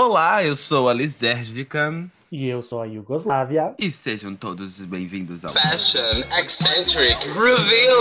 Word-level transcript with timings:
Olá, 0.00 0.44
eu 0.44 0.54
sou 0.54 0.88
a 0.88 0.94
Lisérgica 0.94 2.08
E 2.30 2.46
eu 2.46 2.62
sou 2.62 2.80
a 2.80 2.84
Yugoslávia. 2.84 3.74
e 3.80 3.90
sejam 3.90 4.32
todos 4.32 4.78
bem-vindos 4.86 5.44
ao 5.44 5.52
Fashion 5.52 6.22
Eccentric 6.38 7.26
Reveal. 7.30 7.98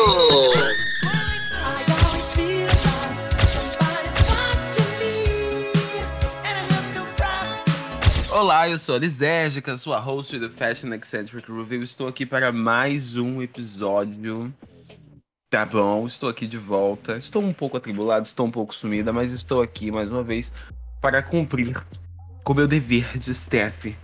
Olá, 8.29 8.69
eu 8.69 8.77
sou 8.77 8.93
a 8.93 8.99
Lisérgica, 8.99 9.75
sua 9.75 9.97
host 9.97 10.37
do 10.37 10.51
Fashion 10.51 10.93
Eccentric 10.93 11.51
Review. 11.51 11.81
Estou 11.81 12.07
aqui 12.07 12.27
para 12.27 12.51
mais 12.51 13.15
um 13.15 13.41
episódio. 13.41 14.53
Tá 15.49 15.65
bom, 15.65 16.05
estou 16.05 16.29
aqui 16.29 16.45
de 16.45 16.59
volta. 16.59 17.17
Estou 17.17 17.41
um 17.41 17.51
pouco 17.51 17.75
atribulado, 17.75 18.27
estou 18.27 18.45
um 18.45 18.51
pouco 18.51 18.75
sumida, 18.75 19.11
mas 19.11 19.31
estou 19.31 19.63
aqui 19.63 19.89
mais 19.89 20.09
uma 20.09 20.21
vez 20.21 20.53
para 21.01 21.21
cumprir 21.21 21.81
com 22.43 22.53
meu 22.53 22.67
dever 22.67 23.17
de 23.17 23.31
staff, 23.31 23.95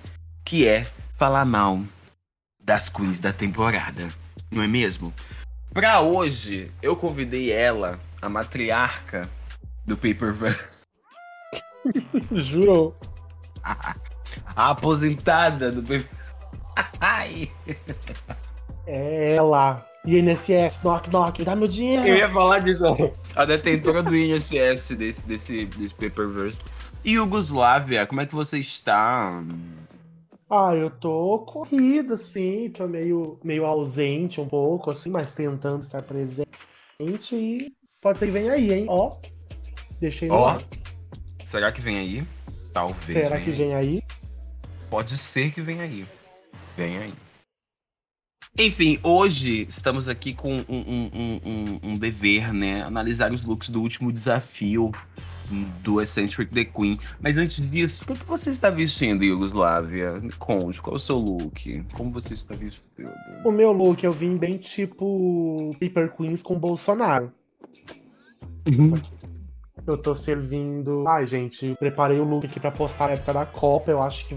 que 0.43 0.67
é 0.67 0.85
falar 1.17 1.45
mal 1.45 1.81
das 2.61 2.89
queens 2.89 3.19
da 3.19 3.31
temporada. 3.31 4.09
Não 4.51 4.61
é 4.61 4.67
mesmo? 4.67 5.13
Pra 5.73 6.01
hoje, 6.01 6.69
eu 6.81 6.95
convidei 6.95 7.51
ela, 7.51 7.99
a 8.21 8.29
matriarca 8.29 9.29
do 9.85 9.95
Paperverse. 9.95 10.63
Jurou. 12.31 12.95
A 14.55 14.71
aposentada 14.71 15.71
do 15.71 15.81
bebê. 15.81 16.05
Ai. 16.99 17.51
É 18.87 19.35
ela. 19.35 19.85
INSS, 20.05 20.79
knock 20.83 21.09
knock, 21.09 21.43
dá 21.43 21.55
meu 21.55 21.67
dinheiro. 21.67 22.07
Eu 22.07 22.15
ia 22.17 22.29
falar 22.29 22.59
disso. 22.59 22.83
A 23.35 23.45
detentora 23.45 24.03
do 24.03 24.15
INSS 24.15 24.95
desse, 24.97 25.25
desse, 25.25 25.65
desse 25.65 25.93
Paperverse. 25.93 26.59
E 27.05 27.11
Yugoslávia, 27.11 28.07
como 28.07 28.21
é 28.21 28.25
que 28.25 28.33
você 28.33 28.59
está? 28.59 29.43
Ah, 30.49 30.73
eu 30.75 30.89
tô 30.89 31.39
corrida, 31.39 32.13
assim, 32.13 32.69
tô 32.69 32.87
meio, 32.87 33.39
meio 33.43 33.65
ausente 33.65 34.39
um 34.39 34.47
pouco, 34.47 34.91
assim, 34.91 35.09
mas 35.09 35.33
tentando 35.33 35.81
estar 35.83 36.01
presente. 36.03 36.47
E 37.33 37.73
pode 38.01 38.19
ser 38.19 38.27
que 38.27 38.31
venha 38.31 38.53
aí, 38.53 38.71
hein? 38.71 38.85
Ó. 38.87 39.17
Deixei 39.99 40.29
no 40.29 40.35
Ó. 40.35 40.47
ar. 40.49 40.63
Será 41.43 41.71
que 41.71 41.81
vem 41.81 41.97
aí? 41.97 42.23
Talvez. 42.71 43.25
Será 43.25 43.35
venha 43.37 43.43
que 43.43 43.49
aí. 43.51 43.57
vem 43.57 43.75
aí? 43.75 44.03
Pode 44.89 45.17
ser 45.17 45.51
que 45.51 45.59
venha 45.61 45.83
aí. 45.83 46.05
Vem 46.77 46.97
aí. 46.99 47.13
Enfim, 48.57 48.99
hoje 49.03 49.65
estamos 49.67 50.07
aqui 50.07 50.33
com 50.35 50.53
um, 50.53 50.65
um- 50.69 51.11
um- 51.13 51.41
um- 51.43 51.79
um 51.91 51.95
dever, 51.97 52.53
né? 52.53 52.83
Analisar 52.83 53.33
os 53.33 53.43
looks 53.43 53.69
do 53.69 53.81
último 53.81 54.11
desafio 54.11 54.91
do 55.81 56.01
Eccentric 56.01 56.51
The 56.53 56.65
Queen. 56.65 56.99
Mas 57.21 57.37
antes 57.37 57.67
disso, 57.69 58.03
o 58.03 58.13
que 58.13 58.25
você 58.25 58.49
está 58.49 58.69
vestindo, 58.69 59.23
Yugoslávia? 59.23 60.19
Me 60.19 60.31
Conte, 60.31 60.81
qual 60.81 60.93
é 60.93 60.97
o 60.97 60.99
seu 60.99 61.17
look? 61.17 61.83
Como 61.93 62.11
você 62.11 62.33
está 62.33 62.55
vestindo? 62.55 63.09
O 63.43 63.51
meu 63.51 63.71
look 63.71 64.03
eu 64.03 64.11
vim 64.11 64.37
bem 64.37 64.57
tipo 64.57 65.71
Paper 65.79 66.11
Queens 66.15 66.41
com 66.41 66.57
Bolsonaro. 66.57 67.31
Eu 69.85 69.97
tô 69.97 70.15
servindo. 70.15 71.05
Ai, 71.07 71.25
gente, 71.27 71.75
preparei 71.75 72.19
o 72.19 72.23
look 72.23 72.45
aqui 72.45 72.59
pra 72.59 72.71
postar 72.71 73.07
na 73.07 73.13
época 73.13 73.33
da 73.33 73.45
Copa. 73.45 73.91
Eu 73.91 74.01
acho 74.01 74.27
que 74.27 74.35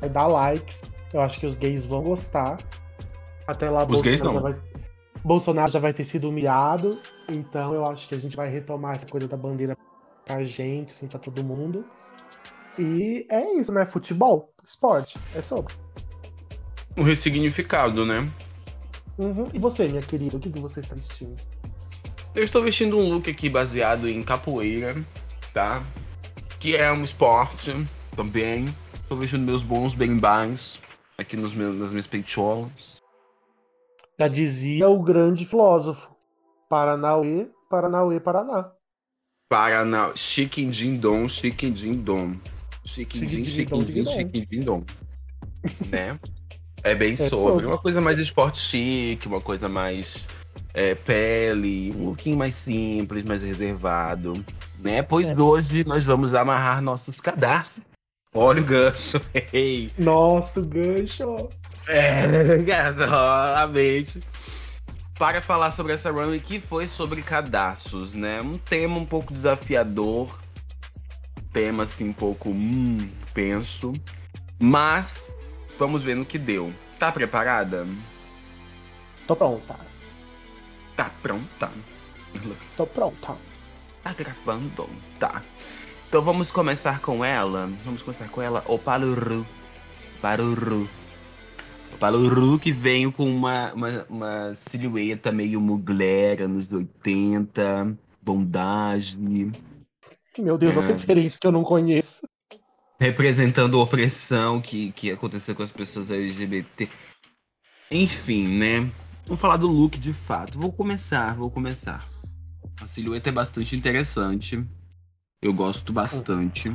vai 0.00 0.08
dar 0.08 0.28
likes. 0.28 0.82
Eu 1.12 1.20
acho 1.20 1.38
que 1.38 1.46
os 1.46 1.56
gays 1.56 1.84
vão 1.84 2.02
gostar. 2.02 2.58
Até 3.46 3.68
lá, 3.68 3.84
Os 3.84 4.00
gays 4.00 4.20
Bolsonaro 4.20 4.44
não. 4.44 4.52
já 4.52 4.58
vai... 4.58 4.74
Bolsonaro 5.24 5.72
já 5.72 5.78
vai 5.78 5.92
ter 5.92 6.04
sido 6.04 6.28
humilhado. 6.28 6.98
Então 7.28 7.74
eu 7.74 7.84
acho 7.86 8.08
que 8.08 8.14
a 8.14 8.18
gente 8.18 8.36
vai 8.36 8.48
retomar 8.48 8.94
essa 8.94 9.06
coisa 9.06 9.26
da 9.26 9.36
bandeira 9.36 9.76
pra 10.24 10.42
gente, 10.44 10.92
assim, 10.92 11.06
pra 11.06 11.18
todo 11.18 11.44
mundo. 11.44 11.84
E 12.78 13.26
é 13.30 13.54
isso, 13.54 13.72
né? 13.72 13.86
Futebol, 13.86 14.52
esporte, 14.64 15.18
é 15.34 15.42
sobre. 15.42 15.74
Um 16.96 17.02
ressignificado, 17.02 18.04
né? 18.04 18.28
Uhum. 19.18 19.48
E 19.52 19.58
você, 19.58 19.88
minha 19.88 20.02
querida, 20.02 20.36
o 20.36 20.40
que, 20.40 20.50
que 20.50 20.58
você 20.58 20.80
está 20.80 20.94
vestindo? 20.94 21.40
Eu 22.34 22.42
estou 22.42 22.62
vestindo 22.62 22.98
um 22.98 23.08
look 23.10 23.30
aqui 23.30 23.48
baseado 23.48 24.08
em 24.08 24.22
capoeira, 24.22 24.96
tá? 25.52 25.82
Que 26.58 26.76
é 26.76 26.90
um 26.90 27.04
esporte 27.04 27.72
também. 28.16 28.64
Estou 28.94 29.16
vestindo 29.16 29.44
meus 29.44 29.62
bons 29.62 29.94
berimbais 29.94 30.80
aqui 31.16 31.36
nos 31.36 31.54
meus, 31.54 31.78
nas 31.78 31.90
minhas 31.90 32.06
peitolas. 32.06 33.00
Já 34.18 34.28
dizia 34.28 34.88
o 34.88 35.00
grande 35.00 35.44
filósofo. 35.44 36.08
Paranauê, 36.68 37.48
Paranauê, 37.68 38.18
Paraná. 38.18 38.72
Paraná, 39.54 40.10
chique 40.16 40.66
din 40.66 40.98
dom, 40.98 41.28
chique 41.28 41.70
din 41.70 42.02
dom. 42.02 42.34
Chique 42.84 43.20
din, 43.20 43.44
Chiquindim-dom, 43.44 44.44
din, 44.50 44.64
dom. 44.64 44.82
Né? 45.88 46.18
É 46.82 46.92
bem 46.92 47.14
sobre. 47.14 47.28
sobre. 47.30 47.66
Uma 47.66 47.78
coisa 47.78 48.00
mais 48.00 48.18
esporte 48.18 48.58
chique, 48.58 49.28
uma 49.28 49.40
coisa 49.40 49.68
mais 49.68 50.26
é, 50.74 50.96
pele, 50.96 51.94
um 51.96 52.06
lookinho 52.06 52.36
mais 52.36 52.54
simples, 52.54 53.22
mais 53.22 53.44
reservado. 53.44 54.32
Né? 54.80 55.02
Pois 55.02 55.28
É. 55.28 55.40
hoje 55.40 55.84
nós 55.84 56.04
vamos 56.04 56.34
amarrar 56.34 56.82
nossos 56.82 57.20
cadastros. 57.20 57.84
Olha 58.34 58.60
o 58.60 58.64
gancho. 58.64 59.20
Ei. 59.54 59.88
Nossa, 59.96 60.62
gancho. 60.62 61.48
É, 61.86 62.24
exatamente. 62.58 64.18
Para 65.18 65.40
falar 65.40 65.70
sobre 65.70 65.92
essa 65.92 66.10
runway 66.10 66.40
que 66.40 66.58
foi 66.58 66.86
sobre 66.86 67.22
cadastros, 67.22 68.14
né? 68.14 68.40
Um 68.40 68.54
tema 68.54 68.98
um 68.98 69.06
pouco 69.06 69.32
desafiador, 69.32 70.38
tema 71.52 71.84
assim 71.84 72.08
um 72.08 72.12
pouco 72.12 72.50
hum, 72.50 73.08
penso, 73.32 73.92
mas 74.58 75.32
vamos 75.78 76.02
ver 76.02 76.16
no 76.16 76.24
que 76.24 76.38
deu. 76.38 76.74
Tá 76.98 77.12
preparada? 77.12 77.86
Tô 79.26 79.36
pronta. 79.36 79.78
Tá 80.96 81.10
pronta? 81.22 81.70
Tô 82.76 82.86
pronta. 82.86 83.36
Tá 84.02 84.12
gravando? 84.12 84.88
Tá. 85.18 85.42
Então 86.08 86.22
vamos 86.22 86.50
começar 86.50 87.00
com 87.00 87.24
ela. 87.24 87.70
Vamos 87.84 88.02
começar 88.02 88.28
com 88.28 88.42
ela, 88.42 88.64
o. 88.66 88.78
Paluru. 90.20 90.88
O 91.94 91.98
Paluru 91.98 92.58
que 92.58 92.72
veio 92.72 93.12
com 93.12 93.24
uma, 93.24 93.72
uma, 93.72 94.06
uma 94.10 94.54
silhueta 94.54 95.30
meio 95.30 95.60
mugler, 95.60 96.42
anos 96.42 96.72
80, 96.72 97.96
bondage, 98.20 99.18
Meu 100.36 100.58
Deus, 100.58 100.76
as 100.76 100.84
É. 100.84 100.88
referências 100.88 101.38
que 101.38 101.46
eu 101.46 101.52
não 101.52 101.62
conheço. 101.62 102.22
representando 103.00 103.78
a 103.78 103.82
opressão 103.82 104.60
que, 104.60 104.90
que 104.92 105.10
aconteceu 105.10 105.54
com 105.54 105.62
as 105.62 105.70
pessoas 105.70 106.10
LGBT. 106.10 106.88
Enfim, 107.90 108.46
né? 108.46 108.90
Vamos 109.26 109.40
falar 109.40 109.56
do 109.56 109.68
look 109.68 109.98
de 109.98 110.12
fato. 110.12 110.58
Vou 110.58 110.72
começar, 110.72 111.36
vou 111.36 111.50
começar. 111.50 112.08
A 112.80 112.86
silhueta 112.86 113.28
é 113.28 113.32
bastante 113.32 113.76
interessante. 113.76 114.64
Eu 115.42 115.52
gosto 115.52 115.92
bastante. 115.92 116.72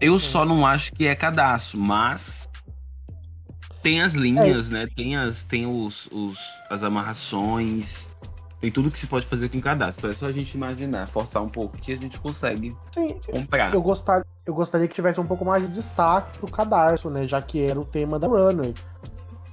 Eu 0.00 0.18
só 0.18 0.44
não 0.44 0.66
acho 0.66 0.92
que 0.92 1.06
é 1.06 1.14
cadastro, 1.14 1.80
mas 1.80 2.46
tem 3.84 4.00
as 4.00 4.14
linhas, 4.14 4.70
né? 4.70 4.86
Tem 4.96 5.14
as, 5.14 5.44
tem 5.44 5.66
os, 5.66 6.08
os, 6.10 6.38
as 6.70 6.82
amarrações, 6.82 8.08
tem 8.58 8.70
tudo 8.70 8.90
que 8.90 8.98
se 8.98 9.06
pode 9.06 9.26
fazer 9.26 9.50
com 9.50 9.60
cadastro. 9.60 10.10
É 10.10 10.14
só 10.14 10.26
a 10.26 10.32
gente 10.32 10.54
imaginar, 10.54 11.06
forçar 11.06 11.42
um 11.42 11.50
pouco 11.50 11.76
que 11.76 11.92
a 11.92 11.96
gente 11.96 12.18
consegue 12.18 12.74
Sim, 12.94 13.14
comprar. 13.30 13.74
eu, 13.74 13.82
gostar, 13.82 14.24
eu 14.46 14.54
gostaria 14.54 14.88
que 14.88 14.94
tivesse 14.94 15.20
um 15.20 15.26
pouco 15.26 15.44
mais 15.44 15.68
de 15.68 15.74
destaque 15.74 16.38
pro 16.38 16.50
cadarço, 16.50 17.10
né? 17.10 17.26
Já 17.26 17.42
que 17.42 17.60
era 17.60 17.78
o 17.78 17.84
tema 17.84 18.18
da 18.18 18.26
runway. 18.26 18.74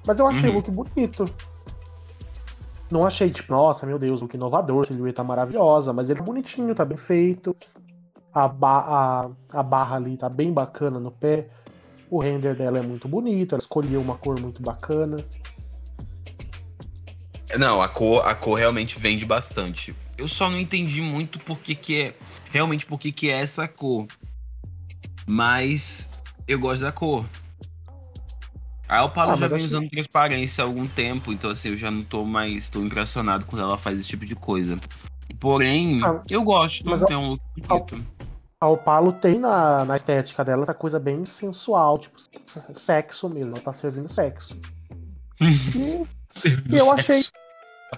Mas 0.06 0.18
eu 0.18 0.26
achei 0.26 0.50
Uhum. 0.50 0.56
o 0.56 0.60
look 0.60 0.72
bonito. 0.72 1.26
Não 2.90 3.06
achei, 3.06 3.30
tipo, 3.30 3.52
nossa, 3.52 3.86
meu 3.86 4.00
Deus, 4.00 4.22
look 4.22 4.34
inovador, 4.34 4.86
silhueta 4.86 5.24
maravilhosa, 5.26 5.92
mas 5.92 6.10
ele 6.10 6.20
tá 6.20 6.26
bonitinho, 6.26 6.74
tá 6.74 6.86
bem 6.86 6.98
feito. 6.98 7.56
A, 8.34 8.48
ba 8.48 9.30
a, 9.52 9.60
a 9.60 9.62
barra 9.64 9.98
ali 9.98 10.16
tá 10.16 10.30
bem 10.30 10.54
bacana 10.54 11.02
no 11.02 11.12
pé. 11.12 11.50
O 12.12 12.20
render 12.20 12.54
dela 12.58 12.78
é 12.78 12.82
muito 12.82 13.08
bonito, 13.08 13.56
ela 13.56 13.62
escolheu 13.62 14.02
uma 14.02 14.18
cor 14.18 14.38
muito 14.38 14.62
bacana. 14.62 15.24
Não, 17.58 17.82
a 17.82 17.88
cor, 17.88 18.28
a 18.28 18.36
cor 18.36 18.56
realmente 18.60 19.00
vende 19.00 19.26
bastante. 19.26 19.96
Eu 20.18 20.28
só 20.28 20.50
não 20.50 20.58
entendi 20.58 21.02
muito 21.02 21.40
por 21.40 21.58
que, 21.60 22.02
é. 22.02 22.14
Realmente 22.52 22.86
por 22.86 23.00
que, 23.00 23.30
é 23.30 23.40
essa 23.40 23.66
cor. 23.66 24.08
Mas 25.26 26.10
eu 26.46 26.60
gosto 26.60 26.82
da 26.82 26.92
cor. 26.92 27.26
A 28.90 28.98
Alpalo 28.98 29.32
Ah, 29.32 29.36
já 29.38 29.48
vem 29.48 29.56
acho 29.56 29.70
que- 29.70 29.74
usando 29.76 29.90
transparência 29.90 30.62
há 30.66 30.68
algum 30.68 30.86
tempo, 30.86 31.32
então 31.32 31.50
assim, 31.50 31.70
eu 31.70 31.78
já 31.78 31.90
não 31.90 32.04
tô 32.04 32.26
mais 32.26 32.70
tão 32.70 32.86
impressionado 32.86 33.46
quando 33.46 33.62
ela 33.62 33.78
faz 33.78 33.98
esse 33.98 34.10
tipo 34.10 34.26
de 34.26 34.36
coisa. 34.36 34.78
Porém, 35.40 36.04
Ah, 36.04 36.22
eu 36.30 36.44
gosto, 36.44 36.86
mas 36.90 37.02
é 37.04 37.16
um 37.16 37.30
look 37.30 37.42
bonito. 37.56 38.06
A 38.62 38.68
Opalo 38.70 39.12
tem 39.12 39.40
na, 39.40 39.84
na 39.86 39.96
estética 39.96 40.46
dela 40.46 40.62
essa 40.62 40.74
coisa 40.74 41.00
bem 41.00 41.26
sensual, 41.26 41.98
tipo, 41.98 42.20
sexo 42.76 43.28
mesmo, 43.28 43.54
ela 43.56 43.62
tá 43.62 43.74
servindo 43.74 44.08
sexo. 44.12 44.56
E 45.42 46.40
Servindo 46.40 46.78
eu 46.78 46.86
sexo. 46.86 47.02
achei- 47.12 47.24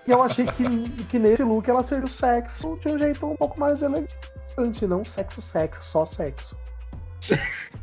E 0.08 0.12
eu 0.12 0.24
achei 0.24 0.46
que, 0.48 1.04
que 1.06 1.20
nesse 1.20 1.44
look 1.44 1.70
ela 1.70 1.84
serviu 1.84 2.08
sexo 2.08 2.80
de 2.82 2.88
um 2.92 2.98
jeito 2.98 3.26
um 3.28 3.36
pouco 3.36 3.60
mais 3.60 3.82
elegante, 3.82 4.88
não 4.88 5.04
sexo, 5.06 5.40
sexo, 5.42 5.84
só 5.84 6.06
sexo. 6.06 6.56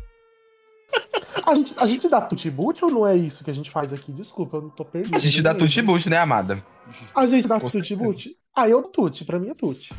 A 1.46 1.54
gente, 1.54 1.74
a 1.78 1.86
gente 1.86 2.08
dá 2.08 2.20
tutti-boot 2.20 2.84
ou 2.84 2.90
não 2.90 3.06
é 3.06 3.16
isso 3.16 3.42
que 3.42 3.50
a 3.50 3.54
gente 3.54 3.70
faz 3.70 3.92
aqui? 3.92 4.12
Desculpa, 4.12 4.58
eu 4.58 4.62
não 4.62 4.70
tô 4.70 4.84
perdido. 4.84 5.16
A 5.16 5.18
gente 5.18 5.40
dá 5.42 5.54
tutti 5.54 5.80
boot, 5.82 6.08
né, 6.08 6.16
amada? 6.18 6.62
A 7.14 7.26
gente 7.26 7.48
dá 7.48 7.58
Com 7.58 7.70
tutti-boot? 7.70 8.36
Ah, 8.54 8.68
eu 8.68 8.82
tutti, 8.82 9.24
pra 9.24 9.38
mim 9.38 9.48
é 9.48 9.54
tutti. 9.54 9.92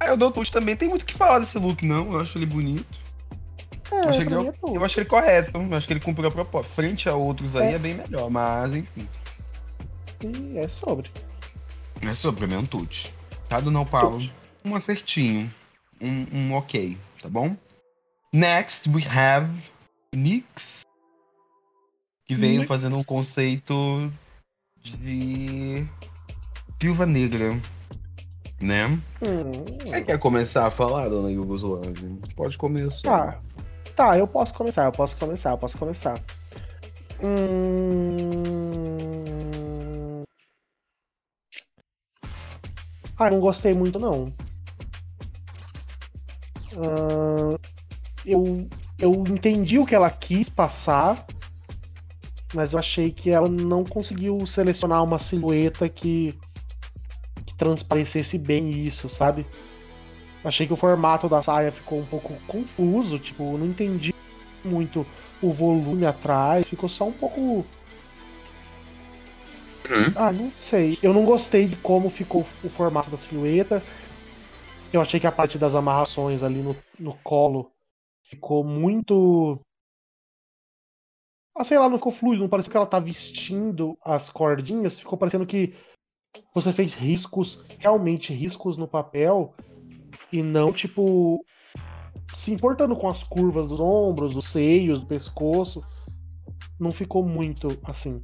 Ah, 0.00 0.06
eu 0.06 0.16
dou 0.16 0.30
tutti 0.30 0.52
também. 0.52 0.76
Tem 0.76 0.88
muito 0.88 1.02
o 1.02 1.06
que 1.06 1.14
falar 1.14 1.38
desse 1.40 1.58
look, 1.58 1.84
não. 1.84 2.12
Eu 2.12 2.20
acho 2.20 2.38
ele 2.38 2.46
bonito. 2.46 2.86
É, 3.90 3.96
Eu 4.00 4.02
pra 4.02 4.12
que 4.12 4.24
mim 4.24 4.46
é 4.46 4.52
tutti. 4.52 4.74
Eu 4.76 4.84
acho 4.84 5.00
ele 5.00 5.06
correto. 5.08 5.58
Eu 5.58 5.76
acho 5.76 5.86
que 5.86 5.92
ele 5.92 6.00
cumpriu 6.00 6.28
a 6.28 6.30
proposta. 6.30 6.72
Frente 6.72 7.08
a 7.08 7.14
outros 7.14 7.56
aí 7.56 7.68
É. 7.68 7.72
é 7.72 7.78
bem 7.78 7.94
melhor, 7.94 8.30
mas 8.30 8.74
enfim. 8.74 9.08
E 10.22 10.58
é 10.58 10.68
sobre. 10.68 11.10
É 12.02 12.14
sobre, 12.14 12.38
pra 12.40 12.46
mim 12.46 12.54
é 12.54 12.58
um 12.58 12.66
tutti. 12.66 13.12
Tá 13.48 13.60
do 13.60 13.70
Não 13.70 13.84
Paulo? 13.86 14.28
Um 14.64 14.74
acertinho. 14.74 15.52
Um, 16.00 16.26
um 16.32 16.54
ok, 16.54 16.96
tá 17.20 17.28
bom? 17.28 17.56
Next 18.32 18.88
we 18.90 19.02
have 19.08 19.50
Nix. 20.14 20.82
Que 22.26 22.34
veio 22.34 22.58
Nix. 22.58 22.68
fazendo 22.68 22.96
um 22.96 23.02
conceito 23.02 24.12
de 24.80 25.84
Viúva 26.80 27.06
Negra. 27.06 27.58
Né? 28.60 28.86
Hum, 28.86 29.00
Você 29.80 30.02
quer 30.02 30.18
começar 30.18 30.66
a 30.66 30.70
falar, 30.70 31.08
dona 31.08 31.30
Yugoslávia? 31.30 31.92
Pode 32.34 32.58
começar. 32.58 33.02
Tá. 33.02 33.40
Tá, 33.94 34.18
eu 34.18 34.26
posso 34.26 34.54
começar, 34.54 34.84
eu 34.84 34.92
posso 34.92 35.16
começar, 35.16 35.50
eu 35.50 35.58
posso 35.58 35.76
começar. 35.78 36.20
Hum... 37.22 38.48
Ah, 43.18 43.30
não 43.30 43.40
gostei 43.40 43.74
muito 43.74 43.98
não. 43.98 44.32
Ah, 46.76 47.58
eu, 48.24 48.68
eu 48.98 49.24
entendi 49.28 49.78
o 49.78 49.86
que 49.86 49.94
ela 49.94 50.10
quis 50.10 50.48
passar, 50.48 51.26
mas 52.54 52.72
eu 52.72 52.78
achei 52.78 53.10
que 53.10 53.30
ela 53.30 53.48
não 53.48 53.84
conseguiu 53.84 54.46
selecionar 54.46 55.02
uma 55.02 55.18
silhueta 55.18 55.88
que 55.88 56.38
transparecesse 57.58 58.38
bem 58.38 58.70
isso, 58.70 59.08
sabe? 59.08 59.44
Achei 60.44 60.66
que 60.66 60.72
o 60.72 60.76
formato 60.76 61.28
da 61.28 61.42
saia 61.42 61.72
ficou 61.72 61.98
um 61.98 62.06
pouco 62.06 62.32
confuso, 62.46 63.18
tipo, 63.18 63.58
não 63.58 63.66
entendi 63.66 64.14
muito 64.64 65.04
o 65.42 65.50
volume 65.50 66.06
atrás, 66.06 66.66
ficou 66.66 66.88
só 66.88 67.04
um 67.06 67.12
pouco. 67.12 67.40
Uhum. 69.90 70.12
Ah, 70.14 70.32
não 70.32 70.50
sei. 70.56 70.98
Eu 71.02 71.12
não 71.12 71.24
gostei 71.24 71.66
de 71.66 71.76
como 71.76 72.08
ficou 72.08 72.46
o 72.62 72.68
formato 72.68 73.10
da 73.10 73.16
silhueta. 73.16 73.82
Eu 74.92 75.00
achei 75.00 75.18
que 75.18 75.26
a 75.26 75.32
parte 75.32 75.58
das 75.58 75.74
amarrações 75.74 76.42
ali 76.42 76.62
no, 76.62 76.76
no 76.98 77.14
colo 77.22 77.72
ficou 78.22 78.62
muito. 78.62 79.60
Ah, 81.54 81.64
sei 81.64 81.78
lá, 81.78 81.88
não 81.88 81.96
ficou 81.96 82.12
fluido, 82.12 82.42
não 82.42 82.48
pareceu 82.48 82.70
que 82.70 82.76
ela 82.76 82.86
tá 82.86 83.00
vestindo 83.00 83.98
as 84.04 84.30
cordinhas, 84.30 85.00
ficou 85.00 85.18
parecendo 85.18 85.44
que 85.44 85.74
você 86.54 86.72
fez 86.72 86.94
riscos, 86.94 87.62
realmente 87.78 88.32
riscos 88.32 88.76
no 88.76 88.88
papel, 88.88 89.54
e 90.32 90.42
não, 90.42 90.72
tipo, 90.72 91.44
se 92.34 92.52
importando 92.52 92.94
com 92.96 93.08
as 93.08 93.22
curvas 93.22 93.68
dos 93.68 93.80
ombros, 93.80 94.34
dos 94.34 94.46
seios, 94.46 95.00
do 95.00 95.06
pescoço. 95.06 95.82
Não 96.78 96.90
ficou 96.90 97.24
muito 97.24 97.68
assim. 97.84 98.20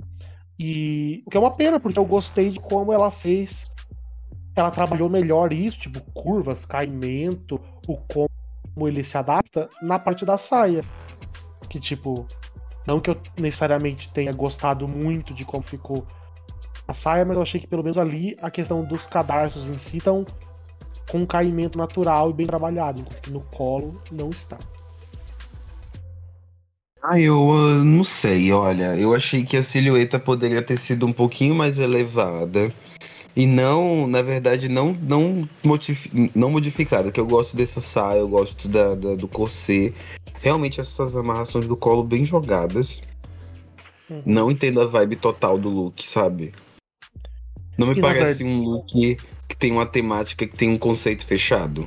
E 0.59 1.23
o 1.27 1.31
que 1.31 1.37
é 1.37 1.41
uma 1.41 1.51
pena, 1.51 1.81
porque 1.81 1.99
eu 1.99 2.05
gostei 2.05 2.51
de 2.51 2.61
como 2.61 2.93
ela 2.93 3.11
fez. 3.11 3.71
Ela 4.55 4.71
trabalhou 4.71 5.09
melhor 5.09 5.53
isso, 5.53 5.81
tipo, 5.81 6.01
curvas, 6.12 6.65
caimento, 6.65 7.61
o 7.89 7.97
como 8.03 8.89
ele 8.89 9.03
se 9.03 9.19
adapta 9.19 9.69
na 9.83 9.99
parte 9.99 10.25
da 10.25 10.39
saia. 10.39 10.83
Que, 11.69 11.81
tipo, 11.81 12.25
não 12.87 13.01
que 13.01 13.11
eu 13.11 13.21
necessariamente 13.41 14.12
tenha 14.12 14.33
gostado 14.33 14.87
muito 14.87 15.35
de 15.35 15.45
como 15.45 15.62
ficou 15.62 16.06
a 16.87 16.95
saia, 16.95 17.25
mas 17.25 17.37
eu 17.37 17.43
achei 17.43 17.61
que 17.61 17.67
pelo 17.67 17.83
menos 17.83 17.97
ali 17.97 18.37
a 18.41 18.51
questão 18.51 18.85
dos 18.85 19.07
cadarços 19.07 19.69
em 19.69 19.79
si 19.79 19.99
estão 19.99 20.27
com 21.11 21.19
um 21.19 21.27
caimento 21.27 21.77
natural 21.79 22.31
e 22.31 22.35
bem 22.35 22.47
trabalhado, 22.47 23.05
no 23.29 23.41
colo 23.41 24.01
não 24.11 24.31
está. 24.31 24.59
Ah, 27.03 27.21
eu 27.21 27.53
ah, 27.53 27.85
não 27.85 28.03
sei, 28.03 28.51
olha. 28.51 28.97
Eu 28.97 29.15
achei 29.15 29.45
que 29.45 29.59
a 29.59 29.63
silhueta 29.63 30.19
poderia 30.19 30.63
ter 30.63 30.79
sido 30.79 31.07
um 31.07 31.13
pouquinho 31.13 31.55
mais 31.55 31.79
elevada. 31.79 32.73
E 33.37 33.47
não, 33.47 34.07
na 34.07 34.23
verdade, 34.23 34.71
não, 34.71 34.97
não, 35.03 35.47
modifi- 35.63 36.31
não 36.35 36.51
modificada. 36.51 37.13
Que 37.13 37.21
eu 37.21 37.27
gosto 37.27 37.55
dessa 37.55 37.81
saia, 37.81 38.21
eu 38.21 38.29
gosto 38.29 38.69
da, 38.69 38.95
da- 38.95 39.17
do 39.17 39.29
corset. 39.29 39.95
Realmente 40.41 40.81
essas 40.81 41.15
amarrações 41.15 41.67
do 41.67 41.77
colo 41.77 42.03
bem 42.03 42.25
jogadas. 42.25 43.03
Uhum. 44.09 44.23
Não 44.25 44.51
entendo 44.51 44.81
a 44.81 44.87
vibe 44.87 45.17
total 45.17 45.59
do 45.59 45.69
look, 45.69 46.09
sabe? 46.09 46.55
Não 47.76 47.88
me 47.88 47.94
E 47.94 48.00
parece 48.00 48.44
um 48.44 48.62
look 48.62 49.17
que 49.49 49.56
tem 49.56 49.73
uma 49.73 49.87
temática, 49.87 50.47
que 50.47 50.56
tem 50.56 50.69
um 50.69 50.79
conceito 50.79 51.26
fechado. 51.26 51.87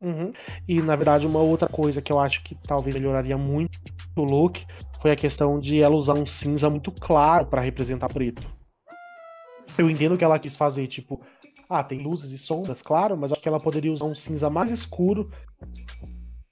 Uhum. 0.00 0.32
E 0.66 0.80
na 0.80 0.94
verdade, 0.94 1.26
uma 1.26 1.40
outra 1.40 1.68
coisa 1.68 2.00
que 2.00 2.12
eu 2.12 2.20
acho 2.20 2.42
que 2.44 2.54
talvez 2.66 2.94
melhoraria 2.94 3.36
muito 3.36 3.78
o 4.16 4.22
look 4.22 4.64
foi 5.00 5.10
a 5.10 5.16
questão 5.16 5.58
de 5.58 5.80
ela 5.80 5.94
usar 5.94 6.14
um 6.14 6.26
cinza 6.26 6.68
muito 6.70 6.92
claro 6.92 7.46
para 7.46 7.60
representar 7.60 8.08
preto. 8.08 8.42
Eu 9.76 9.88
entendo 9.88 10.16
que 10.16 10.24
ela 10.24 10.38
quis 10.38 10.56
fazer, 10.56 10.86
tipo, 10.88 11.20
ah, 11.68 11.84
tem 11.84 12.00
luzes 12.00 12.32
e 12.32 12.38
sombras, 12.38 12.82
claro, 12.82 13.16
mas 13.16 13.30
acho 13.30 13.40
que 13.40 13.48
ela 13.48 13.60
poderia 13.60 13.92
usar 13.92 14.06
um 14.06 14.14
cinza 14.14 14.50
mais 14.50 14.70
escuro 14.70 15.30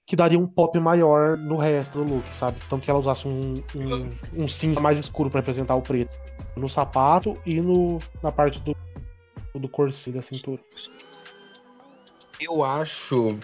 que 0.06 0.14
daria 0.14 0.38
um 0.38 0.47
pop 0.47 0.79
maior 0.79 1.37
no 1.37 1.56
resto 1.56 2.05
do 2.05 2.14
look, 2.14 2.25
sabe? 2.32 2.58
Então 2.64 2.79
que 2.79 2.88
ela 2.88 3.00
usasse 3.00 3.26
um, 3.26 3.55
um, 3.75 4.44
um 4.44 4.49
cinza 4.49 4.81
mais 4.81 4.99
escuro 4.99 5.29
para 5.29 5.41
representar 5.41 5.75
o 5.75 5.82
preto 5.82 6.17
no 6.56 6.69
sapato 6.69 7.37
e 7.44 7.61
no, 7.61 7.99
na 8.23 8.31
parte 8.31 8.61
do, 8.61 8.75
do 9.58 9.69
corset 9.69 10.12
da 10.12 10.23
cintura. 10.23 10.61
Eu 12.41 12.62
acho 12.62 13.37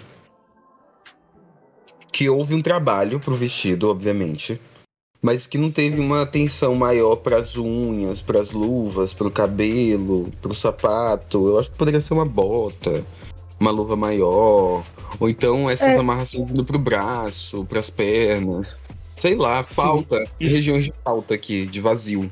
que 2.12 2.28
houve 2.28 2.54
um 2.54 2.62
trabalho 2.62 3.18
pro 3.18 3.34
vestido, 3.34 3.88
obviamente, 3.88 4.60
mas 5.20 5.46
que 5.46 5.58
não 5.58 5.70
teve 5.70 6.00
uma 6.00 6.22
atenção 6.22 6.74
maior 6.76 7.16
pras 7.16 7.56
unhas, 7.56 8.22
pras 8.22 8.52
luvas, 8.52 9.12
pro 9.12 9.30
cabelo, 9.30 10.30
pro 10.40 10.54
sapato. 10.54 11.48
Eu 11.48 11.58
acho 11.58 11.70
que 11.70 11.78
poderia 11.78 12.00
ser 12.00 12.14
uma 12.14 12.26
bota, 12.26 13.04
uma 13.62 13.70
luva 13.70 13.96
maior, 13.96 14.84
ou 15.18 15.28
então 15.28 15.70
essas 15.70 15.88
É. 15.88 15.96
amarrações 15.96 16.48
vindo 16.48 16.64
pro 16.64 16.78
braço, 16.78 17.64
pras 17.64 17.88
pernas. 17.88 18.76
Sei 19.16 19.36
lá, 19.36 19.62
falta, 19.62 20.16
isso. 20.40 20.54
regiões 20.56 20.84
de 20.84 20.92
falta 21.04 21.34
aqui, 21.34 21.66
de 21.66 21.80
vazio. 21.80 22.30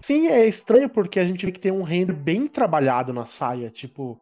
Sim, 0.00 0.26
é 0.26 0.46
estranho 0.46 0.88
porque 0.88 1.20
a 1.20 1.24
gente 1.24 1.46
vê 1.46 1.52
que 1.52 1.60
tem 1.60 1.70
um 1.70 1.82
render 1.84 2.12
bem 2.12 2.48
trabalhado 2.48 3.12
na 3.12 3.24
saia, 3.24 3.70
tipo, 3.70 4.18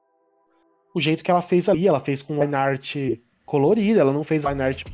o 0.95 1.01
jeito 1.01 1.25
que 1.25 1.31
ela 1.31 1.41
fez 1.41 1.69
ali, 1.71 1.89
ela 1.89 2.01
fez 2.01 2.21
com 2.21 2.43
line 2.43 2.55
art 2.55 2.97
colorida, 3.47 4.01
ela 4.01 4.13
não 4.13 4.23
fez 4.23 4.45
line 4.45 4.61
art 4.61 4.85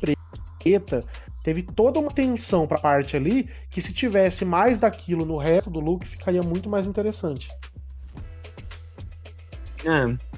preta, 0.59 1.03
teve 1.43 1.61
toda 1.61 1.99
uma 1.99 2.09
tensão 2.11 2.65
pra 2.65 2.77
parte 2.77 3.17
ali, 3.17 3.49
que 3.69 3.81
se 3.81 3.93
tivesse 3.93 4.45
mais 4.45 4.79
daquilo 4.79 5.25
no 5.25 5.37
resto 5.37 5.69
do 5.69 5.81
look, 5.81 6.07
ficaria 6.07 6.41
muito 6.41 6.69
mais 6.69 6.87
interessante. 6.87 7.49
É. 9.83 10.36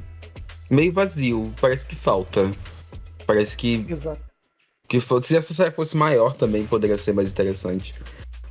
Meio 0.69 0.91
vazio, 0.91 1.53
parece 1.59 1.85
que 1.85 1.95
falta. 1.95 2.51
Parece 3.25 3.57
que 3.57 3.85
Exato. 3.89 4.29
Que 4.87 4.99
se 4.99 5.37
essa 5.37 5.53
saia 5.53 5.71
fosse 5.71 5.95
maior 5.95 6.33
também 6.33 6.65
poderia 6.65 6.97
ser 6.97 7.13
mais 7.13 7.31
interessante. 7.31 7.93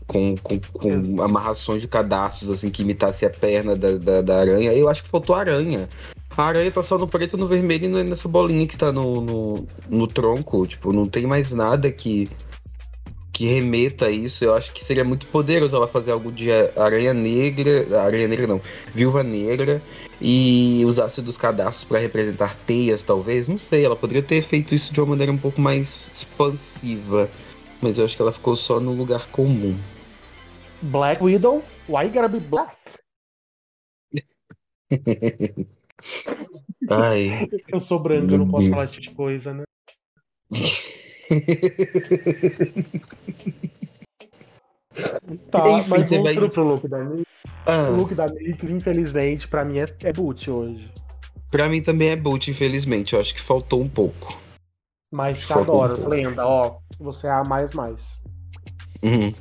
Com, 0.07 0.37
com, 0.37 0.59
com 0.61 1.21
amarrações 1.21 1.83
de 1.83 1.89
cadastros, 1.89 2.49
assim, 2.49 2.71
que 2.71 2.83
imitasse 2.83 3.27
a 3.27 3.31
perna 3.31 3.77
da, 3.77 3.93
da, 3.99 4.23
da 4.23 4.41
aranha. 4.41 4.73
Eu 4.73 4.89
acho 4.89 5.03
que 5.03 5.09
faltou 5.09 5.35
aranha. 5.35 5.89
A 6.37 6.45
aranha 6.45 6.71
tá 6.71 6.83
só 6.83 6.97
no 6.97 7.09
preto, 7.09 7.37
no 7.37 7.47
vermelho 7.47 7.87
e 7.99 8.05
nessa 8.05 8.29
bolinha 8.29 8.67
que 8.67 8.77
tá 8.77 8.93
no, 8.93 9.21
no, 9.21 9.67
no 9.91 10.07
tronco. 10.07 10.65
Tipo, 10.67 10.93
não 10.93 11.09
tem 11.09 11.27
mais 11.27 11.53
nada 11.53 11.91
que, 11.91 12.31
que 13.38 13.47
remeta 13.47 14.07
a 14.07 14.11
isso. 14.11 14.45
Eu 14.45 14.52
acho 14.52 14.73
que 14.73 14.83
seria 14.83 15.04
muito 15.04 15.28
poderoso 15.28 15.76
ela 15.76 15.87
fazer 15.87 16.11
algo 16.11 16.33
de 16.33 16.50
aranha 16.76 17.14
negra. 17.14 18.02
Aranha 18.02 18.26
negra 18.26 18.49
não. 18.49 18.61
Viúva 18.92 19.23
negra. 19.23 19.80
E 20.21 20.83
usasse 20.85 21.23
dos 21.23 21.38
cadastros 21.38 21.85
pra 21.85 22.00
representar 22.00 22.57
teias, 22.64 23.04
talvez. 23.04 23.47
Não 23.47 23.57
sei, 23.57 23.85
ela 23.85 23.95
poderia 23.95 24.25
ter 24.25 24.42
feito 24.42 24.75
isso 24.75 24.92
de 24.92 25.00
uma 25.00 25.11
maneira 25.11 25.30
um 25.30 25.38
pouco 25.38 25.61
mais 25.61 26.11
expansiva. 26.12 27.30
Mas 27.80 27.97
eu 27.97 28.04
acho 28.04 28.16
que 28.16 28.23
ela 28.23 28.33
ficou 28.33 28.57
só 28.57 28.80
no 28.80 28.92
lugar 28.92 29.30
comum. 29.30 29.78
Black 30.83 31.23
Widow, 31.23 31.62
why 31.88 32.09
gotta 32.09 32.26
be 32.26 32.40
black? 32.40 32.76
Ai. 36.90 37.49
Eu 37.68 37.78
sou 37.78 38.00
branco, 38.00 38.35
eu 38.35 38.38
não 38.38 38.50
posso 38.50 38.68
falar 38.71 38.83
esse 38.83 38.95
tipo 38.95 39.11
de 39.11 39.14
coisa, 39.14 39.54
né? 39.54 39.62
Tá, 45.51 45.63
Enfim, 45.71 45.91
mas 45.91 46.09
você 46.09 46.21
vai- 46.21 46.35
pro 46.51 46.65
look 46.65 46.89
da 46.89 47.05
Nix, 47.05 47.25
Ah, 47.69 47.91
o 47.91 47.97
look 47.97 48.15
da 48.15 48.27
Nix, 48.27 48.69
infelizmente, 48.69 49.47
pra 49.47 49.65
mim 49.65 49.79
é, 49.79 49.87
é 50.05 50.13
boot 50.13 50.51
hoje. 50.51 50.91
pra 51.51 51.69
mim 51.69 51.81
também 51.83 52.09
é 52.11 52.17
boot, 52.17 52.51
infelizmente. 52.51 53.15
Eu 53.15 53.21
acho 53.21 53.35
que 53.35 53.41
faltou 53.41 53.81
um 53.81 53.89
pouco. 53.89 54.37
Mas 55.13 55.39
te 55.41 55.47
Foco 55.47 55.61
adoro, 55.61 55.97
foco. 55.97 56.09
lenda, 56.11 56.45
ó. 56.47 56.79
Você 56.99 57.27
é 57.27 57.31
a 57.31 57.45
mais 57.45 57.73
mais. 57.73 58.19
Hum. 59.05 59.33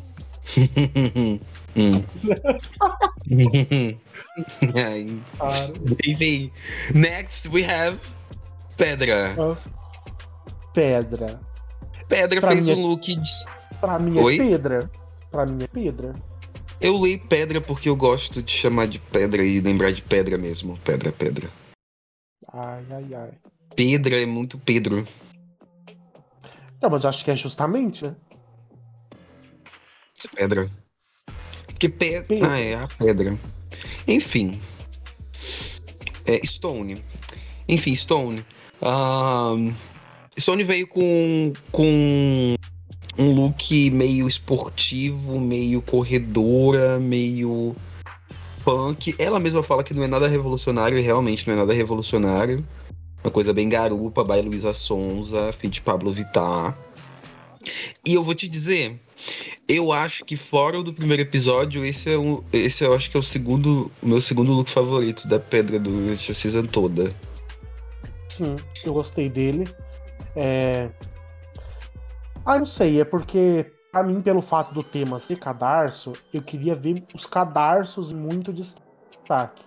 Hum. 1.75 2.03
Enfim, 6.07 6.51
next 6.95 7.47
we 7.49 7.63
have 7.63 7.99
Pedra. 8.77 9.35
Pedra. 10.73 11.39
Pedra 12.07 12.39
Pra 12.41 12.51
fez 12.51 12.67
é- 12.67 12.73
um 12.73 12.81
look 12.85 13.15
de. 13.15 13.29
Pra 13.79 13.99
mim 13.99 14.19
Oi? 14.19 14.35
é 14.35 14.37
pedra. 14.37 14.91
Pra 15.29 15.45
mim 15.45 15.63
é 15.63 15.67
pedra. 15.67 16.15
Eu 16.79 16.97
leio 16.99 17.19
pedra 17.27 17.59
porque 17.59 17.89
eu 17.89 17.95
gosto 17.95 18.41
de 18.41 18.51
chamar 18.51 18.87
de 18.87 18.99
pedra 18.99 19.43
e 19.43 19.59
lembrar 19.59 19.91
de 19.91 20.01
pedra 20.01 20.37
mesmo. 20.37 20.77
Pedra, 20.83 21.11
pedra. 21.11 21.49
Ai, 22.53 22.85
ai, 22.91 23.13
ai. 23.13 23.31
Pedra 23.75 24.21
é 24.21 24.25
muito 24.25 24.57
Pedro. 24.57 25.07
Não, 26.81 26.89
mas 26.89 27.03
eu 27.03 27.09
acho 27.09 27.23
que 27.25 27.31
é 27.31 27.35
justamente, 27.35 28.03
né? 28.05 28.15
Pedra. 30.35 30.69
Porque 31.67 31.89
pedra. 31.89 32.23
Pedra. 32.23 32.51
Ah, 32.51 32.59
é 32.59 32.73
a 32.75 32.87
pedra. 32.87 33.37
Enfim. 34.07 34.59
É, 36.25 36.39
Stone. 36.45 37.03
Enfim, 37.67 37.95
Stone. 37.95 38.45
Ahn, 38.81 39.73
Stone 40.39 40.63
veio 40.63 40.87
com, 40.87 41.51
com 41.71 42.55
um 43.17 43.31
look 43.31 43.89
meio 43.91 44.27
esportivo, 44.27 45.39
meio 45.39 45.81
corredora, 45.81 46.99
meio 46.99 47.75
punk. 48.63 49.15
Ela 49.17 49.39
mesma 49.39 49.63
fala 49.63 49.83
que 49.83 49.93
não 49.93 50.03
é 50.03 50.07
nada 50.07 50.27
revolucionário, 50.27 50.99
e 50.99 51.01
realmente 51.01 51.47
não 51.47 51.55
é 51.55 51.57
nada 51.57 51.73
revolucionário. 51.73 52.63
Uma 53.23 53.31
coisa 53.31 53.53
bem 53.53 53.67
garupa, 53.67 54.23
by 54.23 54.41
Luísa 54.41 54.73
Sonza, 54.73 55.51
feat 55.51 55.81
Pablo 55.81 56.11
Vittar. 56.11 56.77
E 58.05 58.13
eu 58.13 58.23
vou 58.23 58.35
te 58.35 58.47
dizer, 58.47 58.99
eu 59.67 59.91
acho 59.91 60.23
que 60.23 60.37
fora 60.37 60.81
do 60.83 60.93
primeiro 60.93 61.23
episódio, 61.23 61.83
esse 61.83 62.13
é 62.13 62.17
o, 62.17 62.43
esse 62.53 62.83
eu 62.83 62.93
acho 62.93 63.09
que 63.09 63.17
é 63.17 63.19
o 63.19 63.23
segundo, 63.23 63.91
o 64.01 64.07
meu 64.07 64.21
segundo 64.21 64.53
look 64.53 64.69
favorito 64.69 65.27
da 65.27 65.39
Pedra 65.39 65.77
a 65.77 66.33
season 66.33 66.65
toda. 66.65 67.13
Sim, 68.29 68.55
eu 68.85 68.93
gostei 68.93 69.29
dele. 69.29 69.67
É... 70.37 70.91
Ah, 72.45 72.59
não 72.59 72.65
sei, 72.65 73.01
é 73.01 73.05
porque, 73.05 73.73
pra 73.91 74.03
mim, 74.03 74.21
pelo 74.21 74.41
fato 74.41 74.73
do 74.73 74.83
tema 74.83 75.19
ser 75.19 75.39
cadarço, 75.39 76.13
eu 76.31 76.41
queria 76.41 76.75
ver 76.75 77.03
os 77.13 77.25
cadarços 77.25 78.13
muito 78.13 78.53
destaque. 78.53 79.65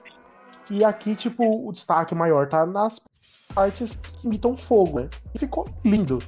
E 0.70 0.84
aqui, 0.84 1.16
tipo, 1.16 1.68
o 1.68 1.72
destaque 1.72 2.14
maior 2.14 2.48
tá 2.48 2.64
nas 2.64 3.00
partes 3.52 3.96
que 3.96 4.26
imitam 4.26 4.56
fogo, 4.56 5.00
né? 5.00 5.10
E 5.34 5.38
ficou 5.40 5.68
lindo. 5.84 6.20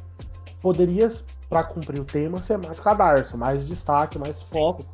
Poderia, 0.61 1.09
pra 1.49 1.63
cumprir 1.63 2.01
o 2.01 2.05
tema, 2.05 2.43
ser 2.43 2.59
mais 2.59 2.81
cadarço, 2.81 3.39
mais 3.39 3.67
destaque, 3.67 4.19
mais 4.19 4.43
foco 4.43 4.85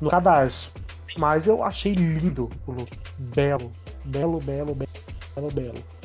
no 0.00 0.10
cadarço. 0.10 0.72
Mas 1.16 1.46
eu 1.46 1.62
achei 1.62 1.94
lindo 1.94 2.50
o 2.66 2.72
look. 2.72 2.90
Belo, 3.34 3.72
belo, 4.04 4.40
belo, 4.40 4.74
belo, 4.74 4.90
belo, 5.34 5.50
belo. 5.52 5.99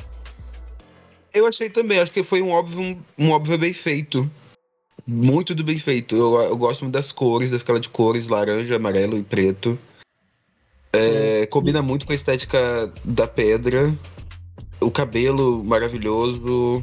Eu 1.36 1.46
achei 1.46 1.68
também, 1.68 1.98
acho 1.98 2.10
que 2.10 2.22
foi 2.22 2.40
um 2.40 2.48
óbvio, 2.48 2.80
um, 2.80 2.98
um 3.18 3.30
óbvio 3.30 3.58
bem 3.58 3.74
feito. 3.74 4.28
Muito 5.06 5.54
do 5.54 5.62
bem 5.62 5.78
feito. 5.78 6.16
Eu, 6.16 6.40
eu 6.40 6.56
gosto 6.56 6.80
muito 6.80 6.94
das 6.94 7.12
cores, 7.12 7.50
da 7.50 7.58
escala 7.58 7.78
de 7.78 7.90
cores, 7.90 8.28
laranja, 8.28 8.76
amarelo 8.76 9.18
e 9.18 9.22
preto. 9.22 9.78
É, 10.94 11.44
combina 11.44 11.82
muito 11.82 12.06
com 12.06 12.12
a 12.12 12.14
estética 12.14 12.90
da 13.04 13.28
pedra. 13.28 13.94
O 14.80 14.90
cabelo 14.90 15.62
maravilhoso. 15.62 16.82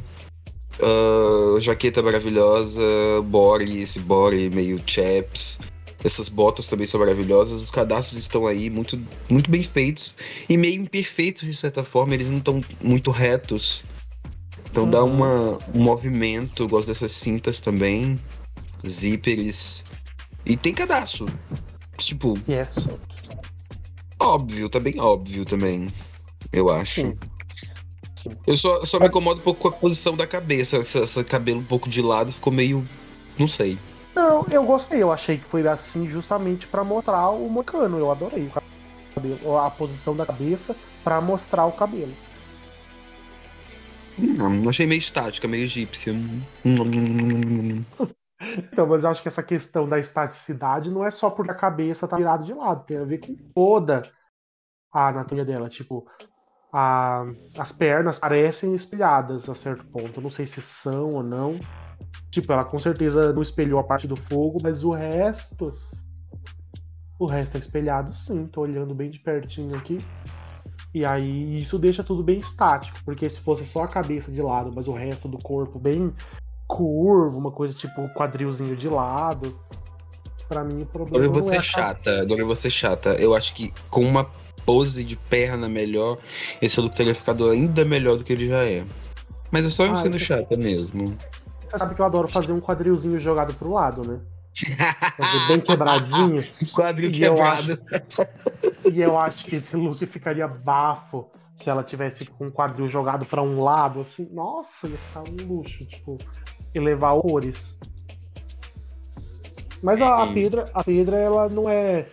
ah, 0.80 1.58
jaqueta 1.58 2.00
maravilhosa. 2.00 2.80
Body, 3.24 3.80
esse 3.80 3.98
body 3.98 4.50
meio 4.50 4.80
chaps. 4.86 5.58
Essas 6.04 6.28
botas 6.28 6.68
também 6.68 6.86
são 6.86 7.00
maravilhosas. 7.00 7.60
Os 7.60 7.72
cadastros 7.72 8.22
estão 8.22 8.46
aí 8.46 8.70
muito, 8.70 8.96
muito 9.28 9.50
bem 9.50 9.64
feitos. 9.64 10.14
E 10.48 10.56
meio 10.56 10.80
imperfeitos, 10.80 11.42
de 11.42 11.56
certa 11.56 11.82
forma. 11.82 12.14
Eles 12.14 12.28
não 12.28 12.38
estão 12.38 12.62
muito 12.80 13.10
retos. 13.10 13.82
Então 14.74 14.90
dá 14.90 15.04
uma, 15.04 15.56
um 15.72 15.80
movimento. 15.80 16.64
Eu 16.64 16.68
gosto 16.68 16.88
dessas 16.88 17.12
cintas 17.12 17.60
também. 17.60 18.18
Zíperes. 18.84 19.84
E 20.44 20.56
tem 20.56 20.74
cadastro. 20.74 21.26
Tipo, 21.96 22.36
Yes. 22.48 22.74
óbvio, 24.20 24.68
tá 24.68 24.80
bem 24.80 24.98
óbvio 24.98 25.44
também. 25.44 25.86
Eu 26.52 26.68
acho. 26.70 27.02
Sim. 27.02 27.18
Sim. 28.16 28.30
Eu 28.44 28.56
só, 28.56 28.84
só 28.84 28.98
me 28.98 29.06
incomodo 29.06 29.38
um 29.38 29.44
pouco 29.44 29.60
com 29.60 29.68
a 29.68 29.72
posição 29.72 30.16
da 30.16 30.26
cabeça. 30.26 30.78
Esse, 30.78 31.22
cabelo 31.22 31.60
um 31.60 31.64
pouco 31.64 31.88
de 31.88 32.02
lado 32.02 32.32
ficou 32.32 32.52
meio. 32.52 32.84
Não 33.38 33.46
sei. 33.46 33.78
Não, 34.12 34.44
eu 34.50 34.64
gostei. 34.64 35.00
Eu 35.00 35.12
achei 35.12 35.38
que 35.38 35.46
foi 35.46 35.64
assim 35.68 36.08
justamente 36.08 36.66
pra 36.66 36.82
mostrar 36.82 37.30
o 37.30 37.48
mocano. 37.48 37.96
Eu 37.96 38.10
adorei 38.10 38.48
o 38.48 38.50
cabelo, 39.14 39.56
a 39.56 39.70
posição 39.70 40.16
da 40.16 40.26
cabeça 40.26 40.74
pra 41.04 41.20
mostrar 41.20 41.64
o 41.64 41.70
cabelo. 41.70 42.12
Hum, 44.18 44.68
achei 44.68 44.86
meio 44.86 44.98
estática, 44.98 45.48
meio 45.48 45.64
egípcia. 45.64 46.12
Então, 48.72 48.86
mas 48.86 49.04
eu 49.04 49.10
acho 49.10 49.22
que 49.22 49.28
essa 49.28 49.42
questão 49.42 49.88
da 49.88 49.98
estaticidade 49.98 50.90
não 50.90 51.04
é 51.04 51.10
só 51.10 51.30
porque 51.30 51.50
a 51.50 51.54
cabeça 51.56 52.06
tá 52.06 52.16
virada 52.16 52.44
de 52.44 52.52
lado, 52.52 52.84
tem 52.84 52.98
a 52.98 53.04
ver 53.04 53.18
com 53.18 53.34
toda 53.54 54.10
a 54.92 55.08
anatomia 55.08 55.44
dela. 55.44 55.68
Tipo, 55.68 56.06
a- 56.72 57.24
as 57.56 57.72
pernas 57.72 58.18
parecem 58.18 58.74
espelhadas 58.74 59.48
a 59.48 59.54
certo 59.54 59.84
ponto. 59.86 60.20
Não 60.20 60.30
sei 60.30 60.46
se 60.46 60.60
são 60.62 61.14
ou 61.14 61.22
não. 61.22 61.58
Tipo, 62.30 62.52
ela 62.52 62.64
com 62.64 62.78
certeza 62.78 63.32
não 63.32 63.42
espelhou 63.42 63.78
a 63.78 63.84
parte 63.84 64.06
do 64.06 64.16
fogo, 64.16 64.58
mas 64.62 64.82
o 64.84 64.90
resto. 64.90 65.72
O 67.18 67.26
resto 67.26 67.56
é 67.56 67.60
espelhado 67.60 68.12
sim. 68.14 68.46
Tô 68.46 68.62
olhando 68.62 68.94
bem 68.94 69.10
de 69.10 69.20
pertinho 69.20 69.76
aqui. 69.76 69.98
E 70.94 71.04
aí 71.04 71.60
isso 71.60 71.76
deixa 71.76 72.04
tudo 72.04 72.22
bem 72.22 72.38
estático. 72.38 72.96
Porque 73.04 73.28
se 73.28 73.40
fosse 73.40 73.66
só 73.66 73.82
a 73.82 73.88
cabeça 73.88 74.30
de 74.30 74.40
lado, 74.40 74.72
mas 74.72 74.86
o 74.86 74.92
resto 74.92 75.26
do 75.26 75.38
corpo 75.38 75.78
bem 75.78 76.04
curvo, 76.68 77.36
uma 77.36 77.50
coisa 77.50 77.74
tipo 77.74 78.08
quadrilzinho 78.14 78.76
de 78.76 78.88
lado. 78.88 79.58
Pra 80.48 80.62
mim 80.62 80.82
o 80.82 80.86
problema 80.86 81.26
não 81.34 81.42
ser 81.42 81.56
é 81.56 81.58
a 81.58 81.62
chata. 81.62 82.10
Eu 82.28 82.46
vou 82.46 82.54
ser 82.54 82.70
chata. 82.70 83.14
Eu 83.14 83.34
acho 83.34 83.52
que 83.54 83.72
com 83.90 84.02
uma 84.02 84.24
pose 84.64 85.02
de 85.04 85.16
perna 85.16 85.68
melhor, 85.68 86.16
esse 86.62 86.80
look 86.80 86.94
teria 86.94 87.14
ficado 87.14 87.48
ainda 87.50 87.84
melhor 87.84 88.16
do 88.16 88.24
que 88.24 88.32
ele 88.32 88.46
já 88.46 88.64
é. 88.64 88.84
Mas 89.50 89.64
é 89.66 89.70
só 89.70 89.86
eu 89.86 89.92
Ah, 89.92 89.96
sendo 89.96 90.16
isso- 90.16 90.26
chata 90.26 90.56
mesmo. 90.56 91.16
Você 91.70 91.78
sabe 91.78 91.94
que 91.94 92.00
eu 92.00 92.06
adoro 92.06 92.28
fazer 92.28 92.52
um 92.52 92.60
quadrilzinho 92.60 93.18
jogado 93.18 93.52
pro 93.54 93.72
lado, 93.72 94.06
né? 94.06 94.20
Bem 95.48 95.60
quebradinho. 95.60 96.42
Quadril 96.74 97.10
E 97.10 97.22
eu 97.22 97.34
quebrado. 97.34 97.76
E 98.92 99.00
eu 99.00 99.18
acho 99.18 99.44
que 99.44 99.56
esse 99.56 99.76
look 99.76 100.06
ficaria 100.06 100.46
bafo 100.46 101.30
se 101.56 101.70
ela 101.70 101.82
tivesse 101.82 102.26
com 102.26 102.46
o 102.46 102.52
quadril 102.52 102.88
jogado 102.88 103.24
pra 103.24 103.42
um 103.42 103.62
lado, 103.62 104.00
assim. 104.00 104.28
Nossa, 104.32 104.88
ia 104.88 104.98
ficar 104.98 105.22
um 105.22 105.46
luxo, 105.46 105.84
tipo, 105.86 106.18
elevar 106.74 107.18
cores. 107.20 107.76
Mas 109.82 110.00
a, 110.00 110.22
a 110.22 110.26
Sim. 110.28 110.34
Pedra, 110.34 110.70
a 110.72 110.84
Pedra, 110.84 111.18
ela 111.18 111.48
não 111.48 111.68
é. 111.68 112.08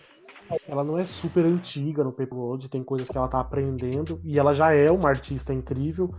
Ela 0.68 0.84
não 0.84 1.00
é 1.00 1.06
super 1.06 1.46
antiga 1.46 2.04
no 2.04 2.12
Paper 2.12 2.38
World, 2.38 2.68
tem 2.68 2.84
coisas 2.84 3.08
que 3.08 3.18
ela 3.18 3.30
tá 3.30 3.40
aprendendo. 3.40 4.20
E 4.24 4.38
ela 4.38 4.54
já 4.54 4.74
é 4.74 4.92
uma 4.92 5.08
artista 5.08 5.54
incrível. 5.54 6.14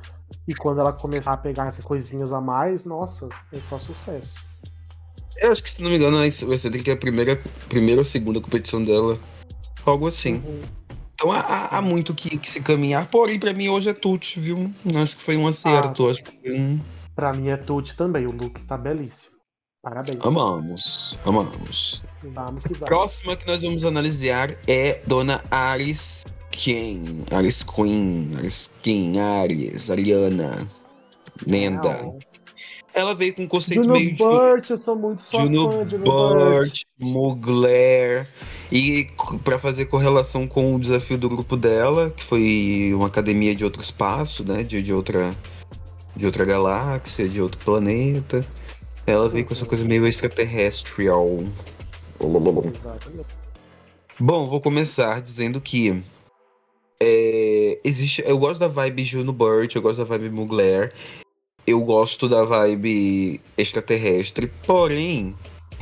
E 0.48 0.54
quando 0.54 0.80
ela 0.80 0.92
começar 0.92 1.34
a 1.34 1.36
pegar 1.36 1.66
essas 1.66 1.84
coisinhas 1.84 2.32
a 2.32 2.40
mais, 2.40 2.86
nossa, 2.86 3.28
é 3.52 3.60
só 3.60 3.78
sucesso. 3.78 4.51
Eu 5.36 5.50
acho 5.50 5.62
que, 5.62 5.70
se 5.70 5.82
não 5.82 5.90
me 5.90 5.96
engano, 5.96 6.16
vai 6.18 6.30
ser 6.30 6.70
que 6.82 6.90
é 6.90 6.94
a 6.94 6.96
primeira, 6.96 7.40
primeira 7.68 8.00
ou 8.00 8.04
segunda 8.04 8.40
competição 8.40 8.84
dela. 8.84 9.18
Algo 9.84 10.06
assim. 10.06 10.34
Uhum. 10.34 10.62
Então 11.14 11.30
há, 11.32 11.76
há- 11.76 11.82
muito 11.82 12.14
que, 12.14 12.36
que 12.38 12.50
se 12.50 12.60
caminhar. 12.60 13.06
Porém, 13.08 13.38
pra 13.38 13.52
mim 13.52 13.68
hoje 13.68 13.90
é 13.90 13.94
Tuti, 13.94 14.40
viu? 14.40 14.72
Acho 14.94 15.16
que 15.16 15.22
foi 15.22 15.36
um 15.36 15.46
acerto. 15.46 16.08
Acho 16.08 16.24
que 16.24 16.50
um... 16.50 16.80
Pra 17.14 17.32
mim 17.32 17.48
é 17.48 17.56
Tuti 17.56 17.94
também, 17.96 18.26
o 18.26 18.32
look 18.32 18.60
tá 18.66 18.76
belíssimo. 18.76 19.32
Parabéns. 19.82 20.18
Amamos, 20.24 21.18
amamos. 21.24 22.04
Vamos 22.22 22.62
que 22.62 22.72
vamos. 22.72 22.88
Próxima 22.88 23.36
que 23.36 23.46
nós 23.46 23.62
vamos 23.62 23.84
analisar 23.84 24.56
é 24.68 25.00
Dona 25.08 25.42
Aris 25.50 26.22
Queen. 26.52 27.24
Aris 27.32 27.64
Queen, 27.64 28.30
Aris 28.38 28.70
Queen, 28.80 29.18
Ares, 29.18 29.90
Ariana, 29.90 30.66
lenda. 31.44 32.02
Não. 32.02 32.18
Ela 32.94 33.14
veio 33.14 33.34
com 33.34 33.42
um 33.42 33.46
conceito 33.46 33.82
Juno 33.82 33.94
meio 33.94 34.14
de 34.14 34.18
Burt, 34.18 34.70
eu 34.70 34.78
sou 34.78 34.96
muito 34.96 35.22
Juno 35.32 35.70
fã 35.70 35.84
de 35.84 35.90
Juno 35.92 36.04
Burt. 36.04 36.82
Mugler. 36.98 38.28
E 38.70 39.08
pra 39.44 39.58
fazer 39.58 39.86
correlação 39.86 40.46
com 40.46 40.74
o 40.74 40.80
desafio 40.80 41.18
do 41.18 41.28
grupo 41.28 41.56
dela, 41.56 42.10
que 42.10 42.22
foi 42.22 42.92
uma 42.94 43.06
academia 43.06 43.54
de 43.54 43.64
outro 43.64 43.82
espaço, 43.82 44.44
né? 44.46 44.62
De, 44.62 44.82
de 44.82 44.92
outra 44.92 45.34
de 46.14 46.26
outra 46.26 46.44
galáxia, 46.44 47.28
de 47.28 47.40
outro 47.40 47.58
planeta. 47.64 48.44
Ela 49.06 49.28
veio 49.28 49.44
com 49.44 49.52
essa 49.52 49.66
coisa 49.66 49.84
meio 49.84 50.06
extraterrestrial. 50.06 51.44
Exatamente. 52.20 53.28
Bom, 54.20 54.48
vou 54.48 54.60
começar 54.60 55.20
dizendo 55.20 55.60
que 55.60 56.02
é, 57.00 57.80
existe. 57.82 58.22
Eu 58.24 58.38
gosto 58.38 58.60
da 58.60 58.68
vibe 58.68 59.04
Juno 59.04 59.32
Burt, 59.32 59.74
eu 59.74 59.82
gosto 59.82 59.98
da 59.98 60.04
vibe 60.04 60.30
Mugler. 60.30 60.92
Eu 61.66 61.80
gosto 61.82 62.28
da 62.28 62.44
vibe 62.44 63.40
extraterrestre, 63.56 64.46
porém, 64.66 65.34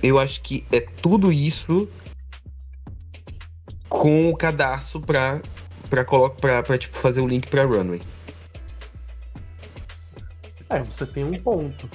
eu 0.02 0.18
acho 0.18 0.40
que 0.42 0.64
é 0.72 0.80
tudo 0.80 1.32
isso 1.32 1.88
com 3.88 4.30
o 4.30 4.36
cadarço 4.36 5.00
pra, 5.00 5.40
pra, 5.88 6.04
pra, 6.04 6.62
pra 6.62 6.78
tipo, 6.78 6.96
fazer 6.98 7.20
o 7.20 7.26
link 7.26 7.48
pra 7.48 7.64
Runway. 7.64 8.00
É, 10.68 10.82
você 10.82 11.04
tem 11.06 11.24
um 11.24 11.36
ponto. 11.38 11.90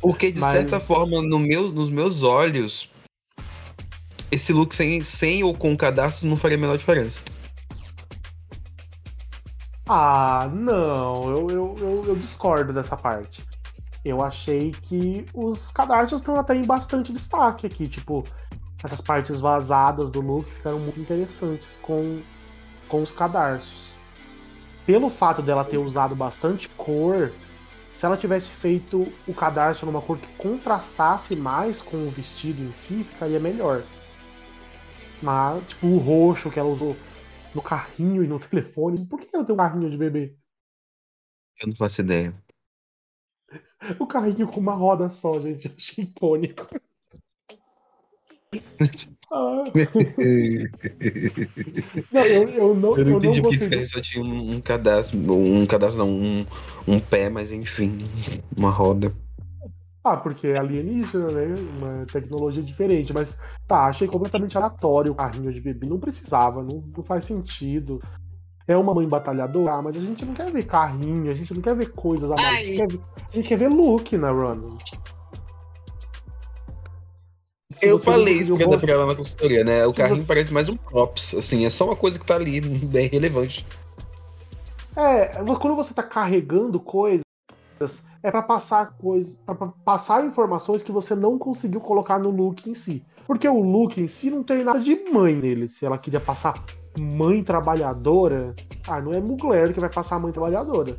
Porque, 0.00 0.30
de 0.32 0.40
Mas- 0.40 0.52
certa 0.52 0.80
forma, 0.80 1.22
no 1.22 1.38
meu, 1.38 1.70
nos 1.70 1.90
meus 1.90 2.22
olhos, 2.22 2.90
esse 4.30 4.52
look 4.52 4.74
sem, 4.74 5.02
sem 5.02 5.44
ou 5.44 5.54
com 5.54 5.72
o 5.72 5.76
cadarço 5.76 6.26
não 6.26 6.36
faria 6.36 6.56
a 6.56 6.60
menor 6.60 6.78
diferença. 6.78 7.20
Ah, 9.86 10.48
não, 10.50 11.30
eu, 11.30 11.46
eu, 11.50 11.74
eu, 11.78 12.02
eu 12.06 12.16
discordo 12.16 12.72
dessa 12.72 12.96
parte. 12.96 13.44
Eu 14.02 14.22
achei 14.22 14.70
que 14.70 15.26
os 15.34 15.70
cadarços 15.70 16.20
estão 16.20 16.36
até 16.36 16.54
em 16.54 16.64
bastante 16.64 17.12
destaque 17.12 17.66
aqui. 17.66 17.86
Tipo, 17.86 18.24
essas 18.82 19.00
partes 19.00 19.38
vazadas 19.40 20.10
do 20.10 20.20
look 20.20 20.50
ficaram 20.50 20.78
muito 20.78 20.98
interessantes 21.00 21.68
com, 21.82 22.20
com 22.88 23.02
os 23.02 23.12
cadarços. 23.12 23.92
Pelo 24.86 25.10
fato 25.10 25.42
dela 25.42 25.64
ter 25.64 25.78
usado 25.78 26.14
bastante 26.14 26.68
cor, 26.70 27.32
se 27.98 28.06
ela 28.06 28.16
tivesse 28.16 28.50
feito 28.50 29.10
o 29.26 29.34
cadarço 29.34 29.84
numa 29.84 30.00
cor 30.00 30.18
que 30.18 30.34
contrastasse 30.36 31.36
mais 31.36 31.80
com 31.80 32.08
o 32.08 32.10
vestido 32.10 32.62
em 32.62 32.72
si, 32.72 33.04
ficaria 33.04 33.40
melhor. 33.40 33.82
Mas, 35.22 35.62
tipo, 35.68 35.86
o 35.86 35.98
roxo 35.98 36.50
que 36.50 36.58
ela 36.58 36.68
usou 36.68 36.96
no 37.54 37.62
carrinho 37.62 38.24
e 38.24 38.26
no 38.26 38.40
telefone. 38.40 39.06
Por 39.06 39.20
que 39.20 39.28
ela 39.34 39.44
tem 39.44 39.54
um 39.54 39.58
carrinho 39.58 39.90
de 39.90 39.96
bebê? 39.96 40.36
Eu 41.60 41.68
não 41.68 41.76
faço 41.76 42.00
ideia. 42.00 42.34
O 43.98 44.06
carrinho 44.08 44.48
com 44.48 44.60
uma 44.60 44.74
roda 44.74 45.08
só, 45.08 45.40
gente. 45.40 45.68
Eu 45.68 45.74
achei 45.76 46.04
icônico. 46.04 46.68
Ah, 49.32 49.64
não, 52.12 52.24
eu, 52.24 52.50
eu 52.50 52.74
não, 52.74 52.96
Eu 52.96 53.04
não 53.04 53.16
entendi 53.18 53.42
porque 53.42 53.56
esse 53.56 53.68
carro 53.68 53.86
só 53.86 54.00
tinha 54.00 54.24
um, 54.24 54.54
um 54.54 54.60
cadastro. 54.60 55.18
Um 55.18 55.66
cadastro 55.66 55.98
não, 55.98 56.08
um, 56.10 56.46
um 56.86 57.00
pé, 57.00 57.28
mas 57.28 57.50
enfim, 57.50 57.98
uma 58.56 58.70
roda. 58.70 59.12
Ah, 60.04 60.18
porque 60.18 60.48
é 60.48 60.58
alienígena, 60.58 61.30
né? 61.30 61.46
Uma 61.78 62.04
tecnologia 62.06 62.62
diferente. 62.62 63.12
Mas 63.14 63.38
tá, 63.66 63.86
achei 63.86 64.06
completamente 64.06 64.54
aleatório 64.56 65.12
o 65.12 65.14
carrinho 65.14 65.50
de 65.50 65.60
bebê. 65.62 65.86
Não 65.86 65.98
precisava, 65.98 66.62
não, 66.62 66.84
não 66.94 67.02
faz 67.02 67.24
sentido. 67.24 68.02
É 68.68 68.76
uma 68.76 68.94
mãe 68.94 69.08
batalhadora, 69.08 69.74
ah, 69.74 69.82
mas 69.82 69.96
a 69.96 70.00
gente 70.00 70.24
não 70.24 70.34
quer 70.34 70.50
ver 70.50 70.64
carrinho, 70.64 71.30
a 71.30 71.34
gente 71.34 71.52
não 71.54 71.62
quer 71.62 71.74
ver 71.74 71.90
coisas 71.92 72.30
a 72.30 72.34
mais. 72.34 72.46
A 72.46 72.56
gente 72.64 72.76
quer 72.76 72.88
ver, 72.88 73.00
a 73.16 73.36
gente 73.36 73.48
quer 73.48 73.58
ver 73.58 73.68
look 73.68 74.16
na 74.16 74.30
Run. 74.30 74.76
Eu 77.82 77.98
falei 77.98 78.34
isso 78.34 78.56
porque 78.56 78.78
pra 78.78 78.92
ela 78.92 79.06
na 79.06 79.14
consultoria, 79.16 79.64
né? 79.64 79.86
O 79.86 79.90
Se 79.92 79.98
carrinho 79.98 80.20
você- 80.20 80.26
parece 80.26 80.52
mais 80.52 80.68
um 80.68 80.76
props, 80.76 81.34
assim, 81.34 81.66
é 81.66 81.70
só 81.70 81.84
uma 81.86 81.96
coisa 81.96 82.18
que 82.18 82.24
tá 82.24 82.36
ali, 82.36 82.60
bem 82.86 83.08
relevante. 83.08 83.66
É, 84.96 85.26
quando 85.60 85.74
você 85.74 85.92
tá 85.92 86.02
carregando 86.02 86.78
coisas, 86.78 87.24
é 88.24 88.30
pra 88.30 88.42
passar 88.42 88.96
coisas, 88.96 89.36
para 89.44 89.54
passar 89.54 90.24
informações 90.24 90.82
que 90.82 90.90
você 90.90 91.14
não 91.14 91.38
conseguiu 91.38 91.78
colocar 91.78 92.18
no 92.18 92.30
look 92.30 92.68
em 92.68 92.74
si. 92.74 93.04
Porque 93.26 93.46
o 93.46 93.60
look 93.60 94.00
em 94.00 94.08
si 94.08 94.30
não 94.30 94.42
tem 94.42 94.64
nada 94.64 94.80
de 94.80 94.96
mãe 95.12 95.36
nele. 95.36 95.68
Se 95.68 95.84
ela 95.84 95.98
queria 95.98 96.20
passar 96.20 96.54
mãe 96.98 97.44
trabalhadora, 97.44 98.54
ah, 98.88 98.98
não 98.98 99.12
é 99.12 99.20
Mugler 99.20 99.74
que 99.74 99.80
vai 99.80 99.90
passar 99.90 100.18
mãe 100.18 100.32
trabalhadora. 100.32 100.96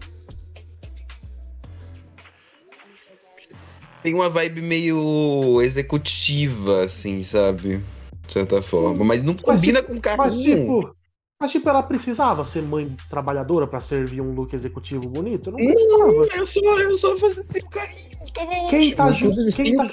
Tem 4.04 4.14
uma 4.14 4.30
vibe 4.30 4.62
meio 4.62 5.60
executiva, 5.64 6.84
assim, 6.84 7.24
sabe? 7.24 7.82
De 8.28 8.34
certa 8.34 8.62
forma. 8.62 9.04
Mas 9.04 9.24
não 9.24 9.34
combina 9.34 9.82
com 9.82 9.94
o 9.94 10.02
Mas 10.16 10.38
tipo, 10.38 10.96
mas 11.40 11.52
tipo, 11.52 11.68
ela 11.70 11.84
precisava 11.84 12.46
ser 12.46 12.62
mãe 12.62 12.96
trabalhadora 13.10 13.68
pra 13.68 13.82
servir 13.82 14.22
um 14.22 14.34
look 14.34 14.54
executivo 14.54 15.08
bonito? 15.10 15.52
Não 15.52 15.60
Não, 15.60 15.66
precisava. 15.66 16.38
eu 16.38 16.46
só, 16.46 16.80
eu 16.80 16.96
só 16.96 17.18
fazia 17.18 17.44
o 17.44 17.70
carrinho, 17.70 18.18
tava 18.34 18.52
Quem 18.70 18.80
ótimo. 18.80 18.96
tá, 18.96 19.12
ju- 19.12 19.30
Tudo 19.30 19.48
quem 19.56 19.76
tá 19.76 19.90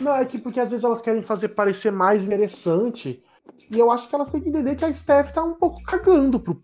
Não, 0.00 0.16
é 0.16 0.24
que 0.24 0.38
porque 0.38 0.60
às 0.60 0.70
vezes 0.70 0.84
elas 0.84 1.02
querem 1.02 1.22
fazer 1.22 1.48
parecer 1.48 1.90
mais 1.90 2.24
interessante. 2.24 3.22
E 3.70 3.78
eu 3.78 3.90
acho 3.90 4.08
que 4.08 4.14
elas 4.14 4.28
têm 4.28 4.40
que 4.40 4.48
entender 4.48 4.74
que 4.76 4.84
a 4.84 4.92
Steph 4.92 5.32
tá 5.32 5.42
um 5.42 5.54
pouco 5.54 5.82
cagando 5.82 6.38
pro. 6.40 6.62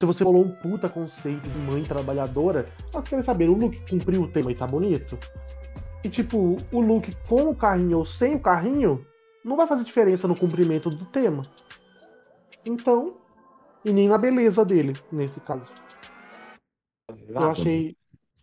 Se 0.00 0.06
você 0.06 0.24
falou 0.24 0.44
um 0.44 0.50
puta 0.50 0.88
conceito 0.88 1.48
de 1.48 1.58
mãe 1.58 1.82
trabalhadora, 1.82 2.68
elas 2.92 3.08
querem 3.08 3.24
saber, 3.24 3.48
o 3.48 3.54
look 3.54 3.78
cumpriu 3.88 4.22
o 4.22 4.28
tema 4.28 4.50
e 4.50 4.54
tá 4.54 4.66
bonito? 4.66 5.18
E 6.02 6.08
tipo, 6.08 6.56
o 6.70 6.80
look 6.80 7.10
com 7.28 7.48
o 7.50 7.54
carrinho 7.56 7.98
ou 7.98 8.04
sem 8.04 8.34
o 8.34 8.40
carrinho 8.40 9.06
não 9.44 9.56
vai 9.56 9.66
fazer 9.66 9.84
diferença 9.84 10.28
no 10.28 10.36
cumprimento 10.36 10.90
do 10.90 11.04
tema. 11.06 11.46
Então, 12.64 13.16
e 13.84 13.92
nem 13.92 14.08
na 14.08 14.18
beleza 14.18 14.64
dele, 14.64 14.94
nesse 15.12 15.40
caso. 15.40 15.70
Eu 17.28 17.50
achei, 17.50 17.96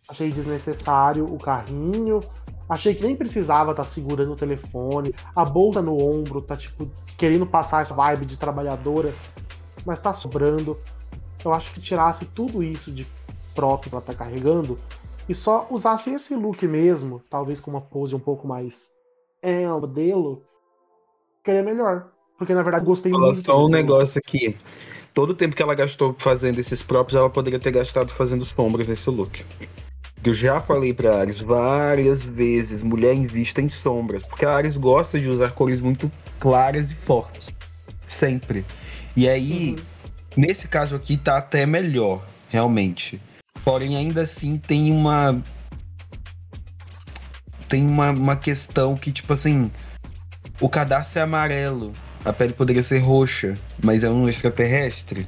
achei 0.08 0.30
desnecessário 0.30 1.24
o 1.24 1.38
carrinho. 1.38 2.20
Achei 2.68 2.94
que 2.94 3.04
nem 3.04 3.16
precisava 3.16 3.72
estar 3.72 3.84
segurando 3.84 4.32
o 4.32 4.36
telefone. 4.36 5.14
A 5.34 5.44
bolsa 5.44 5.82
no 5.82 6.00
ombro 6.00 6.40
tá, 6.40 6.56
tipo, 6.56 6.90
querendo 7.18 7.46
passar 7.46 7.82
essa 7.82 7.94
vibe 7.94 8.24
de 8.24 8.36
trabalhadora, 8.36 9.14
mas 9.84 10.00
tá 10.00 10.14
sobrando. 10.14 10.78
Eu 11.44 11.52
acho 11.52 11.72
que 11.74 11.80
tirasse 11.80 12.24
tudo 12.26 12.62
isso 12.62 12.92
de 12.92 13.06
próprio 13.54 13.90
pra 13.90 13.98
estar 13.98 14.14
carregando 14.14 14.78
e 15.28 15.34
só 15.34 15.66
usasse 15.70 16.10
esse 16.10 16.34
look 16.34 16.66
mesmo, 16.66 17.22
talvez 17.30 17.60
com 17.60 17.70
uma 17.70 17.80
pose 17.80 18.14
um 18.14 18.20
pouco 18.20 18.46
mais 18.46 18.90
é, 19.40 19.66
modelo, 19.66 20.42
ficaria 21.38 21.62
melhor. 21.62 22.11
Porque 22.42 22.54
na 22.54 22.62
verdade 22.64 22.84
gostei 22.84 23.12
Falar 23.12 23.26
muito. 23.26 23.40
só 23.44 23.64
um 23.64 23.68
negócio 23.68 24.18
aqui. 24.18 24.56
Todo 25.14 25.30
o 25.30 25.34
tempo 25.34 25.54
que 25.54 25.62
ela 25.62 25.76
gastou 25.76 26.12
fazendo 26.18 26.58
esses 26.58 26.82
próprios, 26.82 27.16
ela 27.16 27.30
poderia 27.30 27.60
ter 27.60 27.70
gastado 27.70 28.10
fazendo 28.10 28.44
sombras 28.44 28.88
nesse 28.88 29.08
look. 29.10 29.44
Eu 30.24 30.34
já 30.34 30.60
falei 30.60 30.92
pra 30.92 31.20
Ares 31.20 31.40
várias 31.40 32.24
vezes, 32.24 32.82
mulher 32.82 33.14
invista 33.14 33.62
em 33.62 33.68
sombras, 33.68 34.24
porque 34.24 34.44
a 34.44 34.56
Ares 34.56 34.76
gosta 34.76 35.20
de 35.20 35.28
usar 35.28 35.52
cores 35.52 35.80
muito 35.80 36.10
claras 36.40 36.90
e 36.90 36.96
fortes. 36.96 37.52
Sempre. 38.08 38.64
E 39.16 39.28
aí, 39.28 39.76
Uhum. 39.76 39.76
nesse 40.36 40.66
caso 40.66 40.96
aqui, 40.96 41.16
tá 41.16 41.38
até 41.38 41.64
melhor, 41.64 42.24
realmente. 42.48 43.20
Porém, 43.64 43.96
ainda 43.96 44.22
assim, 44.22 44.58
tem 44.58 44.90
uma. 44.90 45.40
Tem 47.68 47.86
uma, 47.86 48.10
uma 48.10 48.34
questão 48.36 48.96
que, 48.96 49.12
tipo 49.12 49.32
assim. 49.32 49.70
O 50.60 50.68
cadastro 50.68 51.20
é 51.20 51.22
amarelo. 51.22 51.92
A 52.24 52.32
pele 52.32 52.52
poderia 52.52 52.82
ser 52.82 52.98
roxa, 52.98 53.58
mas 53.82 54.04
é 54.04 54.10
um 54.10 54.28
extraterrestre. 54.28 55.26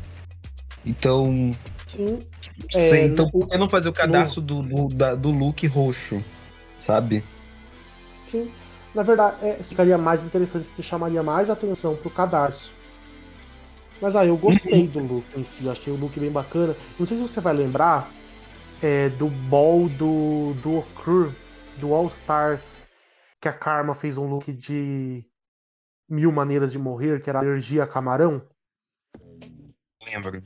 Então. 0.87 1.53
Sim, 1.89 2.19
Não 2.57 2.69
É, 2.73 2.79
sei, 2.89 3.05
então 3.07 3.25
no- 3.27 3.33
por 3.33 3.49
que 3.49 3.59
não 3.59 3.69
fazer 3.69 3.89
o 3.89 3.93
cadastro 3.93 4.41
do, 4.41 4.63
do, 4.63 4.89
da- 4.89 5.15
do 5.15 5.31
look 5.31 5.67
roxo? 5.67 6.23
Sabe? 6.79 7.25
Sim. 8.29 8.51
Na 8.95 9.03
verdade, 9.03 9.45
é, 9.45 9.55
ficaria 9.63 9.99
mais 9.99 10.23
interessante 10.23 10.67
porque 10.69 10.83
chamaria 10.83 11.23
mais 11.23 11.51
atenção 11.51 11.97
pro 11.97 12.11
cadarço. 12.11 12.71
Mas 14.01 14.15
aí, 14.15 14.29
eu 14.29 14.37
gostei 14.37 14.87
do 14.89 15.01
look 15.01 15.27
em 15.37 15.43
si, 15.43 15.69
achei 15.69 15.93
o 15.93 15.97
look 15.97 16.19
bem 16.21 16.31
bacana. 16.31 16.77
Não 16.99 17.07
sei 17.07 17.17
se 17.17 17.23
você 17.23 17.41
vai 17.41 17.55
lembrar 17.55 18.13
é, 18.83 19.09
do 19.09 19.27
ball 19.29 19.89
do, 19.89 20.55
do 20.63 20.79
Occur, 20.79 21.33
do 21.79 21.93
All 21.93 22.07
Stars, 22.07 22.63
que 23.41 23.49
a 23.49 23.53
Karma 23.53 23.95
fez 23.97 24.17
um 24.17 24.27
look 24.29 24.53
de 24.53 25.25
Mil 26.09 26.31
Maneiras 26.31 26.73
de 26.73 26.79
Morrer, 26.79 27.23
que 27.23 27.31
era 27.31 27.39
alergia 27.39 27.85
a 27.85 27.87
camarão. 27.87 28.43
Lembro. 30.05 30.43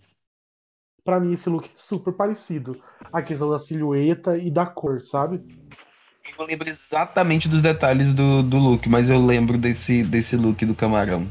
Pra 1.05 1.19
mim, 1.19 1.33
esse 1.33 1.49
look 1.49 1.67
é 1.67 1.71
super 1.77 2.13
parecido. 2.13 2.81
A 3.13 3.23
questão 3.23 3.51
da 3.51 3.59
silhueta 3.59 4.37
e 4.37 4.51
da 4.51 4.67
cor, 4.67 5.01
sabe? 5.01 5.43
Eu 6.31 6.39
não 6.39 6.47
lembro 6.47 6.69
exatamente 6.69 7.49
dos 7.49 7.63
detalhes 7.63 8.13
do, 8.13 8.43
do 8.43 8.59
look, 8.59 8.89
mas 8.89 9.09
eu 9.09 9.19
lembro 9.19 9.57
desse, 9.57 10.03
desse 10.03 10.37
look 10.37 10.65
do 10.67 10.75
camarão. 10.75 11.27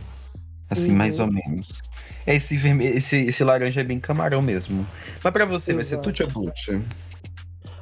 Assim, 0.70 0.92
Uhum. 0.92 0.98
mais 0.98 1.20
ou 1.20 1.28
menos. 1.32 1.82
Esse, 2.26 2.58
vermelho, 2.58 2.98
esse, 2.98 3.16
esse 3.16 3.44
laranja 3.44 3.82
é 3.82 3.84
bem 3.84 4.00
camarão 4.00 4.42
mesmo. 4.42 4.86
Mas 5.24 5.32
pra 5.32 5.46
você, 5.46 5.74
vai 5.74 5.84
ser 5.84 5.96
Exato. 6.00 6.12
tudo 6.12 6.40
ou 6.40 6.46
Gucci? 6.46 6.82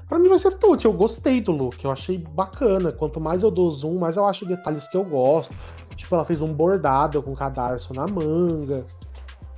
Pra 0.08 0.20
mim 0.20 0.30
vai 0.30 0.38
ser 0.38 0.52
tudo. 0.60 0.84
Eu 0.86 0.94
gostei 0.94 1.42
do 1.42 1.52
look, 1.52 1.84
eu 1.84 1.92
achei 1.92 2.18
bacana. 2.18 2.92
Quanto 2.92 3.20
mais 3.20 3.42
eu 3.42 3.50
dou 3.50 3.72
zoom, 3.72 3.98
mais 3.98 4.18
eu 4.18 4.26
acho 4.26 4.46
detalhes 4.46 4.88
que 4.88 4.96
eu 4.96 5.04
gosto. 5.04 5.54
Tipo, 6.06 6.16
ela 6.16 6.26
fez 6.26 6.40
um 6.40 6.54
bordado 6.54 7.24
com 7.24 7.34
cadarço 7.36 7.92
na 7.92 8.06
manga. 8.06 8.86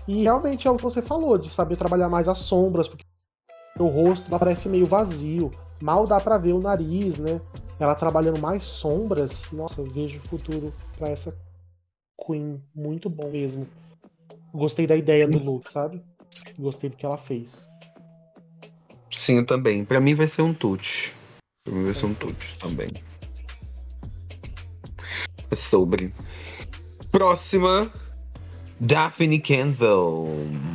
E 0.07 0.23
realmente 0.23 0.65
é 0.65 0.71
o 0.71 0.77
que 0.77 0.83
você 0.83 1.01
falou, 1.01 1.37
de 1.37 1.49
saber 1.49 1.75
trabalhar 1.75 2.07
mais 2.07 2.29
as 2.29 2.39
sombras, 2.39 2.87
porque 2.87 3.03
o 3.77 3.87
rosto 3.87 4.29
parece 4.29 4.69
meio 4.69 4.85
vazio. 4.85 5.51
Mal 5.81 6.07
dá 6.07 6.21
pra 6.21 6.37
ver 6.37 6.53
o 6.53 6.61
nariz, 6.61 7.17
né? 7.17 7.41
Ela 7.77 7.93
trabalhando 7.95 8.39
mais 8.39 8.63
sombras. 8.63 9.51
Nossa, 9.51 9.81
eu 9.81 9.87
vejo 9.87 10.21
futuro 10.21 10.71
pra 10.97 11.09
essa 11.09 11.37
Queen. 12.25 12.63
Muito 12.73 13.09
bom 13.09 13.29
mesmo. 13.29 13.67
Gostei 14.53 14.87
da 14.87 14.95
ideia 14.95 15.27
do 15.27 15.37
look, 15.37 15.69
sabe? 15.69 16.01
Gostei 16.57 16.89
do 16.89 16.95
que 16.95 17.05
ela 17.05 17.17
fez. 17.17 17.67
Sim, 19.11 19.43
também. 19.43 19.83
Pra 19.83 19.99
mim 19.99 20.15
vai 20.15 20.29
ser 20.29 20.43
um 20.43 20.53
tute. 20.53 21.13
Pra 21.65 21.73
mim 21.73 21.83
vai 21.83 21.93
ser 21.93 22.05
um 22.05 22.13
tute 22.13 22.57
também. 22.57 22.89
É 25.51 25.55
Sobre. 25.55 26.13
Próxima. 27.11 27.89
Daphne 28.79 29.39
Canville. 29.39 30.65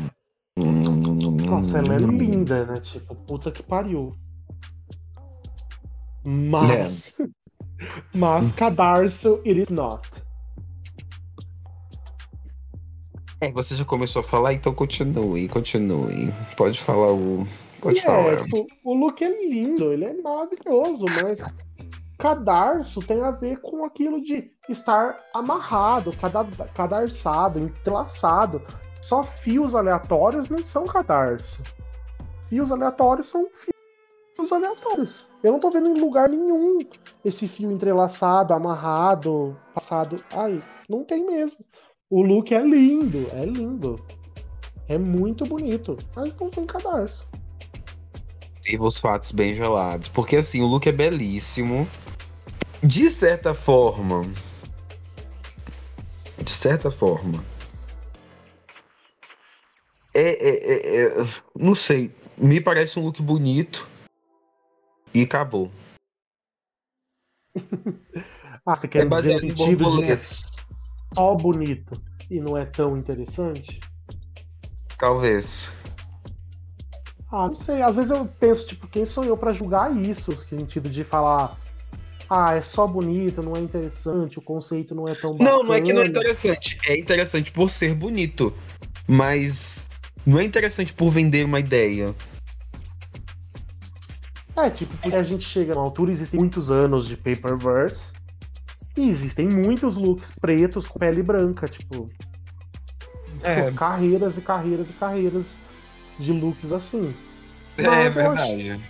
Nossa, 1.47 1.79
ela 1.79 1.95
é 1.95 1.99
linda, 1.99 2.65
né? 2.65 2.81
Tipo, 2.81 3.15
puta 3.15 3.51
que 3.51 3.63
pariu. 3.63 4.17
Mas. 6.27 7.17
Mas 8.15 8.53
cadarço, 8.53 9.41
it 9.45 9.61
is 9.61 9.69
not. 9.69 10.09
É, 13.41 13.51
você 13.51 13.75
já 13.75 13.85
começou 13.85 14.21
a 14.21 14.23
falar, 14.23 14.53
então 14.53 14.73
continue, 14.73 15.49
continue. 15.49 16.33
Pode 16.57 16.81
falar 16.81 17.13
o. 17.13 17.47
Pode 17.81 17.99
E 17.99 18.03
falar. 18.03 18.35
É, 18.35 18.45
tipo, 18.45 18.67
o 18.85 18.95
look 18.95 19.21
é 19.23 19.49
lindo, 19.49 19.93
ele 19.93 20.05
é 20.05 20.15
maravilhoso, 20.23 21.05
mas 21.07 21.41
cadarço 22.23 23.01
tem 23.01 23.21
a 23.21 23.33
ver 23.33 23.61
com 23.61 23.85
aquilo 23.85 24.23
de 24.23 24.53
estar 24.69 25.19
amarrado, 25.35 26.13
cada- 26.17 26.45
cadarçado, 26.73 27.59
entrelaçado. 27.59 28.63
Só 29.01 29.25
fios 29.25 29.75
aleatórios 29.75 30.49
não 30.49 30.59
são 30.59 30.85
cadarço. 30.87 31.61
Fios 32.47 32.71
aleatórios 32.71 33.29
são 33.29 33.49
fios 34.37 34.53
aleatórios. 34.53 35.27
Eu 35.43 35.51
não 35.51 35.59
tô 35.59 35.69
vendo 35.73 35.89
em 35.89 36.01
lugar 36.01 36.29
nenhum 36.29 36.79
esse 37.25 37.49
fio 37.49 37.73
entrelaçado, 37.73 38.55
amarrado, 38.55 39.59
passado. 39.75 40.23
Ai, 40.33 40.63
não 40.89 41.03
tem 41.05 41.27
mesmo. 41.27 41.65
O 42.09 42.23
look 42.23 42.55
é 42.55 42.63
lindo, 42.63 43.27
é 43.33 43.45
lindo. 43.45 43.97
É 44.89 44.97
muito 44.97 45.45
bonito, 45.45 45.97
mas 46.15 46.33
não 46.39 46.49
tem 46.51 46.67
cadarço. 46.67 47.27
Sirva 48.63 48.87
os 48.87 48.99
fatos 48.99 49.33
bem 49.33 49.55
gelados. 49.55 50.09
Porque 50.09 50.37
assim, 50.37 50.63
o 50.63 50.67
look 50.67 50.87
é 50.87 50.93
belíssimo. 50.93 51.89
De 52.83 53.11
certa 53.11 53.55
forma. 53.55 54.23
De 56.39 56.51
certa 56.51 56.91
forma. 56.91 57.45
É, 60.15 60.21
é- 60.21 60.73
é- 60.73 61.07
é- 61.07 61.27
não 61.57 61.75
sei. 61.75 62.15
Me 62.37 62.61
parece 62.61 62.99
um 62.99 63.05
look 63.05 63.21
bonito. 63.23 63.87
E 65.15 65.23
acabou. 65.23 65.71
Ah, 68.65 68.77
você 68.77 68.87
quer 68.87 69.03
É 69.03 69.09
dizer 69.09 69.33
no 69.33 69.41
sentido 69.41 69.91
de 69.97 70.03
que 70.07 70.13
é 70.13 70.17
só 70.17 71.35
bonito 71.35 72.01
e 72.31 72.39
não 72.39 72.57
é 72.57 72.65
tão 72.65 72.97
interessante? 72.97 73.81
Talvez. 74.97 75.69
Ah, 77.33 77.49
não 77.49 77.57
sei. 77.57 77.81
Às 77.81 77.95
vezes 77.95 78.11
eu 78.11 78.27
penso, 78.39 78.67
tipo, 78.67 78.87
quem 78.87 79.07
sou 79.07 79.25
eu 79.25 79.37
pra 79.37 79.55
julgar 79.55 79.97
isso? 79.97 80.33
No 80.33 80.39
sentido 80.39 80.91
de 80.91 81.03
falar, 81.03 81.57
ah, 82.29 82.55
é 82.55 82.61
só 82.61 82.87
bonito, 82.87 83.43
não 83.43 83.57
é 83.57 83.61
interessante, 83.61 84.39
o 84.39 84.43
conceito 84.43 84.95
não 84.95 85.09
é 85.09 85.15
tão 85.15 85.33
bacana. 85.33 85.51
Não, 85.51 85.65
não 85.65 85.75
é 85.75 85.81
que 85.81 85.95
não 85.95 86.03
é 86.03 86.07
interessante. 86.07 86.79
É 86.87 86.99
interessante 86.99 87.51
por 87.51 87.71
ser 87.71 87.95
bonito. 87.95 88.55
Mas 89.09 89.87
não 90.27 90.39
é 90.39 90.45
interessante 90.45 90.93
por 90.93 91.11
vender 91.11 91.45
uma 91.47 91.59
ideia. 91.59 92.15
É, 94.55 94.69
tipo, 94.69 94.95
porque 94.99 95.17
a 95.17 95.23
gente 95.23 95.45
chega 95.45 95.75
numa 95.75 95.85
altura, 95.85 96.13
existem 96.13 96.39
muitos 96.39 96.71
anos 96.71 97.09
de 97.09 97.17
Paperverse, 97.17 98.13
e 98.95 99.09
existem 99.09 99.49
muitos 99.49 99.95
looks 99.95 100.31
pretos 100.31 100.87
com 100.87 100.99
pele 100.99 101.23
branca, 101.23 101.67
tipo, 101.67 102.11
É, 103.43 103.63
pô, 103.63 103.73
carreiras 103.75 104.37
e 104.37 104.43
carreiras 104.43 104.91
e 104.91 104.93
carreiras 104.93 105.57
de 106.19 106.33
looks 106.33 106.73
assim. 106.73 107.15
é 107.79 107.83
Mas 107.85 108.05
eu 108.07 108.13
verdade. 108.13 108.81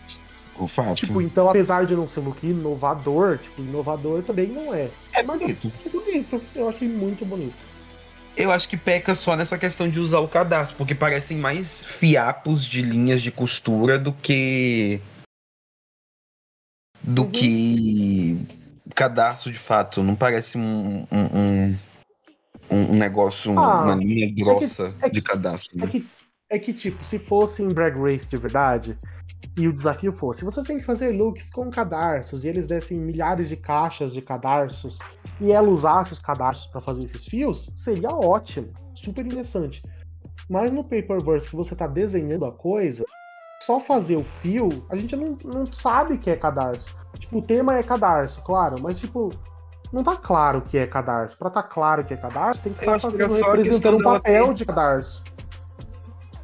O 0.58 0.68
fato. 0.68 0.94
Tipo, 0.96 1.22
então, 1.22 1.48
apesar 1.48 1.86
de 1.86 1.94
não 1.96 2.06
ser 2.06 2.20
look 2.20 2.42
inovador, 2.46 3.38
tipo, 3.38 3.62
inovador 3.62 4.22
também 4.22 4.48
não 4.48 4.74
é. 4.74 4.90
é 5.14 5.22
Mas 5.22 5.40
bonito. 5.40 5.72
achei 5.78 5.90
bonito, 6.00 6.42
eu 6.54 6.68
achei 6.68 6.88
muito 6.88 7.24
bonito. 7.24 7.54
Eu 8.36 8.50
acho 8.50 8.68
que 8.68 8.76
peca 8.76 9.14
só 9.14 9.36
nessa 9.36 9.58
questão 9.58 9.88
de 9.88 9.98
usar 10.00 10.20
o 10.20 10.28
cadastro, 10.28 10.76
porque 10.76 10.94
parecem 10.94 11.36
mais 11.38 11.84
fiapos 11.84 12.64
de 12.64 12.80
linhas 12.82 13.22
de 13.22 13.30
costura 13.30 13.98
do 13.98 14.12
que. 14.12 15.00
do 17.02 17.22
Uhum. 17.24 17.30
que 17.30 18.38
cadastro 18.94 19.50
de 19.50 19.58
fato. 19.58 20.02
Não 20.02 20.14
parece 20.14 20.56
um. 20.58 21.06
um, 21.10 21.38
um, 21.38 21.78
um 22.70 22.94
negócio, 22.96 23.52
Ah, 23.52 23.82
uma 23.82 23.94
linha 23.94 24.32
grossa 24.34 24.94
é 25.02 25.08
que- 25.08 25.14
de 25.14 25.22
cadastro. 25.22 25.76
É 25.78 25.86
né? 25.86 25.92
que, 25.92 26.06
é 26.52 26.58
que, 26.58 26.72
tipo, 26.74 27.02
se 27.02 27.18
fosse 27.18 27.62
em 27.62 27.68
Drag 27.68 27.98
Race 27.98 28.28
de 28.28 28.36
verdade, 28.36 28.98
e 29.56 29.66
o 29.66 29.72
desafio 29.72 30.12
fosse, 30.12 30.44
vocês 30.44 30.66
têm 30.66 30.78
que 30.78 30.84
fazer 30.84 31.10
looks 31.10 31.50
com 31.50 31.70
cadarços, 31.70 32.44
e 32.44 32.48
eles 32.48 32.66
dessem 32.66 32.98
milhares 32.98 33.48
de 33.48 33.56
caixas 33.56 34.12
de 34.12 34.20
cadarços, 34.20 34.98
e 35.40 35.50
ela 35.50 35.68
usasse 35.68 36.12
os 36.12 36.20
cadarços 36.20 36.66
pra 36.66 36.80
fazer 36.80 37.04
esses 37.04 37.24
fios, 37.24 37.72
seria 37.74 38.10
ótimo, 38.10 38.68
super 38.94 39.24
interessante. 39.24 39.82
Mas 40.48 40.70
no 40.70 40.84
Paperverse 40.84 41.48
que 41.48 41.56
você 41.56 41.74
tá 41.74 41.86
desenhando 41.86 42.44
a 42.44 42.52
coisa, 42.52 43.04
só 43.62 43.80
fazer 43.80 44.16
o 44.16 44.24
fio, 44.24 44.68
a 44.90 44.96
gente 44.96 45.16
não, 45.16 45.38
não 45.44 45.64
sabe 45.72 46.18
que 46.18 46.28
é 46.28 46.36
cadarço. 46.36 46.84
Tipo, 47.18 47.38
o 47.38 47.42
tema 47.42 47.78
é 47.78 47.82
cadarço, 47.82 48.42
claro, 48.42 48.76
mas 48.82 49.00
tipo, 49.00 49.30
não 49.90 50.02
tá 50.02 50.16
claro 50.16 50.60
que 50.60 50.76
é 50.76 50.86
cadarço. 50.86 51.38
Pra 51.38 51.48
tá 51.48 51.62
claro 51.62 52.04
que 52.04 52.12
é 52.12 52.16
cadarço, 52.16 52.60
tem 52.60 52.74
que 52.74 52.80
estar 52.80 52.96
que 52.96 53.00
fazendo, 53.00 53.28
questão 53.28 53.52
representando 53.52 53.96
um 53.96 54.02
papel 54.02 54.48
ter- 54.48 54.54
de 54.54 54.66
cadarço. 54.66 55.22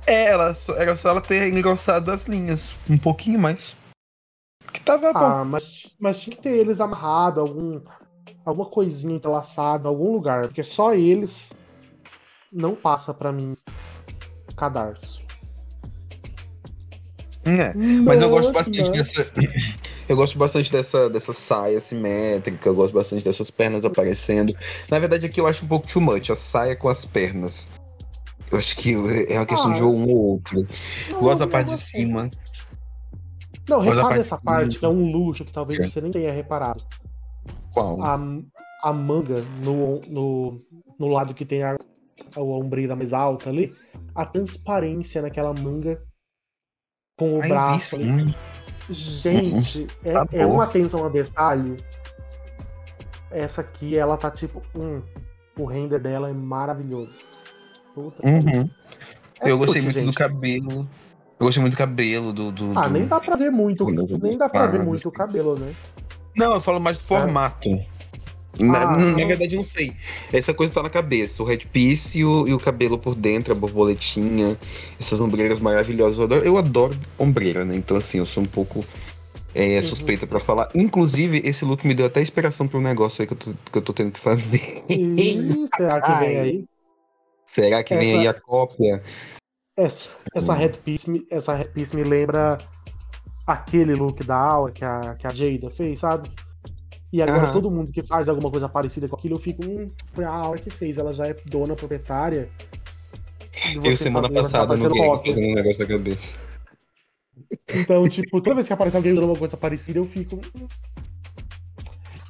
É, 0.08 0.24
ela 0.30 0.54
só- 0.54 0.74
era 0.76 0.96
só 0.96 1.10
ela 1.10 1.20
ter 1.20 1.48
engrossado 1.52 2.10
as 2.10 2.24
linhas 2.24 2.74
um 2.88 2.96
pouquinho 2.96 3.38
mais. 3.38 3.76
Que 4.72 4.80
tava 4.80 5.12
bom. 5.12 5.18
Ah, 5.18 5.44
mas, 5.44 5.94
mas 6.00 6.18
tinha 6.20 6.34
que 6.34 6.42
ter 6.42 6.56
eles 6.56 6.80
amarrados, 6.80 7.38
algum, 7.40 7.80
alguma 8.44 8.68
coisinha 8.70 9.14
entrelaçada, 9.16 9.84
em 9.84 9.88
algum 9.88 10.12
lugar, 10.12 10.46
porque 10.46 10.62
só 10.62 10.94
eles 10.94 11.50
não 12.50 12.74
passa 12.74 13.12
pra 13.12 13.30
mim 13.30 13.54
cadarço. 14.56 15.20
É. 17.44 17.72
Mas 17.74 18.20
eu 18.20 18.28
gosto 18.30 18.52
bastante 18.52 18.90
dessa. 18.90 19.30
Eu 20.08 20.16
gosto 20.16 20.38
bastante 20.38 20.72
dessa, 20.72 21.10
dessa 21.10 21.34
saia 21.34 21.82
simétrica, 21.82 22.66
eu 22.66 22.74
gosto 22.74 22.94
bastante 22.94 23.22
dessas 23.22 23.50
pernas 23.50 23.84
aparecendo. 23.84 24.56
Na 24.90 24.98
verdade, 24.98 25.26
aqui 25.26 25.38
eu 25.38 25.46
acho 25.46 25.66
um 25.66 25.68
pouco 25.68 25.86
too 25.86 26.00
much, 26.00 26.30
a 26.30 26.34
saia 26.34 26.74
com 26.74 26.88
as 26.88 27.04
pernas. 27.04 27.68
Eu 28.50 28.58
acho 28.58 28.76
que 28.76 28.94
é 29.28 29.38
uma 29.38 29.46
questão 29.46 29.70
Ah, 29.72 29.74
de 29.74 29.82
um 29.82 30.08
ou 30.08 30.16
outro. 30.32 30.66
Não, 31.10 31.20
Gosto 31.20 31.38
da 31.40 31.44
eu 31.44 31.50
parte 31.50 31.68
de 31.70 31.76
cima. 31.76 32.30
Não, 33.68 33.76
Gosto 33.76 33.84
da 33.84 33.94
repara 33.94 34.08
parte 34.08 34.20
essa 34.20 34.38
parte, 34.38 34.68
cima. 34.70 34.78
que 34.80 34.84
é 34.86 34.88
um 34.88 35.10
luxo 35.12 35.44
que 35.44 35.52
talvez 35.52 35.78
É. 35.80 35.84
você 35.88 36.00
nem 36.00 36.10
tenha 36.10 36.32
reparado. 36.32 36.82
Qual? 37.72 38.02
A, 38.02 38.18
a 38.82 38.92
manga 38.92 39.42
no, 39.62 40.00
no, 40.08 40.60
no 40.98 41.08
lado 41.08 41.34
que 41.34 41.44
tem 41.44 41.62
a, 41.62 41.76
a 42.34 42.40
ombreira 42.40 42.96
mais 42.96 43.12
alta 43.12 43.50
ali, 43.50 43.74
a 44.14 44.24
transparência 44.24 45.20
naquela 45.20 45.52
manga 45.52 46.02
com 47.18 47.38
o 47.38 47.42
Ai, 47.42 47.48
braço 47.48 47.96
vi, 47.98 48.10
ali. 48.10 48.34
Gente, 48.90 49.86
é, 50.02 50.12
Tá 50.14 50.26
é 50.32 50.46
uma 50.46 50.64
atenção 50.64 51.04
a 51.04 51.08
detalhe. 51.10 51.76
Essa 53.30 53.60
aqui, 53.60 53.98
ela 53.98 54.16
tá 54.16 54.30
tipo. 54.30 54.62
Hum, 54.74 55.02
o 55.58 55.66
render 55.66 55.98
dela 55.98 56.30
é 56.30 56.32
maravilhoso. 56.32 57.12
Puta. 57.98 58.26
Uhum. 58.28 58.68
É 59.40 59.50
eu 59.50 59.58
gostei 59.58 59.82
muito 59.82 59.94
do 59.98 60.00
gente. 60.06 60.14
cabelo. 60.14 60.88
Eu 61.40 61.46
gostei 61.46 61.60
muito 61.60 61.74
do 61.74 61.78
cabelo, 61.78 62.32
do. 62.32 62.50
do- 62.52 62.72
Ah, 62.78 62.86
do- 62.86 62.92
nem 62.94 63.06
dá 63.06 63.20
pra 63.20 63.36
ver 63.36 63.50
muito. 63.50 63.84
Nem 63.90 64.36
dá 64.38 64.48
pra 64.48 64.66
ver 64.66 64.80
ah, 64.80 64.84
muito 64.84 65.08
o 65.08 65.12
cabelo, 65.12 65.58
né? 65.58 65.72
Não, 66.36 66.52
eu 66.54 66.60
falo 66.60 66.80
mais 66.80 66.98
do 66.98 67.04
formato. 67.04 67.68
Na, 68.58 68.82
Ah, 68.82 68.96
na- 68.96 69.10
na 69.12 69.26
verdade, 69.26 69.54
eu 69.54 69.58
não 69.58 69.64
sei. 69.64 69.92
Essa 70.32 70.52
coisa 70.52 70.72
tá 70.72 70.82
na 70.82 70.90
cabeça. 70.90 71.42
O 71.42 71.46
headpiece 71.46 72.18
e 72.18 72.24
o, 72.24 72.48
e 72.48 72.52
o 72.54 72.58
cabelo 72.58 72.98
por 72.98 73.14
dentro, 73.14 73.52
a 73.52 73.56
borboletinha, 73.56 74.56
essas 74.98 75.20
ombreiras 75.20 75.60
maravilhosas. 75.60 76.18
Eu 76.18 76.24
adoro, 76.24 76.44
eu 76.44 76.58
adoro 76.58 76.96
ombreira, 77.18 77.64
né? 77.64 77.76
Então, 77.76 77.96
assim, 77.96 78.18
eu 78.18 78.26
sou 78.26 78.42
um 78.42 78.46
pouco 78.46 78.84
é, 79.54 79.76
Uhum. 79.76 79.82
suspeita 79.84 80.26
pra 80.26 80.40
falar. 80.40 80.68
Inclusive, 80.74 81.40
esse 81.44 81.64
look 81.64 81.86
me 81.86 81.94
deu 81.94 82.06
até 82.06 82.20
inspiração 82.20 82.66
pra 82.66 82.78
um 82.78 82.82
negócio 82.82 83.22
aí 83.22 83.26
que 83.28 83.32
eu 83.34 83.36
tô, 83.38 83.50
que 83.72 83.78
eu 83.78 83.82
tô 83.82 83.92
tendo 83.92 84.10
que 84.10 84.18
fazer. 84.20 84.82
E 84.88 85.66
será 85.76 86.00
que 86.00 86.12
vem 86.24 86.38
aí? 86.40 86.64
Será 87.48 87.82
que 87.82 87.96
vem 87.96 88.10
Essa- 88.10 88.20
aí 88.20 88.28
a 88.28 88.34
cópia? 88.40 89.02
Essa, 89.76 90.10
essa 90.34 90.54
headpiece, 90.54 91.08
me- 91.10 91.26
essa 91.30 91.54
headpiece 91.54 91.96
me 91.96 92.02
lembra 92.04 92.58
aquele 93.46 93.94
look 93.94 94.22
da 94.24 94.36
Aura 94.36 94.72
que 94.72 94.84
a, 94.84 95.14
que 95.14 95.26
a 95.26 95.30
Jada 95.30 95.70
fez, 95.70 96.00
sabe? 96.00 96.30
E 97.10 97.22
agora 97.22 97.44
Aham. 97.44 97.52
todo 97.52 97.70
mundo 97.70 97.90
que 97.90 98.02
faz 98.02 98.28
alguma 98.28 98.50
coisa 98.50 98.68
parecida 98.68 99.08
com 99.08 99.16
aquilo, 99.16 99.36
eu 99.36 99.40
fico, 99.40 99.64
hum, 99.64 99.88
foi 100.12 100.24
a 100.24 100.30
Aura 100.30 100.58
que 100.60 100.68
fez, 100.68 100.98
ela 100.98 101.12
já 101.14 101.26
é 101.26 101.34
dona 101.46 101.74
proprietária. 101.74 102.50
Eu 103.82 103.96
semana 103.96 104.30
passada 104.30 104.76
no 104.76 104.90
cópia. 104.90 105.32
fazendo 105.32 105.50
um 105.50 105.54
negócio 105.54 105.80
na 105.82 105.86
cabeça. 105.88 106.34
Então, 107.74 108.06
tipo, 108.08 108.40
toda 108.42 108.56
vez 108.56 108.66
que 108.66 108.72
aparece 108.72 108.96
alguém 108.96 109.12
usando 109.12 109.24
uma 109.26 109.36
coisa 109.38 109.56
parecida, 109.56 109.98
eu 109.98 110.04
fico. 110.04 110.36
hum. 110.36 110.68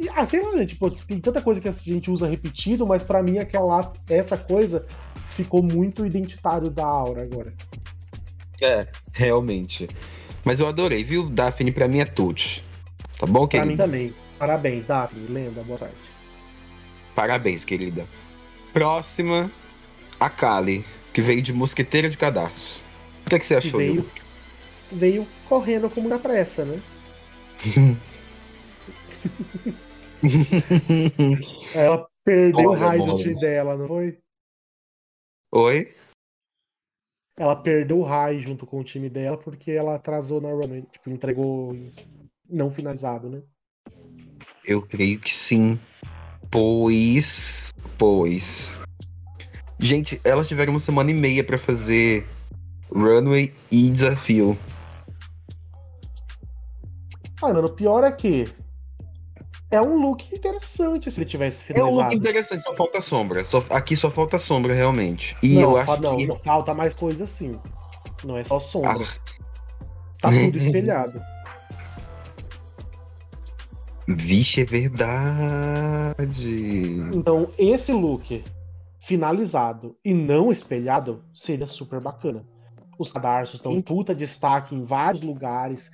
E, 0.00 0.08
ah, 0.10 0.24
sei 0.24 0.40
lá, 0.42 0.54
né? 0.54 0.64
Tipo, 0.64 0.90
tem 0.90 1.18
tanta 1.18 1.42
coisa 1.42 1.60
que 1.60 1.68
a 1.68 1.72
gente 1.72 2.08
usa 2.10 2.28
repetido, 2.28 2.86
mas 2.86 3.02
pra 3.02 3.20
mim 3.22 3.38
aquela, 3.38 3.92
essa 4.08 4.36
coisa 4.36 4.86
ficou 5.38 5.62
muito 5.62 6.04
identitário 6.04 6.68
da 6.68 6.84
Aura 6.84 7.22
agora. 7.22 7.52
É, 8.60 8.86
realmente. 9.12 9.88
Mas 10.44 10.58
eu 10.58 10.66
adorei, 10.66 11.04
viu? 11.04 11.28
Daphne 11.30 11.70
pra 11.70 11.86
mim 11.86 12.00
é 12.00 12.04
tudo. 12.04 12.42
Tá 13.18 13.24
bom, 13.26 13.46
Pra 13.46 13.60
mim 13.60 13.68
querida? 13.76 13.84
também. 13.84 14.12
Parabéns, 14.38 14.84
Daphne. 14.84 15.26
Lenda, 15.28 15.62
boa 15.62 15.78
tarde. 15.78 15.94
Parabéns, 17.14 17.64
querida. 17.64 18.04
Próxima, 18.72 19.50
a 20.18 20.28
Kali, 20.28 20.84
que 21.12 21.22
veio 21.22 21.40
de 21.40 21.52
Mosqueteira 21.52 22.10
de 22.10 22.18
Cadastro. 22.18 22.82
O 23.24 23.28
que, 23.30 23.36
é 23.36 23.38
que 23.38 23.46
você 23.46 23.56
achou? 23.56 23.78
veio, 23.78 24.10
veio 24.90 25.26
correndo 25.48 25.88
com 25.88 26.00
muita 26.00 26.18
pressa, 26.18 26.64
né? 26.64 26.80
Ela 31.74 32.06
perdeu 32.24 32.70
o 32.70 32.74
raio 32.74 33.38
dela, 33.38 33.76
não 33.76 33.86
foi? 33.86 34.18
Oi? 35.50 35.88
Ela 37.38 37.56
perdeu 37.56 38.00
o 38.00 38.04
raio 38.04 38.40
junto 38.40 38.66
com 38.66 38.80
o 38.80 38.84
time 38.84 39.08
dela 39.08 39.38
porque 39.38 39.70
ela 39.70 39.94
atrasou 39.94 40.40
na 40.40 40.50
run, 40.50 40.82
tipo, 40.82 41.08
entregou 41.08 41.74
não 42.48 42.70
finalizado, 42.70 43.30
né? 43.30 43.42
Eu 44.64 44.82
creio 44.82 45.18
que 45.18 45.32
sim. 45.32 45.80
Pois. 46.50 47.72
Pois. 47.96 48.78
Gente, 49.78 50.20
elas 50.22 50.48
tiveram 50.48 50.74
uma 50.74 50.78
semana 50.78 51.10
e 51.10 51.14
meia 51.14 51.42
pra 51.42 51.56
fazer 51.56 52.26
runway 52.92 53.54
e 53.70 53.90
desafio. 53.90 54.58
Ah, 57.40 57.48
mano, 57.48 57.68
o 57.68 57.72
pior 57.72 58.04
é 58.04 58.12
que 58.12 58.44
é 59.70 59.80
um 59.82 59.96
look 60.00 60.24
interessante 60.34 61.10
se 61.10 61.20
ele 61.20 61.28
tivesse 61.28 61.62
É 61.72 61.74
um 61.82 61.84
look 61.86 61.90
finalizado. 61.90 62.14
interessante, 62.14 62.62
só 62.64 62.74
falta 62.74 63.00
sombra. 63.00 63.44
Só- 63.44 63.62
aqui 63.70 63.94
só 63.96 64.10
falta 64.10 64.38
sombra, 64.38 64.72
realmente. 64.74 65.36
E 65.42 65.54
não, 65.56 65.62
eu 65.72 65.76
acho 65.76 66.00
não, 66.02 66.16
que. 66.16 66.26
não, 66.26 66.36
falta 66.36 66.72
mais 66.74 66.94
coisa 66.94 67.24
assim. 67.24 67.58
Não 68.24 68.36
é 68.36 68.44
só 68.44 68.58
sombra. 68.58 68.92
Ah, 68.92 69.04
Tá 70.20 70.30
tudo 70.30 70.56
espelhado. 70.58 71.20
vixe, 74.08 74.62
é 74.62 74.64
verdade. 74.64 76.50
Então, 77.14 77.48
esse 77.58 77.92
look 77.92 78.42
finalizado 79.00 79.96
e 80.04 80.12
não 80.14 80.50
espelhado 80.50 81.22
seria 81.34 81.66
super 81.66 82.02
bacana. 82.02 82.44
Os 82.98 83.12
cadarços 83.12 83.56
estão 83.56 83.72
em 83.72 83.80
puta 83.82 84.14
destaque 84.14 84.74
em 84.74 84.82
vários 84.84 85.22
lugares. 85.22 85.90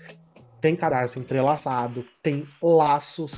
Tem 0.61 0.75
cadarço 0.75 1.19
entrelaçado, 1.19 2.05
tem 2.23 2.47
laços, 2.63 3.35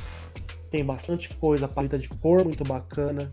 tem 0.70 0.84
bastante 0.84 1.32
coisa, 1.34 1.68
paleta 1.68 1.98
de 1.98 2.08
cor 2.08 2.44
muito 2.44 2.64
bacana. 2.64 3.32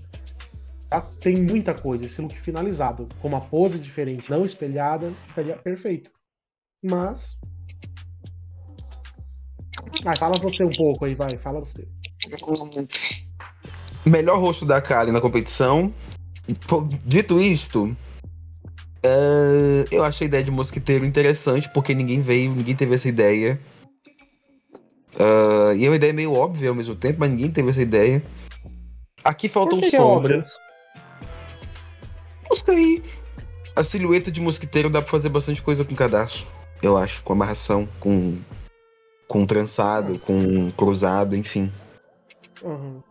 Tá? 0.90 1.02
Tem 1.20 1.36
muita 1.36 1.74
coisa. 1.74 2.06
Esse 2.06 2.22
look 2.22 2.38
finalizado, 2.40 3.08
com 3.22 3.28
uma 3.28 3.42
pose 3.42 3.80
diferente, 3.80 4.30
não 4.30 4.46
espelhada, 4.46 5.12
ficaria 5.28 5.58
perfeito. 5.58 6.12
Mas. 6.84 7.38
Ah, 10.06 10.16
fala 10.16 10.38
você 10.38 10.64
um 10.64 10.72
pouco 10.72 11.06
aí, 11.06 11.16
vai, 11.16 11.38
fala 11.38 11.60
você. 11.60 11.88
Melhor 14.06 14.40
rosto 14.40 14.66
da 14.66 14.82
Kali 14.82 15.12
na 15.12 15.22
competição. 15.22 15.94
Dito 17.06 17.40
isto, 17.40 17.96
é, 19.04 19.86
eu 19.92 20.04
achei 20.04 20.26
a 20.26 20.30
ideia 20.30 20.44
de 20.44 20.52
mosquiteiro 20.52 21.06
interessante, 21.06 21.70
porque 21.74 21.94
ninguém 21.94 22.22
veio, 22.22 22.56
ninguém 22.56 22.76
teve 22.76 22.96
essa 22.96 23.10
ideia. 23.10 23.60
Ah, 25.20 25.74
e 25.76 25.86
é 25.86 25.90
uma 25.90 25.96
ideia 25.96 26.14
meio 26.14 26.34
óbvia 26.34 26.70
ao 26.70 26.76
mesmo 26.76 26.96
tempo, 26.96 27.20
mas 27.20 27.30
ninguém 27.30 27.52
teve 27.52 27.70
essa 27.70 27.82
ideia. 27.82 28.24
Aqui 29.24 29.48
faltam 29.48 29.80
Por 29.80 29.90
que 29.90 29.96
é 29.96 30.00
sombras. 30.00 30.60
Não 32.50 32.58
sei. 32.58 33.04
A 33.76 33.84
silhueta 33.84 34.32
de 34.32 34.40
mosquiteiro 34.40 34.90
dá 34.90 35.02
pra 35.02 35.10
fazer 35.10 35.30
bastante 35.30 35.62
coisa 35.62 35.84
com 35.84 35.96
cadastro, 35.96 36.46
eu 36.82 36.96
acho, 36.96 37.24
com 37.24 37.34
amarração, 37.34 37.88
com, 38.00 38.38
com 39.28 39.46
trançado, 39.46 40.20
com 40.20 40.70
cruzado, 40.72 41.36
enfim. 41.36 41.72
Uhum. 42.62 43.02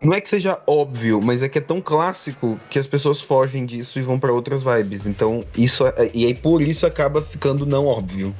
Não 0.00 0.12
é 0.12 0.20
que 0.20 0.28
seja 0.28 0.60
óbvio, 0.66 1.20
mas 1.22 1.42
é 1.42 1.48
que 1.48 1.58
é 1.58 1.60
tão 1.60 1.80
clássico 1.80 2.58
que 2.68 2.78
as 2.78 2.86
pessoas 2.86 3.20
fogem 3.20 3.64
disso 3.64 3.98
e 3.98 4.02
vão 4.02 4.18
pra 4.18 4.32
outras 4.32 4.62
vibes. 4.62 5.06
Então, 5.06 5.44
isso 5.56 5.86
é- 5.86 6.10
e 6.12 6.26
aí 6.26 6.34
por 6.34 6.60
isso 6.60 6.86
acaba 6.86 7.22
ficando 7.22 7.64
não 7.66 7.86
óbvio. 7.86 8.34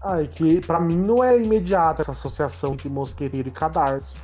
Ah, 0.00 0.22
é 0.22 0.26
que 0.26 0.60
pra 0.60 0.78
mim 0.80 0.96
não 0.96 1.22
é 1.24 1.36
imediata 1.36 2.02
essa 2.02 2.12
associação 2.12 2.76
de 2.76 2.88
mosqueteiro 2.88 3.48
e 3.48 3.50
cadarço. 3.52 4.14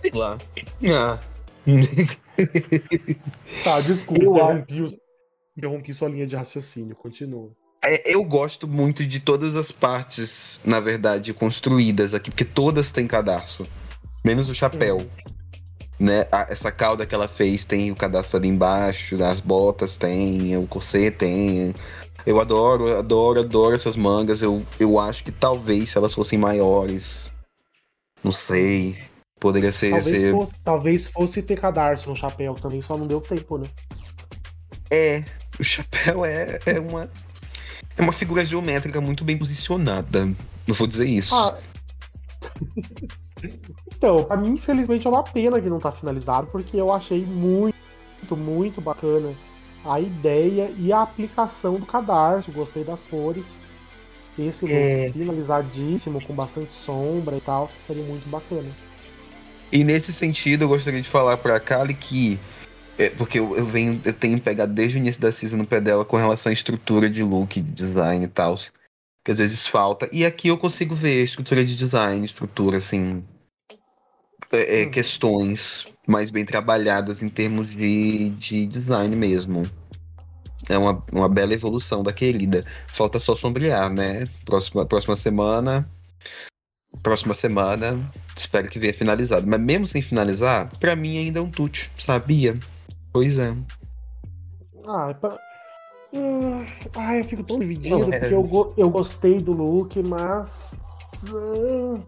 Sei 0.00 0.10
lá. 0.12 0.38
Ah. 0.92 1.18
Tá, 3.64 3.80
desculpa, 3.80 4.22
Eu 4.22 4.32
interrompi, 4.36 4.82
o- 4.82 5.00
interrompi 5.56 5.94
sua 5.94 6.08
linha 6.08 6.26
de 6.26 6.36
raciocínio, 6.36 6.94
continua. 6.96 7.50
É, 7.84 8.12
eu 8.14 8.22
gosto 8.24 8.66
muito 8.66 9.04
de 9.06 9.20
todas 9.20 9.54
as 9.54 9.70
partes, 9.70 10.58
na 10.64 10.80
verdade, 10.80 11.32
construídas 11.34 12.14
aqui, 12.14 12.30
porque 12.30 12.44
todas 12.44 12.90
têm 12.90 13.06
cadastro. 13.06 13.66
Menos 14.24 14.48
o 14.48 14.54
chapéu. 14.54 14.98
Né? 15.98 16.26
A- 16.30 16.46
essa 16.50 16.70
cauda 16.70 17.06
que 17.06 17.14
ela 17.14 17.26
fez 17.26 17.64
tem 17.64 17.90
o 17.90 17.96
cadastro 17.96 18.36
ali 18.36 18.48
embaixo, 18.48 19.22
as 19.24 19.40
botas 19.40 19.96
tem, 19.96 20.56
o 20.56 20.66
corset 20.66 21.10
tem. 21.16 21.74
Eu 22.26 22.40
adoro, 22.40 22.98
adoro, 22.98 23.40
adoro 23.40 23.74
essas 23.74 23.96
mangas. 23.96 24.42
Eu, 24.42 24.62
eu 24.78 24.98
acho 24.98 25.24
que 25.24 25.32
talvez 25.32 25.90
se 25.90 25.98
elas 25.98 26.12
fossem 26.12 26.38
maiores. 26.38 27.32
Não 28.22 28.32
sei. 28.32 28.98
Poderia 29.40 29.72
ser. 29.72 29.90
Talvez 29.90 30.20
ser- 30.20 30.32
fosse, 30.32 30.52
talvez 30.64 31.06
fosse 31.06 31.42
ter 31.42 31.60
cadarço 31.60 32.08
no 32.10 32.16
chapéu 32.16 32.54
também, 32.54 32.82
só 32.82 32.96
não 32.96 33.06
deu 33.06 33.20
tempo, 33.20 33.58
né? 33.58 33.66
É, 34.90 35.24
o 35.58 35.64
chapéu 35.64 36.24
é, 36.24 36.58
é 36.66 36.80
uma. 36.80 37.10
É 37.96 38.02
uma 38.02 38.12
figura 38.12 38.44
geométrica 38.44 39.00
muito 39.00 39.24
bem 39.24 39.38
posicionada. 39.38 40.26
Não 40.66 40.74
vou 40.74 40.86
dizer 40.86 41.06
isso. 41.06 41.34
Ah. 41.34 41.56
então, 43.94 44.24
pra 44.24 44.36
mim, 44.36 44.50
infelizmente, 44.50 45.06
é 45.06 45.10
uma 45.10 45.22
pena 45.22 45.60
que 45.60 45.68
não 45.68 45.78
tá 45.78 45.92
finalizado, 45.92 46.46
porque 46.48 46.76
eu 46.76 46.92
achei 46.92 47.24
muito, 47.24 47.74
muito 48.36 48.80
bacana 48.80 49.34
a 49.84 50.00
ideia 50.00 50.72
e 50.78 50.92
a 50.92 51.02
aplicação 51.02 51.78
do 51.78 51.86
cadarço. 51.86 52.50
Gostei 52.52 52.84
das 52.84 53.00
cores. 53.02 53.46
Esse 54.38 54.70
É. 54.70 55.10
finalizadíssimo, 55.12 56.20
com 56.22 56.34
bastante 56.34 56.70
sombra 56.70 57.36
e 57.36 57.40
tal, 57.40 57.68
ficaria 57.68 58.04
muito 58.04 58.28
bacana. 58.28 58.68
E 59.72 59.82
nesse 59.82 60.12
sentido, 60.12 60.64
eu 60.64 60.68
gostaria 60.68 61.00
de 61.00 61.08
falar 61.08 61.38
pra 61.38 61.58
Kali 61.58 61.94
que. 61.94 62.38
é, 62.98 63.10
porque 63.10 63.38
eu, 63.38 63.56
eu 63.56 63.66
venho, 63.66 64.00
eu 64.04 64.12
tenho 64.12 64.40
pegado 64.40 64.72
desde 64.72 64.98
o 64.98 65.00
início 65.00 65.20
da 65.20 65.32
season 65.32 65.56
no 65.56 65.66
pé 65.66 65.80
dela 65.80 66.04
com 66.04 66.16
relação 66.16 66.50
à 66.50 66.52
estrutura 66.52 67.10
de 67.10 67.22
look, 67.22 67.60
de 67.60 67.72
design 67.72 68.24
e 68.24 68.28
tal. 68.28 68.58
Que 69.24 69.32
às 69.32 69.38
vezes 69.38 69.66
falta. 69.66 70.08
E 70.12 70.24
aqui 70.24 70.48
eu 70.48 70.58
consigo 70.58 70.94
ver 70.94 71.24
estrutura 71.24 71.64
de 71.64 71.74
design, 71.74 72.24
estrutura, 72.24 72.78
assim. 72.78 73.24
É, 74.52 74.82
é, 74.82 74.86
Hum. 74.86 74.90
Questões 74.90 75.86
mais 76.06 76.30
bem 76.30 76.44
trabalhadas 76.44 77.22
em 77.22 77.28
termos 77.28 77.68
de, 77.70 78.30
de 78.30 78.66
design 78.66 79.14
mesmo. 79.16 79.64
É 80.68 80.76
uma, 80.78 81.02
uma 81.12 81.28
bela 81.28 81.52
evolução 81.54 82.02
da 82.02 82.12
querida. 82.12 82.64
Falta 82.88 83.18
só 83.18 83.34
sombrear, 83.34 83.92
né? 83.92 84.26
Próxima, 84.44 84.84
próxima 84.86 85.14
semana. 85.16 85.88
Próxima 87.02 87.34
semana. 87.34 87.98
Espero 88.36 88.68
que 88.68 88.78
venha 88.78 88.94
finalizado. 88.94 89.46
Mas 89.46 89.60
mesmo 89.60 89.86
sem 89.86 90.00
finalizar, 90.02 90.70
pra 90.78 90.96
mim 90.96 91.18
ainda 91.18 91.38
é 91.38 91.42
um 91.42 91.50
tute, 91.50 91.90
sabia? 91.98 92.58
Pois 93.12 93.38
é. 93.38 93.54
Ah, 94.86 95.08
é 95.10 95.14
pra... 95.14 95.38
Hum, 96.12 96.64
Ai, 96.96 97.20
eu 97.20 97.24
fico 97.24 97.42
tão 97.42 97.58
dividido, 97.58 97.98
Não, 97.98 98.12
é- 98.12 98.18
porque 98.18 98.34
eu, 98.34 98.42
go- 98.42 98.74
eu 98.76 98.88
gostei 98.88 99.38
do 99.40 99.52
look, 99.52 99.96
mas. 100.08 100.74
hum, 101.32 102.00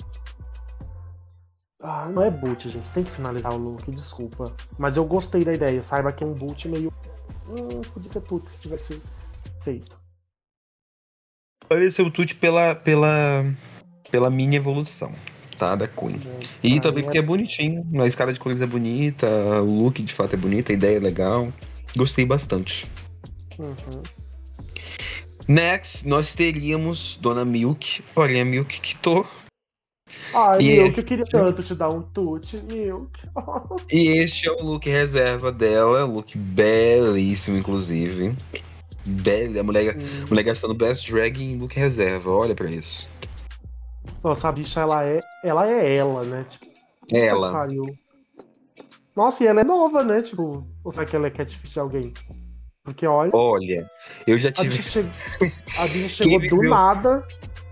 Ah, 1.81 2.09
não 2.09 2.23
é 2.23 2.31
boot, 2.31 2.69
gente. 2.69 2.89
Tem 2.89 3.05
que 3.05 3.13
finalizar 3.13 3.53
o 3.53 3.57
look, 3.57 3.89
desculpa. 3.91 4.53
Mas 4.79 4.97
eu 4.97 5.05
gostei 5.05 5.45
da 5.45 5.53
ideia. 5.53 5.83
Saiba 5.85 6.13
que 6.13 6.25
é 6.25 6.27
um 6.27 6.35
boot 6.35 6.67
meio. 6.69 6.93
Hum, 7.49 7.81
podia 7.93 8.11
ser 8.11 8.21
putz 8.21 8.51
se 8.51 8.59
tivesse 8.59 9.01
feito. 9.63 9.97
Pareceu 11.69 12.07
o 12.07 12.11
tute 12.11 12.35
pela, 12.35 12.75
pela, 12.75 13.45
pela 14.11 14.31
minha 14.31 14.57
evolução, 14.57 15.13
tá? 15.59 15.77
Da 15.77 15.87
Queen. 15.87 16.21
E 16.63 16.73
Pra 16.73 16.81
também 16.81 17.05
porque 17.05 17.19
é 17.19 17.23
bonitinho. 17.23 17.87
A 18.01 18.07
escala 18.07 18.33
de 18.33 18.41
cores 18.41 18.63
é 18.63 18.67
bonita, 18.67 19.29
o 19.63 19.83
look 19.83 20.03
de 20.03 20.13
fato 20.13 20.35
é 20.35 20.37
bonito, 20.37 20.73
a 20.73 20.75
ideia 20.75 20.97
é 20.97 21.01
legal. 21.01 21.53
Gostei 21.95 22.25
bastante. 22.25 22.87
Uhum. 23.59 24.03
Next, 25.47 26.07
nós 26.07 26.35
teríamos 26.35 27.19
Dona 27.19 27.45
Milk, 27.45 28.03
porém 28.15 28.41
a 28.41 28.45
Milk 28.45 28.81
quitou. 28.81 29.27
Ai, 30.35 30.61
E 30.61 30.71
Milk, 30.77 30.99
eu 30.99 31.05
queria 31.05 31.25
tanto 31.25 31.63
te 31.63 31.75
dar 31.75 31.89
um 31.89 32.03
tute, 32.03 32.61
Milk. 32.71 33.19
E 33.91 34.19
este 34.19 34.49
é 34.49 34.53
o 34.53 34.63
look 34.63 34.89
reserva 34.89 35.51
dela, 35.51 36.05
um 36.05 36.13
look 36.15 36.37
belíssimo, 36.37 37.57
inclusive. 37.57 38.37
Bela, 39.07 39.61
a 39.61 39.63
mulher, 39.63 39.97
a 39.97 40.27
mulher 40.29 40.43
gastando 40.43 40.75
Best 40.75 41.11
Drag 41.11 41.41
em 41.43 41.57
look 41.59 41.75
reserva, 41.75 42.31
olha 42.31 42.55
pra 42.55 42.71
isso. 42.71 43.09
Nossa, 44.23 44.49
a 44.49 44.53
bicha, 44.53 44.81
ela 44.81 45.05
é. 45.05 45.21
Ela 45.43 45.71
é 45.71 45.97
ela, 45.97 46.25
né? 46.25 46.45
Tipo, 46.51 46.67
Ela. 47.13 47.53
pariu. 47.53 47.85
Nossa, 49.17 49.43
e 49.43 49.47
ela 49.47 49.61
é 49.63 49.65
nova, 49.65 50.03
né? 50.05 50.23
Tipo, 50.23 50.67
ou 50.85 50.93
será 50.93 51.07
que 51.07 51.17
ela 51.17 51.27
é 51.27 51.31
catfish 51.31 51.71
de 51.71 51.81
alguém? 51.81 52.13
Porque 52.85 53.07
olha, 53.07 53.31
Olha, 53.35 53.91
eu 54.27 54.39
já 54.39 54.49
a 54.49 54.53
tive. 54.53 54.79
bicha, 54.79 55.03
che... 55.03 55.53
a 55.79 55.87
bicha 55.87 56.25
chegou 56.25 56.39
do 56.39 56.49
viveu? 56.49 56.71
nada. 56.71 57.27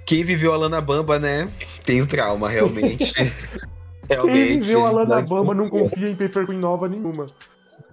Quem 0.07 0.23
viveu 0.25 0.53
a 0.53 0.57
Lana 0.57 0.81
Bamba, 0.81 1.19
né? 1.19 1.51
Tem 1.87 2.03
um 2.03 2.07
trauma, 2.07 2.49
realmente. 2.49 3.15
realmente. 4.11 4.49
Quem 4.49 4.61
viveu 4.61 4.87
a 4.87 5.23
Bamba 5.23 5.55
não 5.55 5.71
confia 5.71 6.09
em 6.09 6.17
Paper 6.17 6.45
Queen 6.47 6.59
nova 6.59 6.89
nenhuma. 6.89 7.27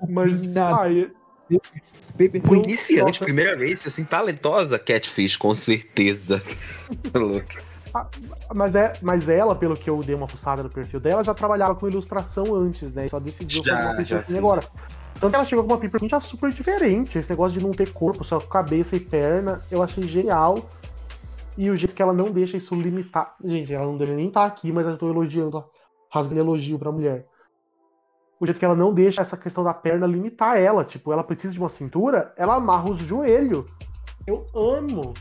Mas, 0.10 0.42
Nada. 0.54 1.12
Paper 2.18 2.42
Queen 2.42 2.44
Eu- 2.58 2.64
iniciante, 2.64 3.06
nossa. 3.06 3.26
primeira 3.26 3.58
race, 3.58 3.88
assim, 3.88 4.04
talentosa, 4.04 4.78
Catfish, 4.78 5.38
com 5.38 5.54
certeza. 5.56 6.42
Louco. 7.14 7.48
mas, 8.54 8.76
é, 8.76 8.94
mas 9.02 9.30
ela, 9.30 9.56
pelo 9.56 9.76
que 9.76 9.90
eu 9.90 10.02
dei 10.04 10.16
uma 10.16 10.28
fuçada 10.28 10.64
no 10.64 10.70
perfil 10.70 11.00
dela, 11.00 11.24
já 11.24 11.34
trabalhava 11.34 11.76
com 11.76 11.88
ilustração 11.88 12.56
antes, 12.56 12.92
né? 12.92 13.08
Só 13.08 13.20
decidiu 13.20 13.64
Já, 13.64 13.76
fazer 13.76 13.88
uma 13.88 14.06
já 14.06 14.16
Paper 14.18 14.26
Queen 14.28 14.38
agora. 14.40 14.62
Tanto 15.20 15.30
que 15.30 15.36
ela 15.36 15.46
chegou 15.46 15.64
com 15.64 15.72
uma 15.74 15.80
Paper 15.80 16.00
Queen 16.00 16.10
já 16.10 16.20
super 16.20 16.52
diferente. 16.52 17.18
Esse 17.18 17.30
negócio 17.30 17.58
de 17.58 17.64
não 17.64 17.72
ter 17.72 17.90
corpo, 17.92 18.24
só 18.24 18.40
cabeça 18.40 18.96
e 18.96 19.00
perna, 19.00 19.62
eu 19.72 19.82
achei 19.84 20.04
genial. 20.04 20.68
E 21.58 21.70
o 21.70 21.76
jeito 21.78 21.94
que 21.94 22.02
ela 22.02 22.14
não 22.14 22.32
deixa 22.32 22.58
isso 22.58 22.74
limitar. 22.76 23.36
Gente, 23.44 23.74
ela 23.74 23.86
não 23.86 23.98
deveria 23.98 24.16
nem 24.18 24.28
estar 24.28 24.46
aqui, 24.46 24.72
mas 24.72 24.88
eu 24.88 24.98
tô 24.98 25.10
elogiando, 25.10 25.64
rasgando 26.12 26.42
elogio 26.42 26.80
pra 26.80 26.92
mulher. 26.92 27.28
O 28.40 28.46
jeito 28.46 28.58
que 28.58 28.66
ela 28.66 28.76
não 28.76 28.94
deixa 28.94 29.22
essa 29.22 29.38
questão 29.38 29.64
da 29.64 29.74
perna 29.74 30.08
limitar 30.08 30.58
ela. 30.58 30.84
Tipo, 30.84 31.14
ela 31.14 31.24
precisa 31.24 31.54
de 31.54 31.60
uma 31.60 31.70
cintura, 31.70 32.34
ela 32.36 32.56
amarra 32.56 32.92
os 32.92 33.00
joelhos. 33.00 33.66
Eu 34.26 34.46
amo. 34.56 35.14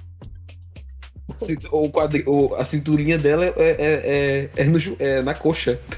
O 1.71 1.91
quadri... 1.91 2.25
o- 2.27 2.55
a 2.55 2.65
cinturinha 2.65 3.19
dela 3.19 3.45
é, 3.45 3.53
é, 3.57 3.75
é, 3.79 4.51
é 4.57 4.65
no 4.65 4.79
é 4.99 5.23
na 5.23 5.35
coxa. 5.35 5.81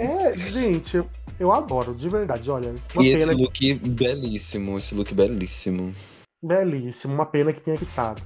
É, 0.00 0.36
gente, 0.36 0.96
eu, 0.96 1.06
eu 1.38 1.52
adoro, 1.52 1.94
de 1.94 2.08
verdade. 2.08 2.50
Olha, 2.50 2.74
e 2.98 3.08
esse 3.10 3.32
look 3.32 3.74
belíssimo, 3.74 4.76
esse 4.78 4.96
look 4.96 5.14
belíssimo. 5.14 5.94
belíssimo, 6.42 7.14
uma 7.14 7.24
pena 7.24 7.52
que 7.52 7.60
tenha 7.60 7.76
quitado. 7.76 8.20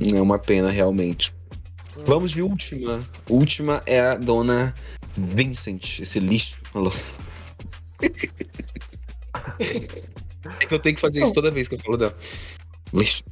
É 0.00 0.20
uma 0.20 0.38
pena, 0.38 0.70
realmente. 0.70 1.34
Vamos 2.06 2.30
de 2.30 2.42
última. 2.42 3.06
Última 3.28 3.82
é 3.86 4.00
a 4.00 4.16
dona 4.16 4.74
Vincent, 5.14 6.00
esse 6.00 6.18
lixo. 6.18 6.58
Alô. 6.74 6.92
É 10.60 10.66
que 10.66 10.74
eu 10.74 10.78
tenho 10.78 10.94
que 10.94 11.00
fazer 11.00 11.22
isso 11.22 11.32
toda 11.32 11.50
vez 11.50 11.68
que 11.68 11.74
eu 11.74 11.78
falo 11.80 11.96
dela. 11.96 12.16
Lixo. 12.92 13.24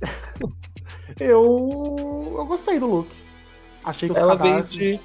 Eu, 1.18 2.34
eu 2.38 2.46
gostei 2.46 2.78
do 2.78 2.86
look. 2.86 3.10
Achei 3.84 4.08
que 4.08 4.16
Ela 4.16 4.36
veio 4.36 4.62
de. 4.64 5.00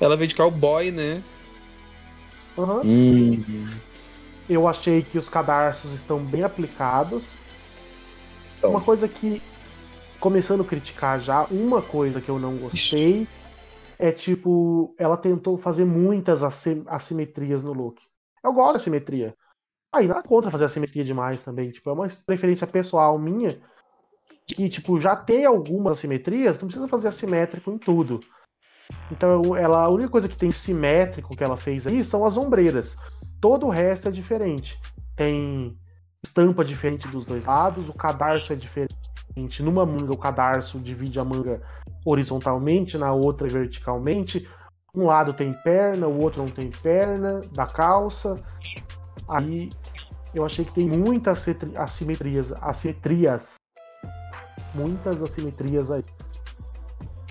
Ela 0.00 0.16
veio 0.16 0.28
de 0.28 0.34
cowboy, 0.34 0.90
né? 0.90 1.22
Aham. 2.58 2.80
Hum. 2.84 3.70
Eu 4.48 4.68
achei 4.68 5.02
que 5.02 5.18
os 5.18 5.28
cadarços 5.28 5.92
estão 5.92 6.18
bem 6.18 6.44
aplicados. 6.44 7.24
Então. 8.58 8.70
Uma 8.70 8.80
coisa 8.80 9.08
que, 9.08 9.42
começando 10.26 10.62
a 10.62 10.64
criticar 10.64 11.20
já, 11.20 11.44
uma 11.52 11.80
coisa 11.80 12.20
que 12.20 12.28
eu 12.28 12.36
não 12.36 12.56
gostei 12.56 13.28
é 13.96 14.10
tipo, 14.10 14.92
ela 14.98 15.16
tentou 15.16 15.56
fazer 15.56 15.84
muitas 15.84 16.42
assi- 16.42 16.82
assimetrias 16.88 17.62
no 17.62 17.72
look. 17.72 18.02
Eu 18.42 18.52
gosto 18.52 18.72
da 18.72 18.76
assimetria. 18.78 19.36
Aí 19.94 20.08
nada 20.08 20.24
contra 20.24 20.50
fazer 20.50 20.64
assimetria 20.64 21.04
demais 21.04 21.44
também. 21.44 21.70
Tipo, 21.70 21.90
é 21.90 21.92
uma 21.92 22.08
preferência 22.26 22.66
pessoal 22.66 23.16
minha 23.16 23.60
que, 24.48 24.68
tipo, 24.68 25.00
já 25.00 25.14
tem 25.14 25.44
algumas 25.44 25.92
assimetrias, 25.92 26.58
não 26.58 26.66
precisa 26.66 26.88
fazer 26.88 27.06
assimétrico 27.06 27.70
em 27.70 27.78
tudo. 27.78 28.18
Então, 29.12 29.56
ela, 29.56 29.84
a 29.84 29.88
única 29.88 30.10
coisa 30.10 30.28
que 30.28 30.36
tem 30.36 30.50
simétrico 30.50 31.36
que 31.36 31.44
ela 31.44 31.56
fez 31.56 31.86
aí 31.86 32.04
são 32.04 32.26
as 32.26 32.36
ombreiras. 32.36 32.96
Todo 33.40 33.66
o 33.66 33.70
resto 33.70 34.08
é 34.08 34.10
diferente. 34.10 34.76
Tem 35.14 35.78
estampa 36.26 36.64
diferente 36.64 37.06
dos 37.08 37.24
dois 37.24 37.44
lados, 37.44 37.88
o 37.88 37.92
cadarço 37.92 38.52
é 38.52 38.56
diferente. 38.56 38.96
Numa 39.62 39.84
manga, 39.86 40.12
o 40.12 40.18
cadarço 40.18 40.78
divide 40.78 41.18
a 41.18 41.24
manga 41.24 41.60
horizontalmente, 42.04 42.98
na 42.98 43.12
outra 43.12 43.48
verticalmente. 43.48 44.48
Um 44.94 45.06
lado 45.06 45.32
tem 45.32 45.52
perna, 45.52 46.06
o 46.06 46.20
outro 46.20 46.40
não 46.40 46.48
tem 46.48 46.70
perna, 46.70 47.40
da 47.52 47.66
calça. 47.66 48.36
Aí 49.28 49.70
eu 50.34 50.44
achei 50.44 50.64
que 50.64 50.72
tem 50.72 50.88
muitas 50.88 51.46
assimetrias, 51.76 52.52
assimetrias. 52.60 53.54
Muitas 54.74 55.22
assimetrias 55.22 55.90
aí. 55.90 56.04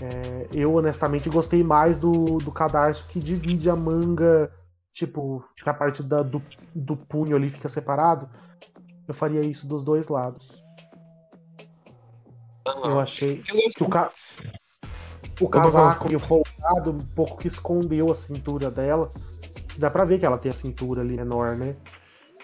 É, 0.01 0.49
eu 0.51 0.75
honestamente 0.75 1.29
gostei 1.29 1.63
mais 1.63 1.97
do, 1.97 2.37
do 2.37 2.51
cadarço 2.51 3.05
que 3.07 3.19
divide 3.19 3.69
a 3.69 3.75
manga, 3.75 4.51
tipo, 4.93 5.43
que 5.55 5.69
a 5.69 5.73
parte 5.73 6.03
da- 6.03 6.21
do, 6.21 6.41
do 6.73 6.97
punho 6.97 7.35
ali 7.35 7.49
fica 7.49 7.69
separado. 7.69 8.29
Eu 9.07 9.13
faria 9.13 9.41
isso 9.41 9.67
dos 9.67 9.83
dois 9.83 10.07
lados. 10.07 10.63
Eu 12.65 12.99
achei 12.99 13.43
que 13.43 13.83
o, 13.83 13.89
ca... 13.89 14.11
o 15.39 15.47
casaco 15.47 16.11
e 16.11 16.15
o 16.15 16.19
folgado 16.19 16.91
um 16.91 16.99
pouco 16.99 17.37
que 17.37 17.47
escondeu 17.47 18.11
a 18.11 18.15
cintura 18.15 18.71
dela. 18.71 19.11
Dá 19.77 19.89
pra 19.89 20.05
ver 20.05 20.19
que 20.19 20.25
ela 20.25 20.37
tem 20.37 20.49
a 20.49 20.53
cintura 20.53 21.01
ali 21.01 21.15
menor, 21.15 21.55
né? 21.55 21.75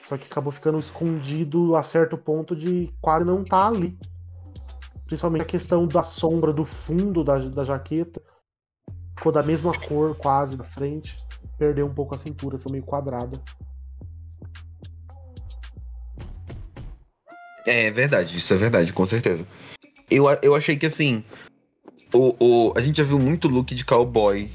Só 0.05 0.17
que 0.17 0.25
acabou 0.25 0.51
ficando 0.51 0.77
escondido 0.79 1.75
a 1.75 1.83
certo 1.83 2.17
ponto 2.17 2.55
de 2.55 2.93
quase 3.01 3.25
não 3.25 3.43
tá 3.43 3.67
ali. 3.67 3.97
Principalmente 5.05 5.41
a 5.41 5.45
questão 5.45 5.87
da 5.87 6.03
sombra 6.03 6.53
do 6.53 6.65
fundo 6.65 7.23
da, 7.23 7.37
da 7.37 7.63
jaqueta. 7.63 8.21
Ficou 9.17 9.31
da 9.31 9.41
mesma 9.41 9.77
cor 9.87 10.15
quase 10.17 10.55
da 10.55 10.63
frente. 10.63 11.15
Perdeu 11.57 11.85
um 11.85 11.93
pouco 11.93 12.13
a 12.13 12.17
cintura, 12.17 12.57
ficou 12.57 12.71
meio 12.71 12.83
quadrada. 12.83 13.41
É 17.65 17.91
verdade, 17.91 18.37
isso 18.37 18.53
é 18.53 18.57
verdade, 18.57 18.91
com 18.91 19.05
certeza. 19.05 19.45
Eu, 20.09 20.25
eu 20.41 20.55
achei 20.55 20.75
que 20.75 20.85
assim. 20.85 21.23
O, 22.13 22.35
o, 22.39 22.73
a 22.75 22.81
gente 22.81 22.97
já 22.97 23.03
viu 23.03 23.17
muito 23.17 23.47
look 23.47 23.73
de 23.73 23.85
cowboy 23.85 24.51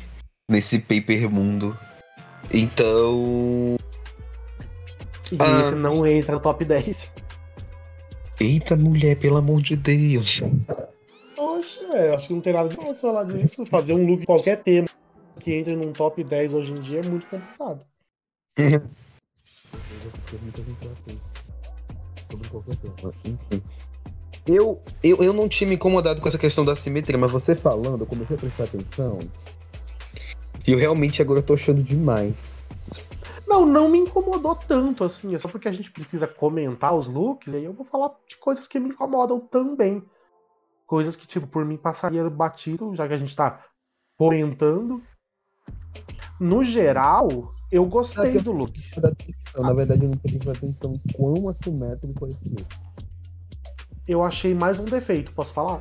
nesse 0.51 0.79
paper 0.79 1.31
mundo. 1.31 1.77
Então. 2.53 3.77
E 5.33 5.37
Ah. 5.41 5.63
esse 5.63 5.75
não 5.75 6.07
entra 6.07 6.35
no 6.35 6.41
top 6.41 6.65
10. 6.65 7.11
Eita 8.39 8.77
mulher, 8.77 9.17
pelo 9.17 9.39
amor 9.39 9.63
de 9.63 9.77
Deus. 9.77 10.43
Oxe, 11.39 11.87
velho, 11.91 12.15
acho 12.15 12.29
que 12.29 12.35
não 12.35 12.41
tem 12.43 12.53
nada 12.53 12.69
de 12.69 12.77
mais 12.77 13.01
falar 13.01 13.25
disso. 13.25 13.65
Fazer 13.67 13.95
um 13.95 14.07
look 14.07 14.27
qualquer 14.27 14.63
tema 14.63 14.89
que 15.41 15.55
entre 15.55 15.75
num 15.75 15.93
top 15.93 16.23
10 16.23 16.53
hoje 16.53 16.73
em 16.73 16.81
dia 16.81 17.01
é 17.01 17.09
muito 17.09 17.27
complicado. 17.27 17.81
Eu, 24.47 24.81
eu, 25.03 25.17
eu 25.23 25.33
não 25.33 25.49
tinha 25.49 25.69
me 25.69 25.75
incomodado 25.75 26.21
com 26.21 26.29
essa 26.29 26.39
questão 26.39 26.65
da 26.65 26.77
simetria, 26.77 27.19
mas 27.19 27.33
você 27.33 27.57
falando, 27.57 28.03
eu 28.03 28.07
comecei 28.07 28.37
a 28.37 28.39
prestar 28.39 28.65
atenção. 28.65 29.19
E 30.67 30.73
eu 30.73 30.79
realmente 30.79 31.21
agora 31.21 31.43
tô 31.43 31.55
achando 31.55 31.83
demais. 31.83 32.35
Não, 33.47 33.65
não 33.65 33.89
me 33.89 33.99
incomodou 33.99 34.55
tanto 34.55 35.05
assim. 35.05 35.35
É 35.35 35.39
só 35.39 35.49
porque 35.49 35.69
a 35.69 35.73
gente 35.73 35.91
precisa 35.91 36.27
comentar 36.27 36.95
os 36.95 37.07
looks, 37.07 37.55
aí 37.55 37.65
eu 37.65 37.73
vou 37.73 37.85
falar 37.87 38.11
de 38.29 38.37
coisas 38.37 38.67
que 38.67 38.79
me 38.79 38.91
incomodam 38.91 39.41
também. 39.41 40.03
Coisas 40.87 41.17
que, 41.17 41.27
tipo, 41.27 41.47
por 41.47 41.65
mim 41.65 41.77
passaria 41.77 42.29
batido, 42.29 42.95
já 42.95 43.07
que 43.07 43.15
a 43.15 43.19
gente 43.19 43.35
tá 43.35 43.65
comentando. 44.17 45.03
No 46.39 46.63
geral, 46.63 47.55
eu 47.71 47.85
gostei 47.87 48.39
do 48.39 48.53
look. 48.53 48.79
Na 49.57 49.73
verdade, 49.73 50.05
eu 50.05 50.11
não 50.11 50.19
prestei 50.19 50.53
atenção 50.53 50.99
quão 51.15 51.49
assimétrico 51.49 52.27
é 52.27 52.31
esse 52.31 52.49
look. 52.49 52.77
Eu 54.07 54.23
achei 54.23 54.55
mais 54.55 54.79
um 54.79 54.85
defeito, 54.85 55.33
posso 55.33 55.53
falar? 55.53 55.81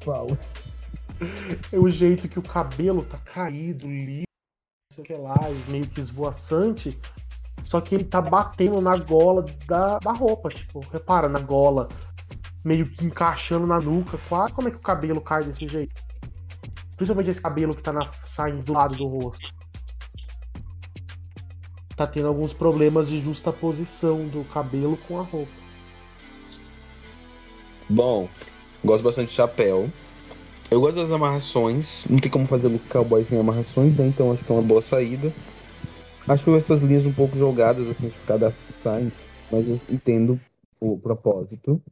Fala. 0.00 0.38
É 1.70 1.78
o 1.78 1.90
jeito 1.90 2.26
que 2.30 2.38
o 2.38 2.42
cabelo 2.42 3.04
tá 3.04 3.18
caído, 3.18 3.86
liso, 3.86 4.24
não 4.90 4.94
sei 4.94 5.04
o 5.04 5.06
que 5.06 5.14
lá, 5.14 5.36
meio 5.68 5.86
que 5.86 6.00
esvoaçante. 6.00 6.98
Só 7.62 7.78
que 7.78 7.94
ele 7.94 8.04
tá 8.04 8.22
batendo 8.22 8.80
na 8.80 8.96
gola 8.96 9.44
da, 9.66 9.98
da 9.98 10.12
roupa, 10.12 10.48
tipo, 10.48 10.80
repara, 10.90 11.28
na 11.28 11.38
gola, 11.38 11.88
meio 12.64 12.86
que 12.86 13.04
encaixando 13.04 13.66
na 13.66 13.78
nuca. 13.78 14.18
Quase 14.30 14.54
como 14.54 14.68
é 14.68 14.70
que 14.70 14.78
o 14.78 14.82
cabelo 14.82 15.20
cai 15.20 15.44
desse 15.44 15.68
jeito? 15.68 15.94
Principalmente 16.96 17.30
esse 17.30 17.40
cabelo 17.40 17.76
que 17.76 17.82
tá 17.82 17.92
na, 17.92 18.10
saindo 18.24 18.62
do 18.62 18.72
lado 18.72 18.96
do 18.96 19.06
rosto. 19.06 19.59
Tá 22.00 22.06
tendo 22.06 22.28
alguns 22.28 22.54
problemas 22.54 23.10
de 23.10 23.20
justaposição 23.20 24.26
do 24.26 24.42
cabelo 24.44 24.98
com 25.06 25.20
a 25.20 25.22
roupa. 25.22 25.52
Bom, 27.90 28.26
gosto 28.82 29.04
bastante 29.04 29.28
de 29.28 29.34
chapéu. 29.34 29.86
Eu 30.70 30.80
gosto 30.80 30.96
das 30.96 31.12
amarrações. 31.12 32.06
Não 32.08 32.18
tem 32.18 32.30
como 32.30 32.46
fazer 32.46 32.68
look 32.68 32.88
cowboy 32.88 33.22
sem 33.26 33.38
amarrações, 33.38 33.94
né? 33.98 34.06
Então 34.06 34.32
acho 34.32 34.42
que 34.42 34.50
é 34.50 34.54
uma 34.54 34.62
boa 34.62 34.80
saída. 34.80 35.30
Acho 36.26 36.56
essas 36.56 36.80
linhas 36.80 37.04
um 37.04 37.12
pouco 37.12 37.36
jogadas, 37.36 37.86
assim, 37.86 38.06
esses 38.06 38.24
cadastros 38.24 38.76
saem, 38.82 39.12
mas 39.52 39.68
eu 39.68 39.78
entendo 39.90 40.40
o 40.80 40.96
propósito. 40.96 41.82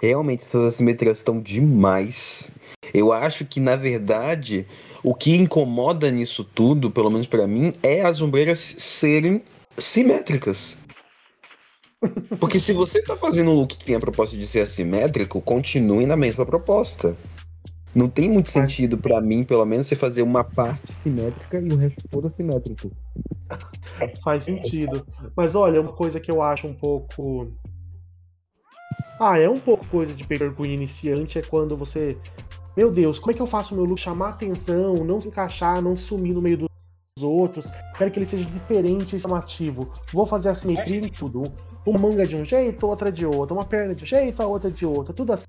Realmente 0.00 0.44
essas 0.44 0.72
assimetrias 0.72 1.18
estão 1.18 1.40
demais. 1.40 2.48
Eu 2.94 3.12
acho 3.12 3.44
que, 3.44 3.58
na 3.58 3.74
verdade, 3.74 4.68
o 5.02 5.14
que 5.14 5.36
incomoda 5.36 6.10
nisso 6.10 6.44
tudo, 6.44 6.90
pelo 6.90 7.10
menos 7.10 7.26
pra 7.26 7.46
mim, 7.46 7.74
é 7.82 8.02
as 8.02 8.20
ombreiras 8.20 8.74
serem 8.78 9.42
simétricas. 9.76 10.76
Porque 12.40 12.60
se 12.60 12.72
você 12.72 13.02
tá 13.02 13.16
fazendo 13.16 13.50
um 13.50 13.54
look 13.54 13.76
que 13.76 13.84
tem 13.84 13.96
a 13.96 14.00
proposta 14.00 14.36
de 14.36 14.46
ser 14.46 14.60
assimétrico, 14.60 15.40
continue 15.40 16.06
na 16.06 16.16
mesma 16.16 16.46
proposta. 16.46 17.16
Não 17.94 18.08
tem 18.08 18.30
muito 18.30 18.50
sentido 18.50 18.98
pra 18.98 19.20
mim, 19.20 19.42
pelo 19.44 19.64
menos, 19.64 19.86
você 19.86 19.96
fazer 19.96 20.22
uma 20.22 20.44
parte 20.44 20.92
simétrica 21.02 21.58
e 21.58 21.68
o 21.68 21.76
resto 21.76 22.06
todo 22.08 22.28
assimétrico. 22.28 22.92
Faz 24.22 24.44
sentido. 24.44 25.06
Mas 25.34 25.54
olha, 25.54 25.80
uma 25.80 25.92
coisa 25.92 26.20
que 26.20 26.30
eu 26.30 26.42
acho 26.42 26.66
um 26.66 26.74
pouco. 26.74 27.50
Ah, 29.18 29.38
é 29.38 29.48
um 29.48 29.58
pouco 29.58 29.84
coisa 29.86 30.14
de 30.14 30.22
paper 30.22 30.54
iniciante 30.64 31.38
é 31.38 31.42
quando 31.42 31.76
você. 31.76 32.16
Meu 32.78 32.92
Deus, 32.92 33.18
como 33.18 33.32
é 33.32 33.34
que 33.34 33.42
eu 33.42 33.46
faço 33.48 33.74
o 33.74 33.76
meu 33.76 33.84
look 33.84 34.00
chamar 34.00 34.28
atenção, 34.28 34.94
não 35.04 35.20
se 35.20 35.26
encaixar, 35.26 35.82
não 35.82 35.96
sumir 35.96 36.32
no 36.32 36.40
meio 36.40 36.58
dos 36.58 36.68
outros? 37.20 37.68
Quero 37.96 38.08
que 38.08 38.20
ele 38.20 38.26
seja 38.26 38.44
diferente 38.44 39.16
e 39.16 39.18
chamativo. 39.18 39.90
Vou 40.12 40.24
fazer 40.24 40.50
assimetria 40.50 41.00
em 41.00 41.08
tudo. 41.08 41.52
Uma 41.84 41.98
manga 41.98 42.24
de 42.24 42.36
um 42.36 42.44
jeito, 42.44 42.86
outra 42.86 43.10
de 43.10 43.26
outro. 43.26 43.56
Uma 43.56 43.64
perna 43.64 43.96
de 43.96 44.04
um 44.04 44.06
jeito, 44.06 44.40
a 44.40 44.46
outra 44.46 44.70
de 44.70 44.86
outro. 44.86 45.12
Tudo 45.12 45.32
assim, 45.32 45.44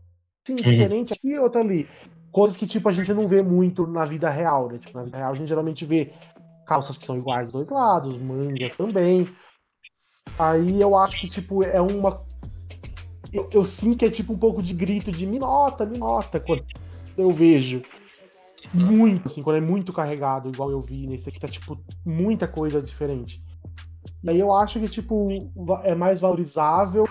diferente 0.55 1.13
aqui 1.13 1.27
e 1.27 1.37
outra 1.37 1.61
ali. 1.61 1.87
Coisas 2.31 2.57
que, 2.57 2.65
tipo, 2.65 2.89
a 2.89 2.91
gente 2.91 3.13
não 3.13 3.27
vê 3.27 3.43
muito 3.43 3.85
na 3.85 4.05
vida 4.05 4.27
real, 4.27 4.67
né? 4.67 4.79
Tipo, 4.79 4.97
na 4.97 5.03
vida 5.03 5.17
real 5.19 5.31
a 5.31 5.35
gente 5.35 5.49
geralmente 5.49 5.85
vê 5.85 6.11
calças 6.65 6.97
que 6.97 7.05
são 7.05 7.15
iguais 7.15 7.43
dos 7.43 7.53
dois 7.53 7.69
lados, 7.69 8.19
mangas 8.19 8.75
também. 8.75 9.29
Aí 10.39 10.81
eu 10.81 10.97
acho 10.97 11.21
que, 11.21 11.29
tipo, 11.29 11.63
é 11.63 11.79
uma. 11.79 12.25
Eu, 13.31 13.47
eu 13.53 13.63
sinto 13.65 13.99
que 13.99 14.05
é 14.05 14.09
tipo 14.09 14.33
um 14.33 14.39
pouco 14.39 14.63
de 14.63 14.73
grito 14.73 15.11
de 15.11 15.27
me 15.27 15.37
nota, 15.37 15.85
me 15.85 15.99
nota, 15.99 16.39
quando 16.39 16.65
eu 17.21 17.31
vejo. 17.31 17.81
Muito, 18.73 19.27
assim, 19.27 19.41
quando 19.41 19.57
é 19.57 19.61
muito 19.61 19.91
carregado, 19.91 20.49
igual 20.49 20.69
eu 20.69 20.81
vi 20.81 21.07
nesse 21.07 21.27
aqui, 21.27 21.39
tá, 21.39 21.47
tipo, 21.47 21.79
muita 22.05 22.47
coisa 22.47 22.81
diferente. 22.81 23.41
E 24.23 24.29
aí 24.29 24.39
eu 24.39 24.53
acho 24.53 24.79
que, 24.79 24.87
tipo, 24.87 25.27
é 25.83 25.95
mais 25.95 26.19
valorizável 26.19 27.07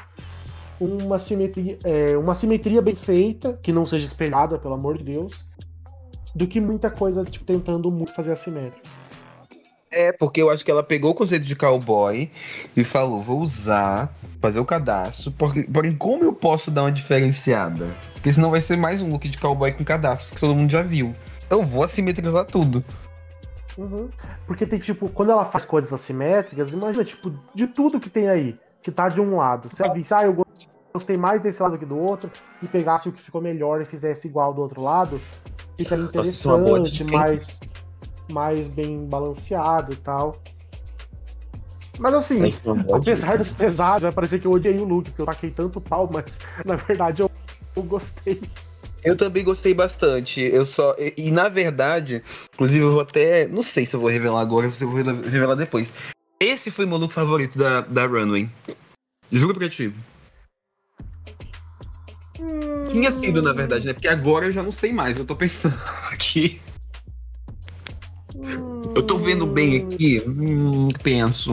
uma 0.80 1.18
simetria, 1.18 1.78
é, 1.82 2.16
uma 2.16 2.34
simetria 2.34 2.80
bem 2.80 2.94
feita, 2.94 3.58
que 3.62 3.72
não 3.72 3.84
seja 3.86 4.06
espelhada, 4.06 4.58
pelo 4.58 4.74
amor 4.74 4.98
de 4.98 5.04
Deus, 5.04 5.44
do 6.34 6.46
que 6.46 6.60
muita 6.60 6.90
coisa, 6.90 7.24
tipo, 7.24 7.44
tentando 7.44 7.90
muito 7.90 8.14
fazer 8.14 8.32
assimétrico. 8.32 8.86
É, 9.90 10.12
porque 10.12 10.42
eu 10.42 10.50
acho 10.50 10.64
que 10.64 10.70
ela 10.70 10.82
pegou 10.82 11.12
o 11.12 11.14
conceito 11.14 11.44
de 11.44 11.56
cowboy 11.56 12.30
e 12.76 12.84
falou: 12.84 13.22
vou 13.22 13.40
usar, 13.40 14.14
fazer 14.40 14.60
o 14.60 14.64
cadastro, 14.64 15.32
porque, 15.32 15.62
porém, 15.62 15.96
como 15.96 16.24
eu 16.24 16.32
posso 16.32 16.70
dar 16.70 16.82
uma 16.82 16.92
diferenciada? 16.92 17.86
Porque 18.12 18.32
senão 18.32 18.50
vai 18.50 18.60
ser 18.60 18.76
mais 18.76 19.00
um 19.00 19.08
look 19.08 19.28
de 19.28 19.38
cowboy 19.38 19.72
com 19.72 19.84
cadastros 19.84 20.32
que 20.32 20.40
todo 20.40 20.54
mundo 20.54 20.70
já 20.70 20.82
viu. 20.82 21.14
Eu 21.48 21.62
vou 21.62 21.82
assimetrizar 21.82 22.44
tudo. 22.44 22.84
Uhum. 23.78 24.10
Porque 24.46 24.66
tem, 24.66 24.78
tipo, 24.78 25.10
quando 25.10 25.30
ela 25.30 25.44
faz 25.44 25.64
coisas 25.64 25.92
assimétricas, 25.92 26.72
imagina, 26.72 27.04
tipo, 27.04 27.32
de 27.54 27.66
tudo 27.66 28.00
que 28.00 28.10
tem 28.10 28.28
aí, 28.28 28.58
que 28.82 28.90
tá 28.90 29.08
de 29.08 29.20
um 29.20 29.36
lado. 29.36 29.74
Se 29.74 29.82
ela 29.82 29.94
visse, 29.94 30.12
ah, 30.12 30.24
eu 30.24 30.36
gostei 30.92 31.16
mais 31.16 31.40
desse 31.40 31.62
lado 31.62 31.78
que 31.78 31.86
do 31.86 31.96
outro, 31.96 32.30
e 32.60 32.66
pegasse 32.66 33.08
o 33.08 33.12
que 33.12 33.22
ficou 33.22 33.40
melhor 33.40 33.80
e 33.80 33.84
fizesse 33.84 34.26
igual 34.26 34.52
do 34.52 34.60
outro 34.60 34.82
lado, 34.82 35.20
ficaria 35.76 36.04
Nossa, 36.12 36.28
isso 36.28 36.50
é 36.50 36.60
interessante, 36.60 37.04
dica, 37.04 37.32
hein? 37.32 37.40
Mais, 38.30 38.68
bem 38.68 39.06
balanceado 39.06 39.92
e 39.92 39.96
tal. 39.96 40.40
Mas 41.98 42.14
assim, 42.14 42.52
apesar 42.92 43.38
dos 43.38 43.50
pesados, 43.50 44.02
vai 44.02 44.12
parecer 44.12 44.40
que 44.40 44.46
eu 44.46 44.52
odiei 44.52 44.78
o 44.78 44.84
look, 44.84 45.06
porque 45.06 45.22
eu 45.22 45.26
taquei 45.26 45.50
tanto 45.50 45.80
pau, 45.80 46.08
mas 46.12 46.26
na 46.64 46.76
verdade 46.76 47.22
eu, 47.22 47.30
eu 47.74 47.82
gostei. 47.82 48.40
Eu 49.04 49.16
também 49.16 49.44
gostei 49.44 49.74
bastante. 49.74 50.40
Eu 50.40 50.64
só. 50.64 50.94
E, 50.98 51.14
e, 51.16 51.30
na 51.30 51.48
verdade, 51.48 52.22
inclusive 52.54 52.84
eu 52.84 52.92
vou 52.92 53.00
até. 53.00 53.46
Não 53.46 53.62
sei 53.62 53.86
se 53.86 53.94
eu 53.94 54.00
vou 54.00 54.10
revelar 54.10 54.40
agora 54.40 54.66
ou 54.66 54.72
se 54.72 54.82
eu 54.84 54.88
vou 54.88 54.96
revela- 54.98 55.22
revelar 55.22 55.54
depois. 55.54 55.88
Esse 56.40 56.70
foi 56.70 56.84
meu 56.86 56.98
look 56.98 57.12
favorito 57.12 57.56
da, 57.56 57.80
da 57.82 58.06
Runway. 58.06 58.48
Juro 59.30 59.58
pra 59.58 59.68
ti. 59.68 59.92
Tinha 62.88 63.12
sido, 63.12 63.42
na 63.42 63.52
verdade, 63.52 63.86
né? 63.86 63.92
Porque 63.92 64.08
agora 64.08 64.46
eu 64.46 64.52
já 64.52 64.62
não 64.62 64.72
sei 64.72 64.92
mais. 64.92 65.18
Eu 65.18 65.24
tô 65.24 65.36
pensando 65.36 65.78
aqui. 66.10 66.60
Eu 68.94 69.02
tô 69.02 69.16
vendo 69.16 69.46
bem 69.46 69.76
aqui. 69.76 70.22
Hum, 70.26 70.88
penso. 71.02 71.52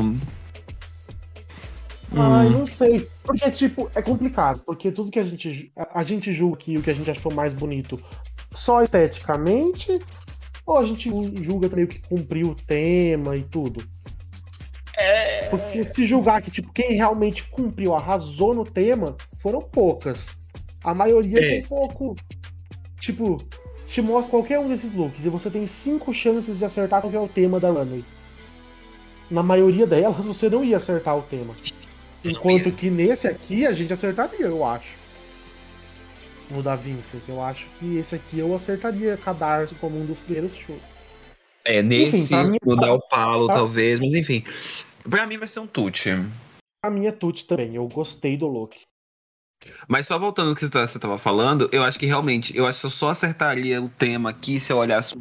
Ai, 2.12 2.48
Hum, 2.48 2.50
não 2.52 2.68
sei. 2.68 3.08
Porque, 3.24 3.50
tipo, 3.52 3.90
é 3.96 4.02
complicado. 4.02 4.62
Porque 4.66 4.92
tudo 4.92 5.12
que 5.12 5.20
a 5.20 5.24
gente, 5.24 5.72
a, 5.76 6.00
a 6.00 6.04
gente 6.04 6.34
julga 6.34 6.58
que 6.58 6.78
o 6.78 6.82
que 6.82 6.90
a 6.90 6.94
gente 6.94 7.10
achou 7.12 7.34
mais 7.34 7.54
bonito 7.54 8.00
só 8.56 8.82
esteticamente, 8.82 10.00
ou 10.66 10.78
a 10.78 10.86
gente 10.86 11.10
ju- 11.10 11.34
julga 11.44 11.68
também 11.70 11.86
o 11.86 11.88
que 11.88 12.00
cumpriu 12.00 12.50
o 12.50 12.56
tema 12.56 13.36
e 13.36 13.44
tudo? 13.44 13.84
É. 14.98 15.50
Porque 15.50 15.84
se 15.84 16.06
julgar 16.06 16.42
que, 16.42 16.50
tipo, 16.50 16.72
quem 16.72 16.94
realmente 16.94 17.44
cumpriu, 17.50 17.94
arrasou 17.94 18.54
no 18.54 18.64
tema, 18.64 19.14
foram 19.42 19.60
poucas. 19.62 20.28
A 20.84 20.94
maioria 20.94 21.38
É. 21.38 21.42
tem 21.42 21.60
um 21.64 21.66
pouco. 21.66 22.16
Tipo, 23.00 23.36
te 23.88 24.02
mostra 24.02 24.32
qualquer 24.32 24.60
um 24.60 24.68
desses 24.68 24.92
looks 24.94 25.26
e 25.26 25.30
você 25.30 25.50
tem 25.50 25.66
cinco 25.68 26.14
chances 26.14 26.58
de 26.58 26.66
acertar 26.66 27.02
qual 27.02 27.14
é 27.14 27.20
o 27.20 27.28
tema 27.28 27.60
da 27.60 27.70
runway. 27.70 28.04
Na 29.30 29.42
maioria 29.44 29.86
delas, 29.88 30.18
você 30.26 30.50
não 30.50 30.64
ia 30.64 30.78
acertar 30.78 31.18
o 31.18 31.22
tema. 31.24 31.56
Enquanto 32.24 32.72
que 32.72 32.90
nesse 32.90 33.28
aqui 33.28 33.66
a 33.68 33.74
gente 33.74 33.94
acertaria, 33.94 34.48
eu 34.48 34.66
acho. 34.66 34.96
No 36.50 36.62
da 36.62 36.76
Vincent. 36.76 37.22
Eu 37.28 37.42
acho 37.42 37.66
que 37.80 37.98
esse 37.98 38.16
aqui 38.16 38.40
eu 38.40 38.54
acertaria 38.54 39.18
Cadarço 39.18 39.76
como 39.76 40.00
um 40.00 40.06
dos 40.06 40.20
primeiros 40.20 40.56
chutes. 40.56 40.82
é, 41.64 41.82
nesse, 41.82 42.18
Enfim, 42.18 42.44
mim- 42.52 42.58
no 42.64 42.94
o 42.96 43.00
palo, 43.02 43.48
pra- 43.48 43.56
talvez, 43.56 44.00
mas 44.00 44.14
enfim. 44.14 44.44
Pra 45.10 45.26
mim 45.26 45.38
vai 45.38 45.48
ser 45.48 45.60
um 45.60 45.68
tute. 45.68 46.10
A 46.84 46.90
minha 46.92 47.12
Tut 47.12 47.48
também, 47.48 47.76
eu 47.76 47.88
gostei 47.88 48.38
do 48.38 48.48
look. 48.48 48.80
Mas 49.88 50.08
só 50.08 50.18
voltando 50.18 50.50
ao 50.50 50.56
que 50.56 50.62
você 50.62 50.70
tá- 50.70 50.88
você 50.88 51.00
tava 51.00 51.18
falando, 51.18 51.70
eu 51.72 51.84
acho 51.84 52.00
que 52.00 52.06
realmente, 52.06 52.56
eu 52.56 52.66
acho 52.68 52.82
que 52.82 52.86
eu 52.86 52.92
só 52.92 53.10
acertaria 53.10 53.82
o 53.82 53.90
tema 53.90 54.30
aqui 54.30 54.60
se 54.60 54.72
eu 54.72 54.78
olhasse 54.78 55.16
o. 55.16 55.20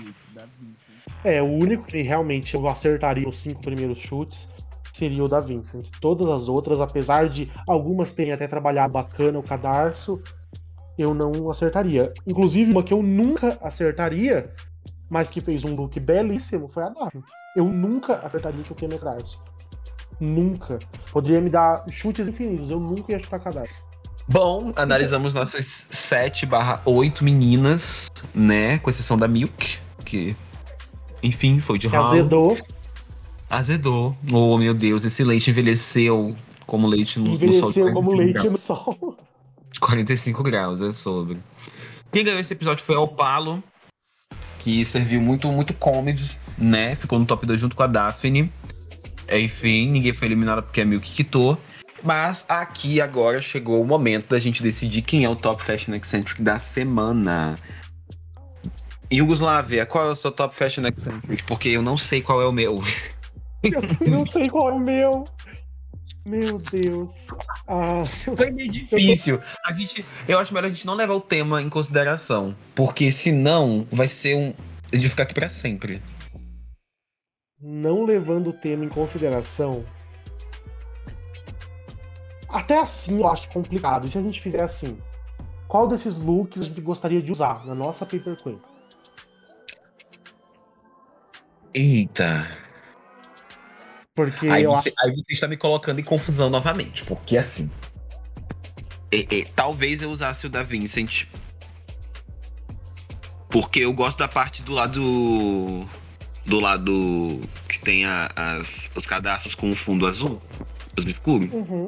É, 1.22 1.40
o 1.40 1.46
único 1.46 1.84
que 1.84 2.02
realmente 2.02 2.54
eu 2.54 2.68
acertaria 2.68 3.28
os 3.28 3.40
cinco 3.40 3.62
primeiros 3.62 3.98
chutes 3.98 4.48
seria 4.92 5.24
o 5.24 5.28
da 5.28 5.40
Vincent. 5.40 5.88
Todas 6.00 6.28
as 6.28 6.48
outras, 6.48 6.80
apesar 6.80 7.28
de 7.28 7.50
algumas 7.66 8.12
terem 8.12 8.32
até 8.32 8.46
trabalhado 8.46 8.92
bacana 8.92 9.38
o 9.38 9.42
cadarço, 9.42 10.22
eu 10.98 11.14
não 11.14 11.50
acertaria. 11.50 12.12
Inclusive, 12.26 12.70
uma 12.70 12.82
que 12.82 12.92
eu 12.92 13.02
nunca 13.02 13.58
acertaria, 13.62 14.52
mas 15.08 15.30
que 15.30 15.40
fez 15.40 15.64
um 15.64 15.74
look 15.74 15.98
belíssimo, 15.98 16.68
foi 16.68 16.84
a 16.84 16.88
Daphne. 16.90 17.24
Eu 17.54 17.64
nunca 17.64 18.16
acertaria 18.16 18.62
que 18.62 18.84
é 18.84 18.88
cadarço. 18.88 19.40
Nunca. 20.20 20.78
Poderia 21.10 21.40
me 21.40 21.50
dar 21.50 21.84
chutes 21.90 22.28
infinitos, 22.28 22.70
eu 22.70 22.78
nunca 22.78 23.12
ia 23.12 23.18
chutar 23.18 23.40
cadarço. 23.40 23.93
Bom, 24.26 24.72
analisamos 24.76 25.34
nossas 25.34 25.86
7 25.90 26.46
barra 26.46 26.80
8 26.84 27.22
meninas, 27.22 28.10
né? 28.34 28.78
Com 28.78 28.88
exceção 28.88 29.18
da 29.18 29.28
Milk, 29.28 29.78
que, 30.04 30.34
enfim, 31.22 31.60
foi 31.60 31.78
de 31.78 31.88
ralo. 31.88 32.06
azedou, 32.06 32.56
Azedou. 33.50 34.16
Oh, 34.32 34.56
meu 34.58 34.74
Deus, 34.74 35.04
esse 35.04 35.22
leite 35.22 35.50
envelheceu 35.50 36.34
como 36.66 36.86
leite 36.86 37.18
no, 37.18 37.26
no 37.26 37.30
sol 37.30 37.36
envelheceu 37.36 37.92
como 37.92 38.10
45 38.10 38.16
leite 38.16 38.32
graus. 38.32 38.50
no 38.50 38.56
sol. 38.56 39.16
De 39.70 39.80
45 39.80 40.42
graus, 40.42 40.82
é 40.82 40.90
sobre. 40.90 41.38
Quem 42.10 42.24
ganhou 42.24 42.40
esse 42.40 42.52
episódio 42.52 42.82
foi 42.82 42.96
a 42.96 43.00
Opalo, 43.00 43.62
que 44.60 44.84
serviu 44.84 45.20
muito, 45.20 45.48
muito 45.48 45.74
comedy, 45.74 46.38
né? 46.56 46.94
Ficou 46.96 47.18
no 47.18 47.26
top 47.26 47.44
2 47.44 47.60
junto 47.60 47.76
com 47.76 47.82
a 47.82 47.86
Daphne. 47.86 48.50
Enfim, 49.30 49.90
ninguém 49.90 50.12
foi 50.12 50.28
eliminado 50.28 50.62
porque 50.62 50.80
a 50.80 50.84
Milk 50.84 51.10
quitou. 51.10 51.58
Mas 52.04 52.44
aqui 52.50 53.00
agora 53.00 53.40
chegou 53.40 53.80
o 53.80 53.86
momento 53.86 54.28
da 54.28 54.38
gente 54.38 54.62
decidir 54.62 55.00
quem 55.02 55.24
é 55.24 55.28
o 55.28 55.34
top 55.34 55.62
fashion 55.62 55.94
eccentric 55.94 56.42
da 56.42 56.58
semana. 56.58 57.58
Yugoslávia, 59.12 59.86
qual 59.86 60.08
é 60.08 60.10
o 60.10 60.14
seu 60.16 60.30
top 60.30 60.54
fashion 60.54 60.84
eccentric? 60.84 61.42
Porque 61.44 61.70
eu 61.70 61.80
não 61.82 61.96
sei 61.96 62.20
qual 62.20 62.42
é 62.42 62.46
o 62.46 62.52
meu. 62.52 62.80
Eu 63.64 64.10
não 64.10 64.26
sei 64.26 64.46
qual 64.46 64.68
é 64.68 64.72
o 64.74 64.78
meu. 64.78 65.24
Meu 66.26 66.58
Deus. 66.58 67.28
Ah, 67.66 68.04
Foi 68.36 68.50
meio 68.50 68.70
difícil. 68.70 69.40
A 69.64 69.72
gente, 69.72 70.04
eu 70.28 70.38
acho 70.38 70.52
melhor 70.52 70.66
a 70.66 70.70
gente 70.70 70.84
não 70.86 70.92
levar 70.94 71.14
o 71.14 71.20
tema 71.20 71.62
em 71.62 71.70
consideração, 71.70 72.54
porque 72.74 73.10
senão 73.10 73.86
vai 73.90 74.06
ser 74.06 74.36
um 74.36 74.52
de 74.90 75.08
ficar 75.08 75.22
aqui 75.22 75.32
pra 75.32 75.48
sempre. 75.48 76.02
não 77.58 78.04
levando 78.04 78.48
o 78.48 78.52
tema 78.52 78.84
em 78.84 78.88
consideração. 78.90 79.82
Até 82.54 82.78
assim 82.78 83.18
eu 83.18 83.28
acho 83.28 83.48
complicado. 83.48 84.06
E 84.06 84.10
se 84.12 84.16
a 84.16 84.22
gente 84.22 84.40
fizer 84.40 84.62
assim? 84.62 84.96
Qual 85.66 85.88
desses 85.88 86.14
looks 86.14 86.62
a 86.62 86.64
gente 86.64 86.80
gostaria 86.80 87.20
de 87.20 87.32
usar 87.32 87.66
na 87.66 87.74
nossa 87.74 88.06
Paper 88.06 88.36
Queen? 88.36 88.60
Eita. 91.74 92.46
Porque 94.14 94.46
Aí 94.46 94.62
eu 94.62 94.70
você, 94.72 94.92
aí 94.96 95.10
você 95.16 95.32
está 95.32 95.48
me 95.48 95.56
colocando 95.56 95.98
em 95.98 96.04
confusão 96.04 96.48
novamente, 96.48 97.02
porque 97.02 97.36
assim. 97.36 97.68
é- 99.10 99.40
é, 99.40 99.44
talvez 99.56 100.00
eu 100.02 100.10
usasse 100.10 100.46
o 100.46 100.48
da 100.48 100.62
Vincent. 100.62 101.24
Porque 103.50 103.80
eu 103.80 103.92
gosto 103.92 104.18
da 104.18 104.28
parte 104.28 104.62
do 104.62 104.72
lado. 104.72 105.88
Do 106.46 106.60
lado 106.60 107.40
que 107.68 107.80
tem 107.80 108.04
a- 108.04 108.30
as- 108.36 108.90
os 108.94 109.06
cadastros 109.06 109.54
com 109.56 109.70
o 109.70 109.74
fundo 109.74 110.06
azul, 110.06 110.40
azul 110.94 111.10
escuro. 111.10 111.44
acho. 111.46 111.56
Uhum. 111.56 111.86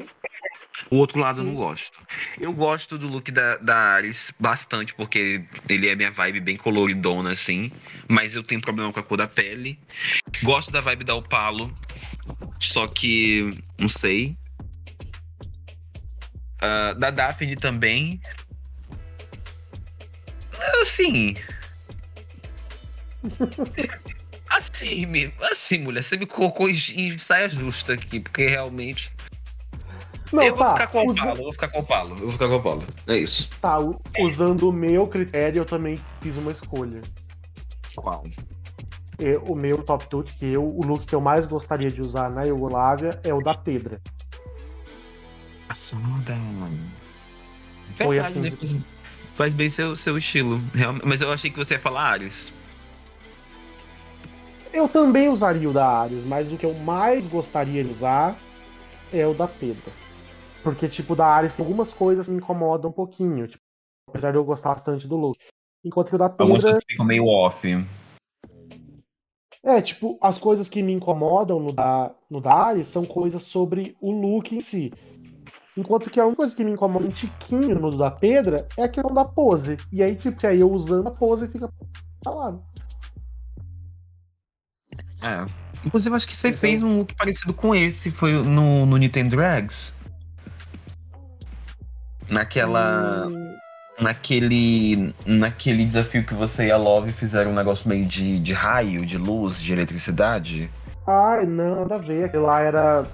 O 0.91 0.97
outro 0.97 1.19
lado 1.19 1.41
eu 1.41 1.45
Sim. 1.45 1.51
não 1.51 1.57
gosto. 1.57 1.99
Eu 2.41 2.53
gosto 2.53 2.97
do 2.97 3.09
look 3.09 3.31
da, 3.31 3.57
da 3.57 3.77
Ares 3.77 4.33
bastante, 4.39 4.95
porque 4.95 5.45
ele 5.69 5.89
é 5.89 5.97
minha 5.97 6.11
vibe 6.11 6.41
bem 6.41 6.57
coloridona, 6.57 7.33
assim. 7.33 7.71
Mas 8.09 8.35
eu 8.35 8.43
tenho 8.43 8.61
problema 8.61 8.93
com 8.93 9.01
a 9.01 9.03
cor 9.03 9.19
da 9.19 9.27
pele. 9.27 9.79
Gosto 10.43 10.71
da 10.71 10.81
vibe 10.81 11.05
da 11.05 11.15
Opalo. 11.15 11.73
Só 12.61 12.87
que. 12.87 13.51
Não 13.79 13.89
sei. 13.89 14.37
Ah, 16.61 16.95
da 16.95 17.11
Daphne 17.11 17.57
também. 17.57 18.21
Assim. 20.83 21.37
Assim, 24.49 25.33
assim, 25.51 25.81
mulher, 25.81 26.03
você 26.03 26.17
me 26.17 26.25
colocou 26.25 26.71
em 26.71 27.19
saia 27.19 27.49
justa 27.49 27.95
aqui, 27.95 28.21
porque 28.21 28.47
realmente. 28.47 29.13
Não, 30.33 30.43
eu 30.43 30.55
vou 30.57 30.65
tá. 30.65 30.73
ficar 30.73 30.87
com 30.89 31.07
o 31.07 31.11
usa- 31.11 31.21
Paulo, 31.23 31.39
eu 31.39 31.43
vou 31.45 31.53
ficar 31.53 31.69
com 31.69 31.79
o 31.81 31.85
Paulo, 31.87 32.11
eu 32.13 32.17
vou 32.19 32.31
ficar 32.33 32.49
com 32.49 32.55
o 32.57 32.63
Paulo. 32.63 32.85
É 33.07 33.17
isso. 33.17 33.49
tá, 33.61 33.79
usando 34.21 34.69
o 34.69 34.73
meu 34.73 35.07
critério, 35.07 35.61
eu 35.61 35.65
também 35.65 35.99
fiz 36.21 36.37
uma 36.37 36.51
escolha. 36.51 37.01
Qual? 37.95 38.25
E 39.19 39.37
o 39.49 39.55
meu 39.55 39.83
top 39.83 40.07
tut, 40.09 40.35
que 40.35 40.45
eu, 40.53 40.63
o 40.63 40.85
look 40.85 41.07
que 41.07 41.15
eu 41.15 41.21
mais 41.21 41.47
gostaria 41.47 41.91
de 41.91 42.01
usar 42.03 42.29
na 42.31 42.43
Iugoslávia 42.45 43.19
é 43.25 43.33
o 43.33 43.41
da 43.41 43.55
Pedra. 43.55 44.01
Passada. 45.69 46.37
Foi 47.97 48.17
Verdade, 48.17 48.21
assim. 48.39 48.41
né? 48.41 48.51
Faz, 48.51 48.77
faz 49.35 49.55
bem 49.55 49.71
seu, 49.71 49.97
seu 49.97 50.17
estilo. 50.19 50.61
real- 50.75 50.97
Mas 51.05 51.23
eu 51.23 51.33
achei 51.33 51.51
que 51.51 51.57
você 51.57 51.75
ia 51.75 51.81
falar 51.81 52.03
Ares. 52.11 52.53
Eu 54.73 54.87
também 54.89 55.29
usaria 55.29 55.69
o 55.69 55.73
da 55.73 55.87
Ares, 55.89 56.25
mas 56.25 56.53
o 56.53 56.57
que 56.57 56.67
eu 56.67 56.75
mais 56.75 57.27
gostaria 57.27 57.83
de 57.83 57.91
usar 57.91 58.37
é 59.13 59.27
o 59.27 59.33
da 59.33 59.49
Pedra. 59.49 59.91
Porque, 60.67 60.89
tipo, 60.89 61.15
da 61.15 61.27
Ares 61.29 61.53
tem 61.55 61.65
algumas 61.65 61.93
coisas 61.93 62.27
que 62.27 62.33
me 62.33 62.39
incomodam 62.39 62.91
um 62.91 62.93
pouquinho. 62.93 63.47
Tipo, 63.47 63.63
apesar 64.11 64.33
de 64.33 64.37
eu 64.37 64.45
gostar 64.45 64.71
bastante 64.71 65.07
do 65.07 65.17
look. 65.17 65.39
Enquanto 65.85 66.09
que 66.09 66.17
o 66.17 66.19
da 66.19 66.25
Algumas 66.25 66.55
Pedra. 66.55 66.63
coisas 66.71 66.85
ficam 66.91 67.07
meio 67.07 67.25
off. 67.25 67.69
É, 69.63 69.81
tipo, 69.81 70.19
as 70.21 70.39
coisas 70.39 70.69
que 70.69 70.83
me 70.83 70.93
incomodam 70.93 71.61
no 71.61 71.71
da, 71.73 72.13
no 72.29 72.41
da 72.41 72.53
Ares 72.53 72.89
são 72.89 73.05
coisas 73.05 73.43
sobre 73.45 73.97
o 74.01 74.11
look 74.11 74.57
em 74.57 74.59
si. 74.59 74.93
Enquanto 75.77 76.11
que 76.11 76.19
a 76.19 76.25
única 76.25 76.39
coisa 76.39 76.57
que 76.57 76.65
me 76.65 76.73
incomoda 76.73 77.07
um 77.07 77.11
tiquinho 77.11 77.79
no 77.79 77.97
da 77.97 78.11
Pedra 78.11 78.67
é 78.77 78.83
a 78.83 78.89
questão 78.89 79.15
da 79.15 79.25
pose. 79.25 79.77
E 79.93 80.03
aí, 80.03 80.17
tipo, 80.17 80.41
se 80.41 80.49
aí 80.49 80.59
eu 80.59 80.73
usando 80.73 81.07
a 81.07 81.13
pose 81.13 81.47
fica 81.47 81.73
falado. 82.25 82.61
É. 85.23 85.47
Inclusive, 85.87 86.17
acho 86.17 86.27
que 86.27 86.35
você 86.35 86.49
Então- 86.49 86.59
fez 86.61 86.83
um 86.83 86.99
look 86.99 87.15
parecido 87.15 87.55
com 87.55 87.73
esse. 87.73 88.11
Foi 88.11 88.33
no, 88.33 88.85
no 88.85 88.97
Nintendo 88.97 89.37
Drags. 89.37 89.95
Naquela. 92.29 93.27
Hum, 93.29 93.57
Naquele. 94.01 95.15
Naquele 95.25 95.85
desafio 95.85 96.25
que 96.25 96.35
você 96.35 96.67
e 96.67 96.71
a 96.71 96.77
Love 96.77 97.13
fizeram 97.13 97.51
um 97.53 97.55
negócio 97.55 97.89
meio 97.89 98.05
de, 98.05 98.39
de 98.39 98.53
raio, 98.53 99.05
de 99.07 99.17
luz, 99.17 99.63
de 99.63 99.73
eletricidade. 99.73 100.71
Ai, 101.07 101.47
não, 101.47 101.77
nada 101.81 101.95
a 101.95 101.99
ver. 101.99 102.25
Aquele 102.25 102.43
lá 102.43 102.61
era. 102.61 103.07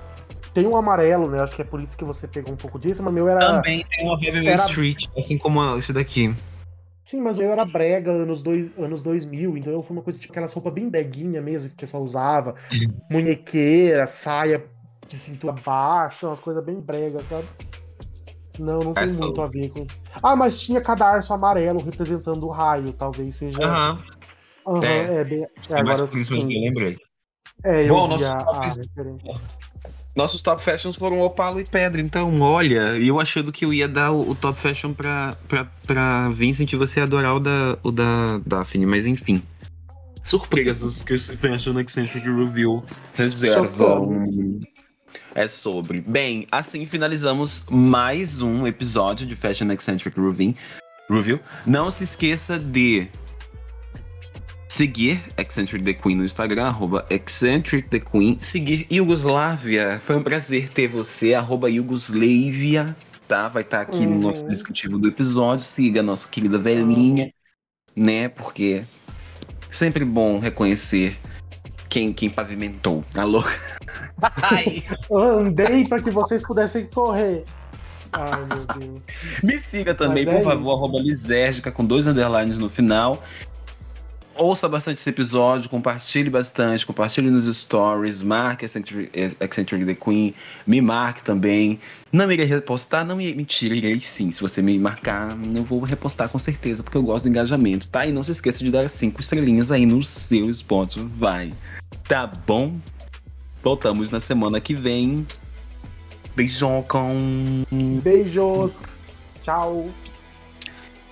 Tem 0.54 0.66
um 0.66 0.76
amarelo, 0.76 1.30
né? 1.30 1.40
Acho 1.40 1.54
que 1.56 1.62
é 1.62 1.64
por 1.64 1.80
isso 1.80 1.96
que 1.96 2.04
você 2.04 2.26
pegou 2.26 2.52
um 2.52 2.56
pouco 2.56 2.78
disso, 2.78 3.02
mas 3.02 3.14
meu 3.14 3.28
era. 3.28 3.38
Também 3.40 3.84
tem 3.88 4.04
uma 4.06 4.18
meio 4.18 4.48
era- 4.48 4.56
street, 4.66 5.06
assim 5.16 5.38
como 5.38 5.76
esse 5.78 5.92
daqui. 5.92 6.34
Sim, 7.04 7.20
mas 7.20 7.36
o 7.36 7.40
meu 7.40 7.52
era 7.52 7.64
brega 7.64 8.10
anos, 8.10 8.42
dois, 8.42 8.70
anos 8.78 9.02
2000, 9.02 9.56
então 9.56 9.82
foi 9.82 9.96
uma 9.96 10.02
coisa 10.02 10.18
tipo 10.18 10.32
aquelas 10.32 10.52
roupas 10.52 10.72
bem 10.72 10.88
breguinha 10.88 11.42
mesmo 11.42 11.68
que 11.68 11.74
o 11.74 11.78
pessoal 11.78 12.02
usava. 12.02 12.54
Munhequeira, 13.10 14.06
saia 14.06 14.64
de 15.06 15.18
cintura 15.18 15.52
baixa, 15.52 16.26
umas 16.26 16.40
coisas 16.40 16.64
bem 16.64 16.80
bregas, 16.80 17.22
sabe? 17.28 17.46
Não, 18.58 18.78
não 18.80 18.92
tem 18.94 19.04
Essa- 19.04 19.24
muito 19.24 19.40
a 19.40 19.46
ver 19.46 19.70
com 19.70 19.82
isso. 19.82 19.96
Ah, 20.22 20.36
mas 20.36 20.60
tinha 20.60 20.80
cadarço 20.80 21.32
amarelo 21.32 21.82
representando 21.82 22.44
o 22.46 22.50
raio, 22.50 22.92
talvez 22.92 23.36
seja. 23.36 23.62
Aham. 23.62 24.02
Aham, 24.66 24.84
é. 24.84 25.14
é. 25.14 25.24
bem. 25.24 25.42
É, 25.42 25.48
É 25.70 25.82
mais 25.82 25.98
agora 26.00 26.06
por 26.10 26.18
isso 26.18 26.32
que 26.32 26.38
eu 26.40 26.44
sim. 26.44 26.60
lembrei. 26.64 26.98
É, 27.64 27.82
eu 27.84 27.88
Bom, 27.88 28.04
vi 28.04 28.10
nosso 28.10 28.26
a, 28.26 28.36
top- 28.44 28.58
a 28.58 28.62
referência. 28.74 29.34
Nossos 30.14 30.42
top 30.42 30.62
fashions 30.62 30.94
foram 30.94 31.20
Opalo 31.22 31.58
e 31.58 31.64
Pedra, 31.64 31.98
então 32.00 32.38
olha, 32.42 32.98
e 32.98 33.08
eu 33.08 33.18
achando 33.18 33.50
que 33.50 33.64
eu 33.64 33.72
ia 33.72 33.88
dar 33.88 34.12
o, 34.12 34.30
o 34.30 34.34
top 34.34 34.58
fashion 34.58 34.92
pra, 34.92 35.36
pra, 35.48 35.64
pra 35.86 36.28
Vincent 36.28 36.70
e 36.70 36.76
você 36.76 37.00
adorar 37.00 37.34
o 37.36 37.40
da, 37.40 37.78
o 37.82 37.90
da 37.90 38.38
Daphne, 38.44 38.84
mas 38.84 39.06
enfim. 39.06 39.42
Surpresas 40.22 41.02
que 41.02 41.14
esse 41.14 41.34
Fashion 41.36 41.78
Eccentric 41.80 42.28
Review 42.28 42.84
reservam. 43.14 44.12
É 45.34 45.46
sobre. 45.46 46.00
Bem, 46.00 46.46
assim 46.52 46.84
finalizamos 46.84 47.64
mais 47.70 48.42
um 48.42 48.66
episódio 48.66 49.26
de 49.26 49.34
Fashion 49.34 49.70
Eccentric 49.70 50.18
Review. 50.20 50.54
Review. 51.08 51.40
Não 51.66 51.90
se 51.90 52.04
esqueça 52.04 52.58
de 52.58 53.08
seguir 54.68 55.20
Eccentric 55.38 55.84
The 55.84 55.94
Queen 55.94 56.16
no 56.16 56.24
Instagram, 56.24 56.64
arroba 56.64 57.06
Eccentric 57.08 57.88
The 57.88 58.00
Queen. 58.00 58.36
Seguir 58.40 58.86
Yugoslávia. 58.92 60.00
Foi 60.02 60.16
um 60.16 60.22
prazer 60.22 60.68
ter 60.68 60.88
você, 60.88 61.32
arroba 61.34 61.70
Yugoslavia, 61.70 62.94
tá? 63.26 63.48
Vai 63.48 63.62
estar 63.62 63.80
aqui 63.80 64.06
no 64.06 64.16
Uhum. 64.16 64.20
nosso 64.20 64.46
descritivo 64.46 64.98
do 64.98 65.08
episódio. 65.08 65.64
Siga 65.64 66.00
a 66.00 66.02
nossa 66.02 66.28
querida 66.28 66.58
velhinha, 66.58 67.32
né? 67.96 68.28
Porque 68.28 68.84
sempre 69.70 70.04
bom 70.04 70.38
reconhecer 70.38 71.16
quem, 71.92 72.10
quem 72.10 72.30
pavimentou. 72.30 73.04
Alô? 73.14 73.44
Ai. 74.40 74.82
Andei 75.12 75.86
pra 75.86 76.00
que 76.00 76.10
vocês 76.10 76.42
pudessem 76.42 76.86
correr. 76.86 77.44
Ai, 78.12 78.46
meu 78.46 78.64
Deus. 78.78 79.02
Me 79.42 79.58
siga 79.58 79.94
também, 79.94 80.24
Mas 80.24 80.34
é 80.34 80.38
por 80.38 80.44
favor, 80.44 80.72
arroba 80.72 80.98
Lisérgica, 80.98 81.70
com 81.70 81.84
dois 81.84 82.06
underlines 82.06 82.56
no 82.56 82.70
final. 82.70 83.22
Ouça 84.34 84.68
bastante 84.68 84.98
esse 84.98 85.10
episódio, 85.10 85.68
compartilhe 85.68 86.30
bastante, 86.30 86.86
compartilhe 86.86 87.28
nos 87.30 87.46
stories, 87.54 88.22
marque 88.22 88.64
Eccentric, 88.64 89.10
Eccentric 89.40 89.84
The 89.84 89.94
Queen, 89.94 90.34
me 90.66 90.80
marque 90.80 91.22
também. 91.22 91.78
Não 92.10 92.30
irei 92.32 92.46
repostar, 92.46 93.04
não 93.04 93.20
irei, 93.20 93.34
mentira, 93.34 93.74
irei 93.74 94.00
sim. 94.00 94.30
Se 94.30 94.40
você 94.40 94.62
me 94.62 94.78
marcar, 94.78 95.36
eu 95.54 95.62
vou 95.64 95.80
repostar 95.80 96.28
com 96.28 96.38
certeza, 96.38 96.82
porque 96.82 96.96
eu 96.96 97.02
gosto 97.02 97.24
do 97.24 97.28
engajamento, 97.28 97.88
tá? 97.88 98.06
E 98.06 98.12
não 98.12 98.24
se 98.24 98.32
esqueça 98.32 98.64
de 98.64 98.70
dar 98.70 98.88
cinco 98.88 99.20
estrelinhas 99.20 99.70
aí 99.70 99.84
no 99.84 100.02
seu 100.02 100.52
Spotify, 100.52 101.52
tá 102.08 102.26
bom? 102.26 102.78
Voltamos 103.62 104.10
na 104.10 104.18
semana 104.18 104.60
que 104.60 104.74
vem. 104.74 105.26
Beijão 106.34 106.84
com... 106.88 107.64
Beijos. 108.02 108.72
Tchau. 109.42 109.90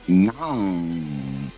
Não. 0.09 1.51